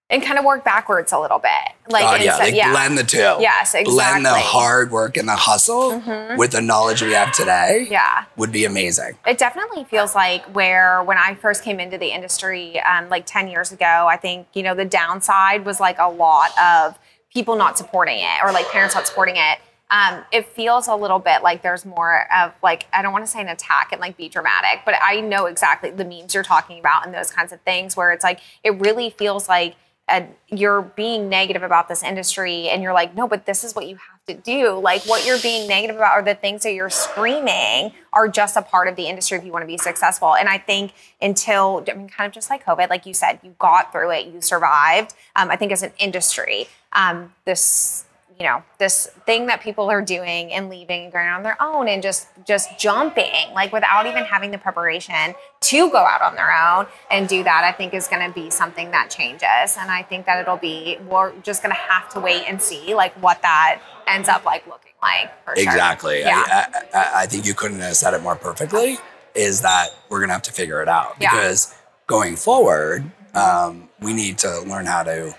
And 0.09 0.21
kind 0.23 0.37
of 0.37 0.43
work 0.45 0.63
backwards 0.65 1.11
a 1.13 1.19
little 1.19 1.39
bit. 1.39 1.51
Like, 1.89 2.03
God, 2.03 2.21
yeah, 2.21 2.37
like 2.37 2.53
blend 2.71 2.97
the 2.97 3.03
two. 3.03 3.17
Yes, 3.39 3.73
exactly. 3.73 3.93
Blend 3.93 4.25
the 4.25 4.33
hard 4.33 4.91
work 4.91 5.17
and 5.17 5.27
the 5.29 5.35
hustle 5.35 5.99
Mhm. 6.01 6.37
with 6.37 6.51
the 6.51 6.61
knowledge 6.61 7.01
we 7.03 7.13
have 7.13 7.31
today. 7.31 7.87
Yeah. 7.89 8.25
would 8.35 8.51
be 8.51 8.65
amazing. 8.65 9.17
It 9.25 9.37
definitely 9.37 9.85
feels 9.85 10.13
like 10.13 10.43
where 10.53 11.01
when 11.03 11.17
I 11.17 11.35
first 11.35 11.63
came 11.63 11.79
into 11.79 11.97
the 11.97 12.07
industry, 12.11 12.79
um, 12.81 13.07
like 13.09 13.25
10 13.25 13.47
years 13.47 13.71
ago, 13.71 14.07
I 14.09 14.17
think, 14.17 14.47
you 14.53 14.61
know, 14.63 14.75
the 14.75 14.85
downside 14.85 15.63
was 15.65 15.79
like 15.79 15.97
a 15.99 16.09
lot 16.09 16.49
of 16.59 16.99
people 17.35 17.57
not 17.57 17.77
supporting 17.77 18.17
it 18.17 18.43
or 18.43 18.51
like 18.51 18.67
parents 18.69 18.95
not 18.95 19.05
supporting 19.05 19.35
it. 19.35 19.59
Um, 19.91 20.23
it 20.31 20.47
feels 20.47 20.87
a 20.87 20.95
little 20.95 21.19
bit 21.19 21.43
like 21.43 21.61
there's 21.61 21.85
more 21.85 22.27
of 22.33 22.53
like, 22.63 22.87
I 22.91 23.03
don't 23.03 23.11
want 23.11 23.25
to 23.25 23.29
say 23.29 23.41
an 23.41 23.49
attack 23.49 23.89
and 23.91 24.01
like 24.01 24.17
be 24.17 24.29
dramatic, 24.29 24.83
but 24.85 24.95
I 25.03 25.19
know 25.19 25.45
exactly 25.45 25.91
the 25.91 26.05
memes 26.05 26.33
you're 26.33 26.43
talking 26.43 26.79
about 26.79 27.05
and 27.05 27.13
those 27.13 27.29
kinds 27.29 27.51
of 27.51 27.61
things 27.61 27.95
where 27.95 28.11
it's 28.11 28.23
like, 28.23 28.39
it 28.63 28.79
really 28.79 29.11
feels 29.11 29.47
like 29.47 29.75
uh, 30.07 30.21
you're 30.49 30.83
being 30.83 31.29
negative 31.29 31.63
about 31.63 31.87
this 31.87 32.03
industry 32.03 32.69
and 32.69 32.83
you're 32.83 32.93
like, 32.93 33.15
no, 33.15 33.27
but 33.27 33.45
this 33.45 33.63
is 33.63 33.73
what 33.73 33.87
you 33.87 33.95
have 33.95 34.23
to 34.27 34.33
do. 34.35 34.77
Like 34.77 35.03
what 35.05 35.25
you're 35.25 35.39
being 35.39 35.67
negative 35.67 35.95
about 35.95 36.19
or 36.19 36.21
the 36.21 36.35
things 36.35 36.61
that 36.63 36.73
you're 36.73 36.91
screaming 36.91 37.91
are 38.13 38.27
just 38.27 38.55
a 38.55 38.61
part 38.61 38.87
of 38.87 38.95
the 38.95 39.07
industry 39.07 39.37
if 39.37 39.43
you 39.43 39.51
want 39.51 39.63
to 39.63 39.67
be 39.67 39.77
successful. 39.77 40.35
And 40.35 40.47
I 40.47 40.59
think 40.59 40.93
until, 41.21 41.83
I 41.89 41.93
mean, 41.93 42.07
kind 42.07 42.27
of 42.27 42.33
just 42.33 42.51
like 42.51 42.63
COVID, 42.63 42.89
like 42.89 43.07
you 43.07 43.15
said, 43.15 43.39
you 43.41 43.55
got 43.57 43.91
through 43.91 44.11
it, 44.11 44.27
you 44.27 44.41
survived. 44.41 45.15
Um, 45.35 45.49
I 45.49 45.55
think 45.55 45.71
as 45.71 45.81
an 45.81 45.91
industry, 45.97 46.67
um, 46.93 47.33
this 47.45 48.05
you 48.37 48.45
know 48.45 48.61
this 48.79 49.07
thing 49.25 49.45
that 49.47 49.61
people 49.61 49.89
are 49.89 50.01
doing 50.01 50.51
and 50.51 50.69
leaving 50.69 51.03
and 51.05 51.13
going 51.13 51.27
on 51.27 51.43
their 51.43 51.61
own 51.61 51.87
and 51.87 52.03
just 52.03 52.27
just 52.45 52.77
jumping 52.77 53.53
like 53.53 53.71
without 53.71 54.05
even 54.05 54.23
having 54.23 54.51
the 54.51 54.57
preparation 54.57 55.33
to 55.61 55.89
go 55.89 55.97
out 55.99 56.21
on 56.21 56.35
their 56.35 56.51
own 56.51 56.85
and 57.09 57.27
do 57.29 57.43
that 57.43 57.63
i 57.63 57.71
think 57.71 57.93
is 57.93 58.07
going 58.07 58.25
to 58.25 58.33
be 58.33 58.49
something 58.49 58.91
that 58.91 59.09
changes 59.09 59.77
and 59.79 59.89
i 59.89 60.01
think 60.01 60.25
that 60.25 60.39
it'll 60.39 60.57
be 60.57 60.97
we're 61.07 61.31
just 61.41 61.63
going 61.63 61.73
to 61.73 61.81
have 61.81 62.09
to 62.09 62.19
wait 62.19 62.43
and 62.47 62.61
see 62.61 62.93
like 62.93 63.13
what 63.21 63.41
that 63.41 63.79
ends 64.07 64.27
up 64.27 64.43
like 64.45 64.65
looking 64.67 64.91
like 65.01 65.31
for 65.43 65.55
sure. 65.55 65.63
Exactly. 65.63 66.19
Yeah. 66.19 66.43
I, 66.47 66.83
I, 66.93 67.11
I 67.23 67.25
think 67.27 67.45
you 67.45 67.53
couldn't 67.53 67.79
have 67.79 67.95
said 67.95 68.13
it 68.13 68.21
more 68.21 68.35
perfectly. 68.35 68.97
Is 69.35 69.61
that 69.61 69.89
we're 70.09 70.19
gonna 70.21 70.33
have 70.33 70.41
to 70.43 70.51
figure 70.53 70.81
it 70.81 70.87
out 70.87 71.15
Yeah. 71.19 71.31
because 71.31 71.75
going 72.07 72.35
forward, 72.35 73.11
um, 73.33 73.89
we 73.99 74.13
need 74.13 74.37
to 74.39 74.61
learn 74.61 74.85
how 74.85 75.03
to 75.03 75.35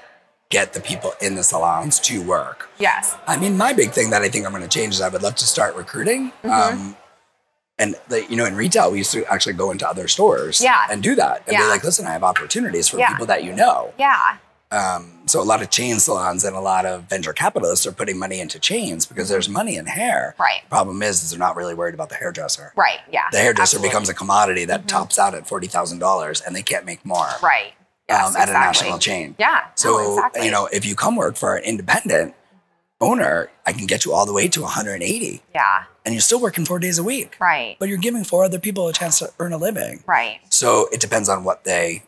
get 0.51 0.73
the 0.73 0.81
people 0.81 1.13
in 1.21 1.35
the 1.35 1.43
salons 1.43 1.99
to 2.01 2.23
work. 2.23 2.69
Yes. 2.79 3.17
I 3.27 3.37
mean, 3.37 3.57
my 3.57 3.73
big 3.73 3.91
thing 3.91 4.11
that 4.11 4.23
I 4.23 4.29
think 4.29 4.47
I'm 4.47 4.53
going 4.53 4.63
to 4.63 4.69
change 4.69 4.95
is 4.95 5.01
I 5.01 5.09
would 5.09 5.23
love 5.23 5.35
to 5.37 5.45
start 5.47 5.75
recruiting. 5.75 6.31
Mm-hmm. 6.45 6.51
Um, 6.51 6.97
and 7.79 7.97
the, 8.09 8.25
you 8.31 8.37
know, 8.37 8.47
in 8.47 8.55
retail, 8.57 8.91
we 8.93 8.99
used 8.99 9.13
to 9.13 9.25
actually 9.27 9.53
go 9.55 9.71
into 9.71 9.87
other 9.89 10.09
stores 10.09 10.61
Yeah. 10.63 10.87
and 10.91 11.03
do 11.03 11.15
that 11.17 11.43
and 11.47 11.53
Yeah. 11.55 11.63
be 11.63 11.69
like, 11.69 11.85
listen, 11.85 12.07
I 12.07 12.13
have 12.13 12.23
opportunities 12.25 12.89
for 12.89 12.99
Yeah. 12.99 13.09
people 13.11 13.27
that 13.27 13.45
you 13.45 13.53
know. 13.53 13.93
Yeah. 13.99 14.39
Um, 14.73 15.21
so 15.27 15.41
a 15.41 15.45
lot 15.45 15.63
of 15.63 15.71
chain 15.71 15.99
salons 16.01 16.45
and 16.45 16.57
a 16.57 16.61
lot 16.61 16.87
of 16.87 17.03
venture 17.03 17.33
capitalists 17.33 17.87
are 17.87 17.93
putting 17.93 18.19
money 18.19 18.41
into 18.41 18.59
chains 18.59 19.05
because 19.07 19.29
there's 19.29 19.49
money 19.49 19.77
in 19.77 19.87
hair. 19.87 20.35
Right. 20.41 20.63
Problem 20.71 21.03
is, 21.03 21.23
is 21.23 21.31
they're 21.31 21.39
not 21.39 21.55
really 21.57 21.75
worried 21.75 21.95
about 21.95 22.09
the 22.09 22.15
hairdresser. 22.17 22.73
Right. 22.77 22.99
Yeah. 23.11 23.23
The 23.31 23.39
hairdresser 23.39 23.77
Absolutely. 23.77 23.89
Mm-hmm. 23.89 23.93
becomes 23.95 24.09
a 24.09 24.15
commodity 24.15 24.65
that 24.65 24.89
tops 24.89 25.19
out 25.19 25.35
at 25.35 25.47
forty 25.47 25.67
thousand 25.69 25.99
dollars, 26.01 26.41
and 26.41 26.55
they 26.57 26.63
can't 26.63 26.85
make 26.85 27.05
more. 27.05 27.29
right. 27.43 27.75
Yes, 28.09 28.35
um, 28.37 28.41
at 28.41 28.49
a 28.49 28.53
national 28.53 28.99
chain. 28.99 29.35
Yeah. 29.39 29.63
So 29.75 29.91
no, 29.97 30.13
exactly. 30.19 30.45
you 30.47 30.51
know, 30.53 30.67
if 30.73 30.87
you 30.87 30.95
come 30.95 31.17
work 31.17 31.37
for 31.37 31.57
an 31.57 31.65
independent 31.65 32.35
owner, 33.01 33.51
I 33.67 33.73
can 33.73 33.87
get 33.87 34.05
you 34.05 34.13
all 34.13 34.25
the 34.27 34.33
way 34.33 34.49
to 34.49 34.63
180, 34.63 35.43
Yeah. 35.55 35.85
and 36.05 36.15
you're 36.15 36.23
still 36.23 36.41
working 36.41 36.65
four 36.65 36.79
days 36.79 36.99
a 36.99 37.03
week. 37.05 37.37
Right. 37.41 37.77
But 37.79 37.89
you're 37.89 37.99
giving 37.99 38.25
four 38.25 38.45
other 38.45 38.59
people 38.61 38.89
a 38.89 38.93
chance 38.93 39.19
to 39.19 39.31
earn 39.39 39.53
a 39.53 39.59
living. 39.59 40.03
Right. 40.07 40.41
So 40.51 40.89
it 40.93 41.01
depends 41.01 41.29
on 41.29 41.45
what 41.45 41.65
they. 41.65 42.05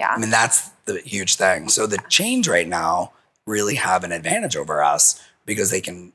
Yeah. 0.00 0.08
I 0.10 0.18
mean, 0.18 0.30
that's 0.30 0.70
the 0.86 0.98
huge 1.00 1.36
thing. 1.36 1.68
So 1.68 1.86
the 1.86 1.98
chains 2.08 2.48
right 2.48 2.66
now 2.68 3.12
really 3.46 3.76
have 3.76 4.02
an 4.04 4.10
advantage 4.12 4.56
over 4.56 4.82
us 4.82 5.22
because 5.46 5.70
they 5.70 5.80
can, 5.80 6.12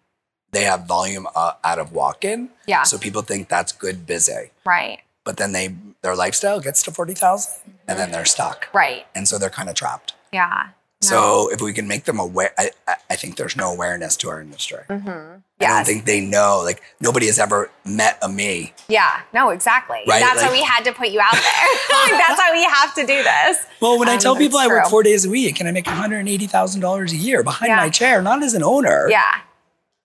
they 0.51 0.63
have 0.63 0.85
volume 0.85 1.27
uh, 1.35 1.53
out 1.63 1.79
of 1.79 1.93
walk-in. 1.93 2.49
Yeah. 2.67 2.83
So 2.83 2.97
people 2.97 3.21
think 3.21 3.47
that's 3.47 3.71
good 3.71 4.05
busy, 4.05 4.51
right. 4.65 4.99
But 5.29 5.37
then 5.37 5.51
they 5.51 5.75
their 6.01 6.15
lifestyle 6.15 6.59
gets 6.59 6.81
to 6.81 6.91
forty 6.91 7.13
thousand, 7.13 7.53
and 7.87 7.99
then 7.99 8.09
they're 8.11 8.25
stuck, 8.25 8.67
Right. 8.73 9.05
and 9.13 9.27
so 9.27 9.37
they're 9.37 9.51
kind 9.59 9.69
of 9.69 9.75
trapped. 9.75 10.15
Yeah. 10.33 10.69
So 11.01 11.49
if 11.51 11.61
we 11.61 11.71
can 11.71 11.87
make 11.87 12.05
them 12.05 12.19
aware, 12.19 12.51
I, 12.57 12.71
I- 12.87 12.95
I 13.11 13.15
think 13.15 13.35
there's 13.37 13.55
no 13.55 13.71
awareness 13.71 14.17
to 14.17 14.29
our 14.29 14.41
industry. 14.41 14.83
Mm-hmm. 14.89 15.37
I 15.61 15.65
don't 15.65 15.85
think 15.85 16.05
they 16.05 16.19
know. 16.19 16.61
Like 16.65 16.81
nobody 16.99 17.27
has 17.27 17.37
ever 17.37 17.69
met 17.85 18.17
a 18.23 18.27
me. 18.27 18.73
Yeah. 18.87 19.21
No, 19.33 19.49
exactly. 19.51 19.99
Right, 20.07 20.19
That's 20.19 20.41
why 20.41 20.51
we 20.51 20.63
had 20.63 20.83
to 20.85 20.91
put 20.91 21.09
you 21.09 21.19
out 21.21 21.31
there. 21.33 21.41
like, 22.11 22.17
that's 22.27 22.37
why 22.39 22.49
we 22.51 22.63
have 22.63 22.93
to 22.95 23.01
do 23.01 23.21
this. 23.31 23.65
Well, 23.81 23.99
when 23.99 24.09
I 24.09 24.13
Um, 24.15 24.19
tell 24.19 24.35
people 24.35 24.57
I 24.57 24.67
work 24.67 24.87
four 24.87 25.03
days 25.03 25.25
a 25.25 25.29
week 25.29 25.59
and 25.59 25.69
I 25.69 25.71
make 25.71 25.85
one 25.85 25.95
hundred 25.95 26.19
and 26.19 26.29
eighty 26.29 26.47
thousand 26.47 26.81
dollars 26.81 27.13
a 27.13 27.17
year 27.17 27.43
behind 27.43 27.69
Yeah. 27.69 27.75
my 27.85 27.89
chair, 27.89 28.21
not 28.23 28.41
as 28.41 28.53
an 28.55 28.63
owner. 28.63 29.07
Yeah. 29.09 29.21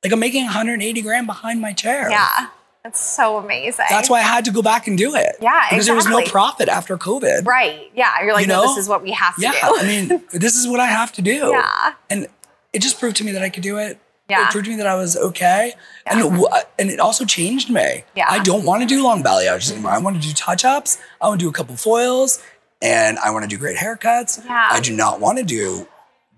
Like 0.02 0.12
I'm 0.12 0.20
making 0.20 0.44
one 0.44 0.52
hundred 0.52 0.74
and 0.74 0.82
eighty 0.82 1.00
grand 1.02 1.26
behind 1.26 1.60
my 1.62 1.72
chair. 1.72 2.10
Yeah. 2.10 2.48
That's 2.84 3.00
so 3.00 3.38
amazing. 3.38 3.86
That's 3.88 4.10
why 4.10 4.18
I 4.18 4.22
had 4.22 4.44
to 4.44 4.50
go 4.52 4.60
back 4.60 4.86
and 4.86 4.96
do 4.98 5.14
it. 5.14 5.36
Yeah, 5.40 5.68
Because 5.70 5.86
there 5.86 5.94
was 5.94 6.06
no 6.06 6.22
profit 6.24 6.68
after 6.68 6.98
COVID. 6.98 7.46
Right. 7.46 7.90
Yeah. 7.94 8.12
You're 8.22 8.34
like, 8.34 8.42
You 8.42 8.48
no, 8.48 8.60
this 8.60 8.76
is 8.76 8.88
what 8.90 9.02
we 9.02 9.10
have 9.12 9.34
to 9.36 9.40
Yeah. 9.40 9.52
do. 9.52 9.56
Yeah. 9.56 9.70
I 9.74 9.82
mean, 9.86 10.22
this 10.32 10.54
is 10.54 10.68
what 10.68 10.80
I 10.80 10.86
have 10.86 11.10
to 11.14 11.22
do. 11.22 11.50
Yeah. 11.52 11.94
And 12.10 12.26
it 12.74 12.82
just 12.82 13.00
proved 13.00 13.16
to 13.16 13.24
me 13.24 13.32
that 13.32 13.40
I 13.42 13.48
could 13.48 13.62
do 13.62 13.78
it. 13.78 13.98
Yeah. 14.28 14.44
It 14.46 14.50
proved 14.50 14.66
to 14.66 14.70
me 14.70 14.76
that 14.76 14.86
I 14.86 14.96
was 14.96 15.16
okay. 15.16 15.72
And, 16.04 16.20
it, 16.20 16.66
and 16.78 16.90
it 16.90 17.00
also 17.00 17.24
changed 17.24 17.70
me. 17.70 18.04
Yeah. 18.14 18.26
I 18.28 18.42
don't 18.42 18.66
want 18.66 18.82
to 18.82 18.86
do 18.86 19.02
long 19.02 19.22
balayage 19.24 19.72
anymore. 19.72 19.92
I 19.92 19.98
want 19.98 20.20
to 20.20 20.28
do 20.28 20.34
touch 20.34 20.62
ups. 20.66 20.98
I 21.22 21.28
want 21.28 21.40
to 21.40 21.44
do 21.46 21.48
a 21.48 21.52
couple 21.54 21.76
foils 21.76 22.42
and 22.82 23.18
I 23.18 23.30
want 23.30 23.44
to 23.44 23.48
do 23.48 23.56
great 23.56 23.78
haircuts. 23.78 24.44
Yeah. 24.44 24.68
I 24.70 24.80
do 24.80 24.94
not 24.94 25.20
want 25.20 25.38
to 25.38 25.44
do 25.44 25.88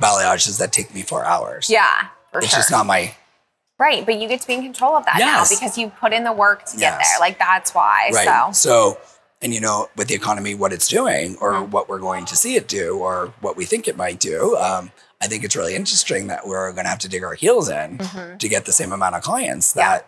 balayages 0.00 0.60
that 0.60 0.72
take 0.72 0.94
me 0.94 1.02
four 1.02 1.24
hours. 1.24 1.68
yeah. 1.68 2.06
For 2.30 2.38
It's 2.38 2.50
sure. 2.50 2.58
just 2.60 2.70
not 2.70 2.86
my 2.86 3.14
right. 3.78 4.04
But 4.06 4.18
you 4.20 4.28
get 4.28 4.40
to 4.40 4.46
be 4.46 4.54
in 4.54 4.62
control 4.62 4.94
of 4.96 5.04
that 5.06 5.16
Yes. 5.18 5.50
now 5.50 5.56
because 5.56 5.76
you 5.78 5.88
put 5.88 6.12
in 6.12 6.24
the 6.24 6.32
work 6.32 6.64
to 6.66 6.76
get 6.76 6.92
there. 6.98 7.20
Like, 7.20 7.38
that's 7.38 7.74
why. 7.74 8.10
right. 8.12 8.52
So, 8.52 8.52
So, 8.52 8.98
and 9.42 9.52
you 9.52 9.60
know, 9.60 9.88
with 9.96 10.08
the 10.08 10.14
economy, 10.14 10.54
what 10.54 10.72
it's 10.72 10.88
doing, 10.88 11.36
or 11.40 11.52
Mm-hmm. 11.52 11.70
what 11.70 11.88
we're 11.88 11.98
going 11.98 12.24
to 12.26 12.36
see 12.36 12.56
it 12.56 12.68
do, 12.68 12.96
or 12.98 13.32
what 13.40 13.56
we 13.56 13.64
think 13.64 13.86
it 13.86 13.96
might 13.96 14.18
do, 14.20 14.56
um, 14.56 14.90
I 15.20 15.26
think 15.28 15.44
it's 15.44 15.56
really 15.56 15.74
interesting 15.74 16.26
that 16.28 16.46
we're 16.46 16.72
going 16.72 16.84
to 16.84 16.90
have 16.90 16.98
to 17.00 17.08
dig 17.08 17.22
our 17.24 17.34
heels 17.34 17.68
in 17.70 17.98
to 18.38 18.48
get 18.48 18.64
the 18.66 18.72
same 18.72 18.92
amount 18.92 19.14
of 19.14 19.22
clients. 19.22 19.70
Mm-hmm. 19.70 19.80
That, 19.80 20.06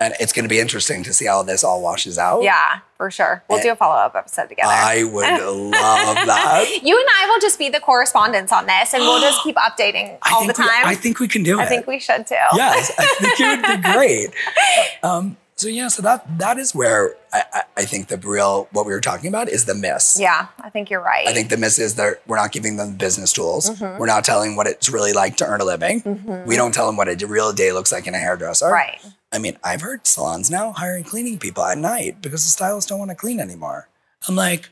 and 0.00 0.14
it's 0.20 0.32
going 0.32 0.44
to 0.44 0.48
be 0.48 0.58
interesting 0.60 1.02
to 1.04 1.12
see 1.14 1.26
how 1.26 1.42
this 1.42 1.64
all 1.64 1.82
washes 1.82 2.18
out. 2.18 2.42
yeah, 2.42 2.80
for 2.98 3.10
sure. 3.10 3.42
We'll 3.48 3.58
Eh, 3.60 3.62
do 3.62 3.72
a 3.72 3.76
follow 3.76 3.94
up 3.96 4.14
episode 4.14 4.48
together. 4.48 4.68
I 4.70 5.04
would 5.04 5.22
love 5.70 6.16
that. 6.26 6.66
you 6.82 6.98
and 6.98 7.08
I 7.18 7.26
will 7.30 7.40
just 7.40 7.58
be 7.58 7.68
the 7.70 7.80
correspondents 7.80 8.52
on 8.52 8.66
this 8.66 8.92
and 8.92 9.02
we'll 9.02 9.20
just 9.20 9.42
keep 9.44 9.56
updating 9.56 10.18
I 10.22 10.32
all 10.34 10.46
the 10.46 10.52
think 10.52 10.58
we- 10.58 10.64
time. 10.64 10.86
I 10.86 10.94
think 10.94 11.18
we 11.20 11.28
can 11.28 11.42
do 11.42 11.58
it. 11.58 11.62
I 11.62 11.66
think 11.66 11.86
we 11.86 11.98
should 11.98 12.26
too. 12.26 12.34
yes, 12.54 12.92
I 12.98 13.06
think 13.18 13.40
it 13.40 13.68
would 13.68 13.82
be 13.82 13.92
great. 13.92 14.28
Um, 15.02 15.36
so 15.58 15.68
yeah, 15.68 15.88
so 15.88 16.02
that 16.02 16.26
that 16.38 16.58
is 16.58 16.74
where 16.74 17.14
I, 17.32 17.42
I, 17.50 17.62
I 17.78 17.84
think 17.86 18.08
the 18.08 18.18
real 18.18 18.68
what 18.72 18.84
we 18.84 18.92
were 18.92 19.00
talking 19.00 19.28
about 19.28 19.48
is 19.48 19.64
the 19.64 19.74
miss. 19.74 20.20
Yeah, 20.20 20.48
I 20.60 20.68
think 20.68 20.90
you're 20.90 21.00
right. 21.00 21.26
I 21.26 21.32
think 21.32 21.48
the 21.48 21.56
miss 21.56 21.78
is 21.78 21.94
that 21.94 22.20
we're 22.26 22.36
not 22.36 22.52
giving 22.52 22.76
them 22.76 22.96
business 22.96 23.32
tools. 23.32 23.70
Mm-hmm. 23.70 23.98
We're 23.98 24.04
not 24.06 24.22
telling 24.24 24.54
what 24.56 24.66
it's 24.66 24.90
really 24.90 25.14
like 25.14 25.38
to 25.38 25.46
earn 25.46 25.62
a 25.62 25.64
living. 25.64 26.44
We 26.46 26.56
don't 26.56 26.74
tell 26.74 26.84
them 26.86 26.98
what 26.98 27.08
a 27.08 27.26
real 27.26 27.54
day 27.54 27.72
looks 27.72 27.90
like 27.90 28.06
in 28.06 28.14
a 28.14 28.18
hairdresser. 28.18 28.66
right. 28.70 29.00
I 29.32 29.38
mean, 29.38 29.58
I've 29.64 29.80
heard 29.80 30.06
salons 30.06 30.50
now 30.50 30.72
hiring 30.72 31.04
cleaning 31.04 31.38
people 31.38 31.64
at 31.64 31.78
night 31.78 32.22
because 32.22 32.44
the 32.44 32.50
stylists 32.50 32.88
don't 32.88 32.98
want 32.98 33.10
to 33.10 33.16
clean 33.16 33.40
anymore. 33.40 33.88
I'm 34.28 34.36
like, 34.36 34.70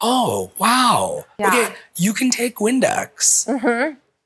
oh 0.00 0.52
wow, 0.58 1.24
Yeah. 1.38 1.48
okay, 1.48 1.74
you 1.96 2.12
can 2.12 2.30
take 2.30 2.56
Windex, 2.56 3.46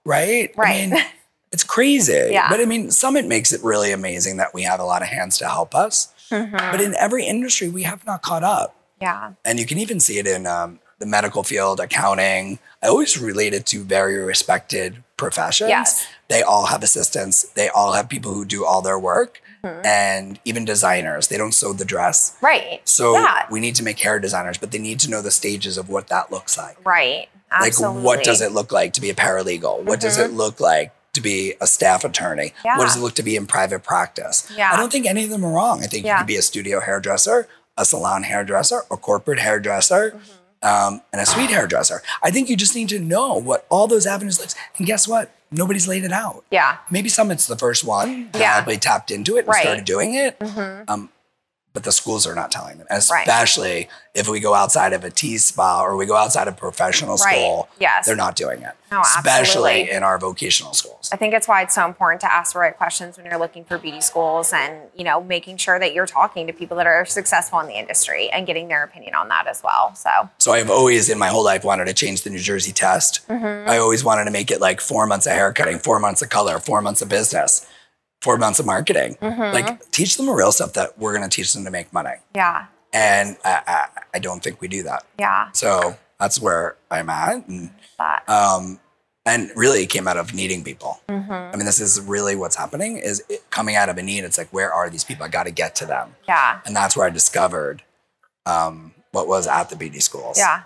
right? 0.05 0.53
Right. 0.57 0.57
I 0.57 0.87
mean, 0.91 1.05
it's 1.53 1.65
crazy. 1.65 2.13
Yeah. 2.33 2.49
But 2.51 2.61
I 2.61 2.65
mean, 2.65 2.91
Summit 2.91 3.27
makes 3.27 3.53
it 3.53 3.63
really 3.63 3.93
amazing 3.93 4.37
that 4.39 4.53
we 4.55 4.63
have 4.63 4.81
a 4.81 4.85
lot 4.85 5.03
of 5.03 5.09
hands 5.09 5.39
to 5.39 5.49
help 5.49 5.75
us. 5.75 6.13
Mm-hmm. 6.31 6.57
But 6.57 6.81
in 6.81 6.95
every 6.99 7.25
industry, 7.27 7.69
we 7.69 7.83
have 7.85 8.05
not 8.07 8.23
caught 8.23 8.43
up 8.43 8.75
Yeah. 9.01 9.33
and 9.45 9.59
you 9.61 9.67
can 9.67 9.79
even 9.79 10.01
see 10.01 10.19
it 10.19 10.27
in 10.27 10.47
um, 10.47 10.81
the 10.99 11.07
medical 11.07 11.43
field, 11.43 11.79
accounting. 11.81 12.59
I 12.83 12.89
always 12.89 13.19
relate 13.21 13.55
it 13.55 13.67
to 13.67 13.83
very 13.85 14.17
respected 14.19 15.03
professions. 15.17 15.69
Yes. 15.71 16.07
They 16.29 16.43
all 16.43 16.67
have 16.67 16.83
assistants. 16.83 17.45
They 17.51 17.69
all 17.69 17.93
have 17.93 18.09
people 18.09 18.33
who 18.35 18.45
do 18.45 18.65
all 18.65 18.81
their 18.83 18.99
work, 18.99 19.43
Mm-hmm. 19.63 19.87
and 19.87 20.41
even 20.45 20.65
designers. 20.65 21.29
They 21.29 21.37
don't 21.39 21.53
sew 21.53 21.73
the 21.73 21.85
dress. 21.85 22.37
Right. 22.41 22.81
So 22.85 23.15
yeah. 23.15 23.47
we 23.49 23.61
need 23.61 23.77
to 23.77 23.85
make 23.85 24.01
hair 24.01 24.19
designers, 24.19 24.59
but 24.59 24.73
they 24.73 24.79
need 24.79 24.99
to 25.01 25.09
know 25.11 25.23
the 25.23 25.31
stages 25.31 25.79
of 25.79 25.89
what 25.89 26.09
that 26.09 26.33
looks 26.33 26.59
like. 26.59 26.77
right. 26.85 27.29
Absolutely. 27.53 27.97
Like, 27.99 28.05
what 28.05 28.25
does 28.25 28.41
it 28.41 28.51
look 28.53 28.73
like 28.73 28.93
to 28.95 29.01
be 29.01 29.11
a 29.11 29.15
paralegal? 29.15 29.85
What 29.85 30.01
does 30.01 30.19
it 30.19 30.33
look 30.33 30.59
like 30.59 30.93
to 31.13 31.21
be 31.21 31.55
a 31.61 31.67
staff 31.67 32.03
attorney? 32.03 32.55
Yeah. 32.65 32.79
What 32.79 32.85
does 32.87 32.97
it 32.97 33.01
look 33.01 33.15
to 33.17 33.23
be 33.23 33.37
in 33.37 33.47
private 33.47 33.85
practice? 33.85 34.51
Yeah. 34.57 34.73
I 34.73 34.77
don't 34.79 34.91
think 34.91 35.07
any 35.07 35.23
of 35.25 35.31
them 35.31 35.45
are 35.45 35.53
wrong. 35.53 35.83
I 35.83 35.87
think 35.87 36.07
Yeah. 36.07 36.15
you 36.15 36.19
could 36.21 36.27
be 36.29 36.37
a 36.37 36.43
studio 36.43 36.81
hairdresser, 36.81 37.47
a 37.77 37.85
salon 37.85 38.23
hairdresser, 38.23 38.83
a 38.91 38.97
corporate 38.97 39.39
hairdresser, 39.39 40.19
um, 40.63 41.03
and 41.13 41.21
a 41.21 41.27
suite 41.27 41.51
hairdresser. 41.51 42.03
I 42.23 42.31
think 42.31 42.49
you 42.49 42.57
just 42.57 42.75
need 42.75 42.89
to 42.89 42.99
know 42.99 43.35
what 43.35 43.67
all 43.69 43.87
those 43.87 44.07
avenues 44.07 44.41
look. 44.41 44.49
And 44.79 44.87
guess 44.87 45.07
what? 45.07 45.31
Nobody's 45.53 45.87
laid 45.87 46.05
it 46.05 46.13
out. 46.13 46.45
Yeah. 46.51 46.79
Maybe 46.91 47.09
Summit's 47.09 47.47
the 47.47 47.57
first 47.57 47.85
one 47.85 48.31
that 48.33 48.41
Yeah. 48.41 48.57
everybody 48.57 48.79
tapped 48.79 49.11
into 49.11 49.37
it 49.37 49.41
and 49.41 49.49
Right. 49.49 49.57
Mm-hmm. 49.59 49.63
started 49.69 49.85
doing 49.85 50.15
it. 50.15 50.37
Um, 50.89 51.11
but 51.73 51.85
the 51.85 51.93
schools 51.93 52.27
are 52.27 52.35
not 52.35 52.51
telling 52.51 52.79
them, 52.79 52.87
especially 52.91 53.89
if 54.15 54.29
we 54.29 54.41
go 54.41 54.53
outside 54.53 54.93
of 54.93 55.05
a 55.05 55.11
T 55.11 55.39
spa 55.39 55.83
or 55.83 55.97
we 55.97 56.05
go 56.05 56.17
outside 56.17 56.47
of 56.49 56.57
professional 56.57 57.17
Right. 57.17 57.35
school. 57.37 57.69
Yes. 57.79 58.05
They're 58.07 58.15
not 58.17 58.37
doing 58.37 58.61
it. 58.63 58.73
No, 58.91 59.01
especially 59.01 59.91
in 59.91 60.03
our 60.03 60.19
vocational 60.19 60.75
schools. 60.75 61.09
I 61.13 61.17
think 61.17 61.33
it's 61.33 61.49
why 61.49 61.63
it's 61.63 61.75
so 61.75 61.87
important 61.87 62.21
to 62.21 62.31
ask 62.33 62.53
the 62.53 62.59
right 62.59 62.77
questions 62.77 63.17
when 63.17 63.25
you're 63.25 63.39
looking 63.39 63.65
for 63.65 63.79
beauty 63.79 64.03
schools 64.03 64.53
and, 64.53 64.83
you 64.95 65.03
know, 65.03 65.23
making 65.23 65.57
sure 65.57 65.79
that 65.79 65.95
you're 65.95 66.05
talking 66.07 66.47
to 66.47 66.53
people 66.53 66.77
that 66.77 66.87
are 66.87 67.07
successful 67.07 67.59
in 67.61 67.69
the 67.69 67.73
industry 67.79 68.29
and 68.31 68.47
getting 68.47 68.69
their 68.69 68.85
opinion 68.85 69.15
on 69.15 69.29
that 69.29 69.47
as 69.47 69.63
well. 69.63 69.95
So, 69.95 70.11
So 70.39 70.53
I've 70.53 70.69
always 70.71 71.09
in 71.09 71.19
my 71.19 71.29
whole 71.29 71.45
life 71.45 71.65
wanted 71.65 71.87
to 71.87 71.95
change 71.95 72.21
the 72.21 72.29
New 72.29 72.39
Jersey 72.39 72.73
test. 72.73 73.27
Mm-hmm. 73.29 73.71
I 73.71 73.79
always 73.79 74.05
wanted 74.05 74.27
to 74.27 74.31
make 74.31 74.51
it 74.51 74.61
like 74.61 74.83
four 74.83 75.07
months 75.07 75.25
of 75.25 75.33
haircutting, 75.33 75.79
four 75.79 75.99
months 75.99 76.21
of 76.21 76.29
color, 76.29 76.59
four 76.59 76.83
months 76.83 77.01
of 77.01 77.09
business, 77.09 77.67
four 78.23 78.39
months 78.39 78.59
of 78.61 78.67
marketing. 78.67 79.17
Mm-hmm. 79.21 79.53
Like 79.55 79.91
teach 79.91 80.17
them 80.17 80.27
the 80.27 80.33
real 80.33 80.53
stuff 80.53 80.73
that 80.75 80.99
we're 80.99 81.13
going 81.17 81.29
to 81.29 81.35
teach 81.35 81.53
them 81.53 81.65
to 81.65 81.71
make 81.71 81.93
money. 81.93 82.15
yeah. 82.35 82.67
And 82.95 83.39
I, 83.43 83.63
I, 83.67 83.87
I 84.15 84.19
don't 84.19 84.43
think 84.43 84.61
we 84.61 84.69
do 84.69 84.83
that. 84.83 85.05
Yeah. 85.19 85.51
So 85.53 85.97
that's 86.21 86.39
where 86.41 86.77
I'm 86.91 87.09
at. 87.09 87.49
And, 87.49 87.71
That. 87.99 88.29
um, 88.29 88.79
and 89.25 89.51
really 89.57 89.83
it 89.85 89.87
came 89.87 90.07
out 90.07 90.19
of 90.19 90.35
needing 90.35 90.63
people. 90.63 91.01
Mm-hmm. 91.09 91.33
I 91.33 91.57
mean, 91.57 91.65
this 91.65 91.81
is 91.81 92.01
really 92.03 92.37
what's 92.37 92.55
happening 92.57 92.99
is 92.99 93.23
it 93.31 93.49
coming 93.51 93.77
out 93.77 93.89
of 93.89 93.97
a 93.97 94.03
need. 94.03 94.25
It's 94.25 94.37
like, 94.37 94.51
where 94.53 94.71
are 94.73 94.91
these 94.91 95.05
people? 95.05 95.25
I 95.25 95.29
got 95.29 95.45
to 95.45 95.51
get 95.51 95.75
to 95.77 95.87
them. 95.87 96.15
yeah. 96.29 96.61
And 96.67 96.77
that's 96.77 96.95
where 96.95 97.07
I 97.07 97.11
discovered 97.11 97.83
um, 98.45 98.93
what 99.13 99.27
was 99.27 99.47
at 99.47 99.71
the 99.71 99.77
beauty 99.77 100.01
schools. 100.01 100.37
Yeah. 100.37 100.63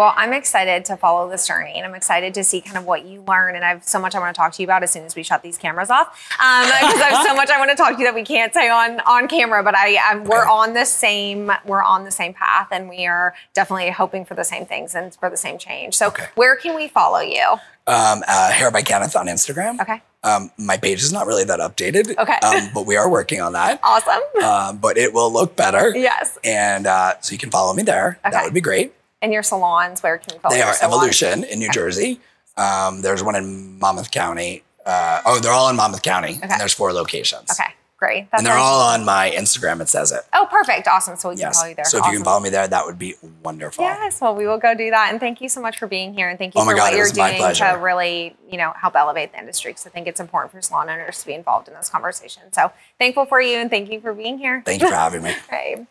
Well, 0.00 0.14
I'm 0.16 0.32
excited 0.32 0.86
to 0.86 0.96
follow 0.96 1.28
this 1.28 1.46
journey 1.46 1.74
and 1.76 1.84
I'm 1.84 1.94
excited 1.94 2.32
to 2.32 2.42
see 2.42 2.62
kind 2.62 2.78
of 2.78 2.86
what 2.86 3.04
you 3.04 3.22
learn. 3.28 3.54
And 3.54 3.62
I 3.62 3.68
have 3.68 3.84
so 3.84 4.00
much 4.00 4.14
I 4.14 4.18
want 4.18 4.34
to 4.34 4.38
talk 4.38 4.54
to 4.54 4.62
you 4.62 4.66
about 4.66 4.82
as 4.82 4.90
soon 4.90 5.04
as 5.04 5.14
we 5.14 5.22
shut 5.22 5.42
these 5.42 5.58
cameras 5.58 5.90
off. 5.90 6.06
Um, 6.40 6.64
because 6.64 7.02
I 7.02 7.08
have 7.12 7.26
so 7.26 7.34
much 7.36 7.50
I 7.50 7.58
want 7.58 7.70
to 7.70 7.76
talk 7.76 7.92
to 7.92 7.98
you 7.98 8.06
that 8.06 8.14
we 8.14 8.22
can't 8.24 8.54
say 8.54 8.70
on, 8.70 9.00
on 9.00 9.28
camera, 9.28 9.62
but 9.62 9.74
I, 9.76 9.98
I'm, 10.02 10.24
we're 10.24 10.48
on 10.48 10.72
the 10.72 10.86
same, 10.86 11.52
we're 11.66 11.82
on 11.82 12.04
the 12.04 12.10
same 12.10 12.32
path 12.32 12.68
and 12.72 12.88
we 12.88 13.06
are 13.06 13.34
definitely 13.52 13.90
hoping 13.90 14.24
for 14.24 14.34
the 14.34 14.42
same 14.42 14.64
things 14.64 14.94
and 14.94 15.14
for 15.16 15.28
the 15.28 15.36
same 15.36 15.58
change. 15.58 15.96
So 15.96 16.06
Okay. 16.06 16.28
where 16.34 16.56
can 16.56 16.74
we 16.74 16.88
follow 16.88 17.20
you? 17.20 17.58
Um, 17.86 18.22
uh, 18.26 18.52
Hair 18.52 18.70
by 18.70 18.80
Kenneth 18.80 19.16
on 19.16 19.26
Instagram. 19.26 19.80
Okay. 19.82 20.00
Um, 20.24 20.50
my 20.56 20.78
page 20.78 21.02
is 21.02 21.12
not 21.12 21.26
really 21.26 21.44
that 21.44 21.60
updated. 21.60 22.16
Okay. 22.16 22.38
Um, 22.38 22.70
but 22.72 22.86
we 22.86 22.96
are 22.96 23.10
working 23.10 23.42
on 23.42 23.52
that. 23.52 23.80
Awesome. 23.82 24.22
Um, 24.42 24.78
but 24.78 24.96
it 24.96 25.12
will 25.12 25.30
look 25.30 25.56
better. 25.56 25.94
yes. 25.94 26.38
And 26.42 26.86
uh, 26.86 27.20
so 27.20 27.32
you 27.32 27.38
can 27.38 27.50
follow 27.50 27.74
me 27.74 27.82
there. 27.82 28.18
Okay. 28.24 28.30
That 28.30 28.44
would 28.44 28.54
be 28.54 28.62
great. 28.62 28.94
And 29.22 29.32
your 29.32 29.42
salons, 29.42 30.02
where 30.02 30.18
can 30.18 30.34
we 30.34 30.38
follow 30.40 30.54
them? 30.54 30.60
They 30.60 30.62
are 30.68 30.72
salons? 30.74 30.94
Evolution 30.96 31.44
in 31.44 31.58
New 31.58 31.70
Jersey. 31.70 32.20
Um, 32.56 33.02
there's 33.02 33.22
one 33.22 33.36
in 33.36 33.78
Monmouth 33.78 34.10
County. 34.10 34.62
Uh, 34.84 35.20
oh, 35.26 35.38
they're 35.40 35.52
all 35.52 35.68
in 35.68 35.76
Monmouth 35.76 36.02
County, 36.02 36.30
Okay. 36.36 36.40
and 36.42 36.60
there's 36.60 36.72
four 36.74 36.92
locations. 36.92 37.50
Okay, 37.50 37.70
great. 37.98 38.30
That's 38.30 38.40
And 38.40 38.46
they're 38.46 38.54
nice. 38.54 38.62
all 38.64 38.80
on 38.80 39.04
my 39.04 39.30
Instagram. 39.30 39.80
It 39.82 39.88
says 39.90 40.10
it. 40.10 40.22
Oh, 40.32 40.46
perfect. 40.50 40.88
Awesome. 40.88 41.16
So 41.16 41.28
we 41.28 41.34
can 41.36 41.40
Yes. 41.40 41.56
follow 41.58 41.68
you 41.68 41.74
there. 41.74 41.84
So 41.84 41.98
if 41.98 42.06
you 42.06 42.12
can 42.12 42.24
follow 42.24 42.40
me 42.40 42.48
there, 42.48 42.66
that 42.66 42.86
would 42.86 42.98
be 42.98 43.14
wonderful. 43.42 43.84
Yes, 43.84 44.20
well, 44.22 44.34
we 44.34 44.46
will 44.46 44.58
go 44.58 44.74
do 44.74 44.90
that. 44.90 45.10
And 45.10 45.20
thank 45.20 45.40
you 45.42 45.48
so 45.50 45.60
much 45.60 45.78
for 45.78 45.86
being 45.86 46.14
here. 46.14 46.28
And 46.30 46.38
thank 46.38 46.54
you 46.54 46.62
Oh 46.62 46.64
for 46.64 46.74
God, 46.74 46.92
what 46.92 46.96
you're 46.96 47.08
doing 47.10 47.54
to 47.54 47.64
really, 47.80 48.34
you 48.50 48.56
know, 48.56 48.72
help 48.80 48.96
elevate 48.96 49.32
the 49.32 49.38
industry. 49.38 49.72
Because 49.72 49.86
I 49.86 49.90
think 49.90 50.06
it's 50.06 50.18
important 50.20 50.50
for 50.52 50.62
salon 50.62 50.88
owners 50.88 51.20
to 51.20 51.26
be 51.26 51.34
involved 51.34 51.68
in 51.68 51.74
this 51.74 51.90
conversation. 51.90 52.44
So 52.52 52.72
thankful 52.98 53.26
for 53.26 53.40
you 53.40 53.58
and 53.58 53.68
thank 53.70 53.90
you 53.90 54.00
for 54.00 54.14
being 54.14 54.38
here. 54.38 54.62
Thank 54.64 54.80
you 54.80 54.88
for 54.88 54.94
having 54.94 55.22
me. 55.22 55.34
Okay. 55.46 55.86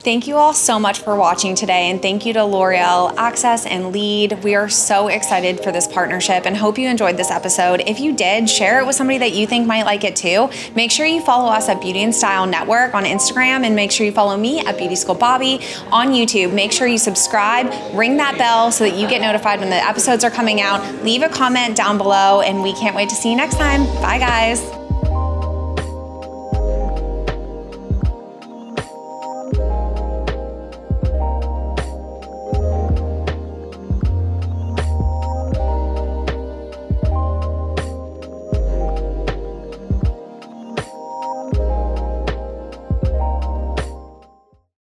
Thank 0.00 0.28
you 0.28 0.36
all 0.36 0.52
so 0.54 0.78
much 0.78 1.00
for 1.00 1.16
watching 1.16 1.56
today, 1.56 1.90
and 1.90 2.00
thank 2.00 2.24
you 2.24 2.32
to 2.34 2.44
L'Oreal 2.44 3.12
Access 3.16 3.66
and 3.66 3.92
Lead. 3.92 4.44
We 4.44 4.54
are 4.54 4.68
so 4.68 5.08
excited 5.08 5.64
for 5.64 5.72
this 5.72 5.88
partnership 5.88 6.46
and 6.46 6.56
hope 6.56 6.78
you 6.78 6.88
enjoyed 6.88 7.16
this 7.16 7.32
episode. 7.32 7.82
If 7.88 7.98
you 7.98 8.14
did, 8.14 8.48
share 8.48 8.78
it 8.78 8.86
with 8.86 8.94
somebody 8.94 9.18
that 9.18 9.32
you 9.32 9.48
think 9.48 9.66
might 9.66 9.82
like 9.82 10.04
it 10.04 10.14
too. 10.14 10.48
Make 10.76 10.92
sure 10.92 11.06
you 11.06 11.20
follow 11.22 11.50
us 11.50 11.68
at 11.68 11.80
Beauty 11.80 12.04
and 12.04 12.14
Style 12.14 12.46
Network 12.46 12.94
on 12.94 13.02
Instagram, 13.02 13.66
and 13.66 13.74
make 13.74 13.90
sure 13.90 14.06
you 14.06 14.12
follow 14.12 14.36
me 14.36 14.60
at 14.60 14.78
Beauty 14.78 14.94
School 14.94 15.16
Bobby 15.16 15.58
on 15.90 16.08
YouTube. 16.10 16.54
Make 16.54 16.70
sure 16.70 16.86
you 16.86 16.98
subscribe, 16.98 17.72
ring 17.92 18.16
that 18.18 18.38
bell 18.38 18.70
so 18.70 18.84
that 18.84 18.96
you 18.96 19.08
get 19.08 19.20
notified 19.20 19.58
when 19.58 19.70
the 19.70 19.76
episodes 19.76 20.22
are 20.22 20.30
coming 20.30 20.60
out. 20.60 21.02
Leave 21.02 21.22
a 21.22 21.28
comment 21.28 21.76
down 21.76 21.98
below, 21.98 22.42
and 22.42 22.62
we 22.62 22.72
can't 22.74 22.94
wait 22.94 23.08
to 23.08 23.16
see 23.16 23.30
you 23.30 23.36
next 23.36 23.56
time. 23.56 23.84
Bye, 24.00 24.18
guys. 24.20 24.85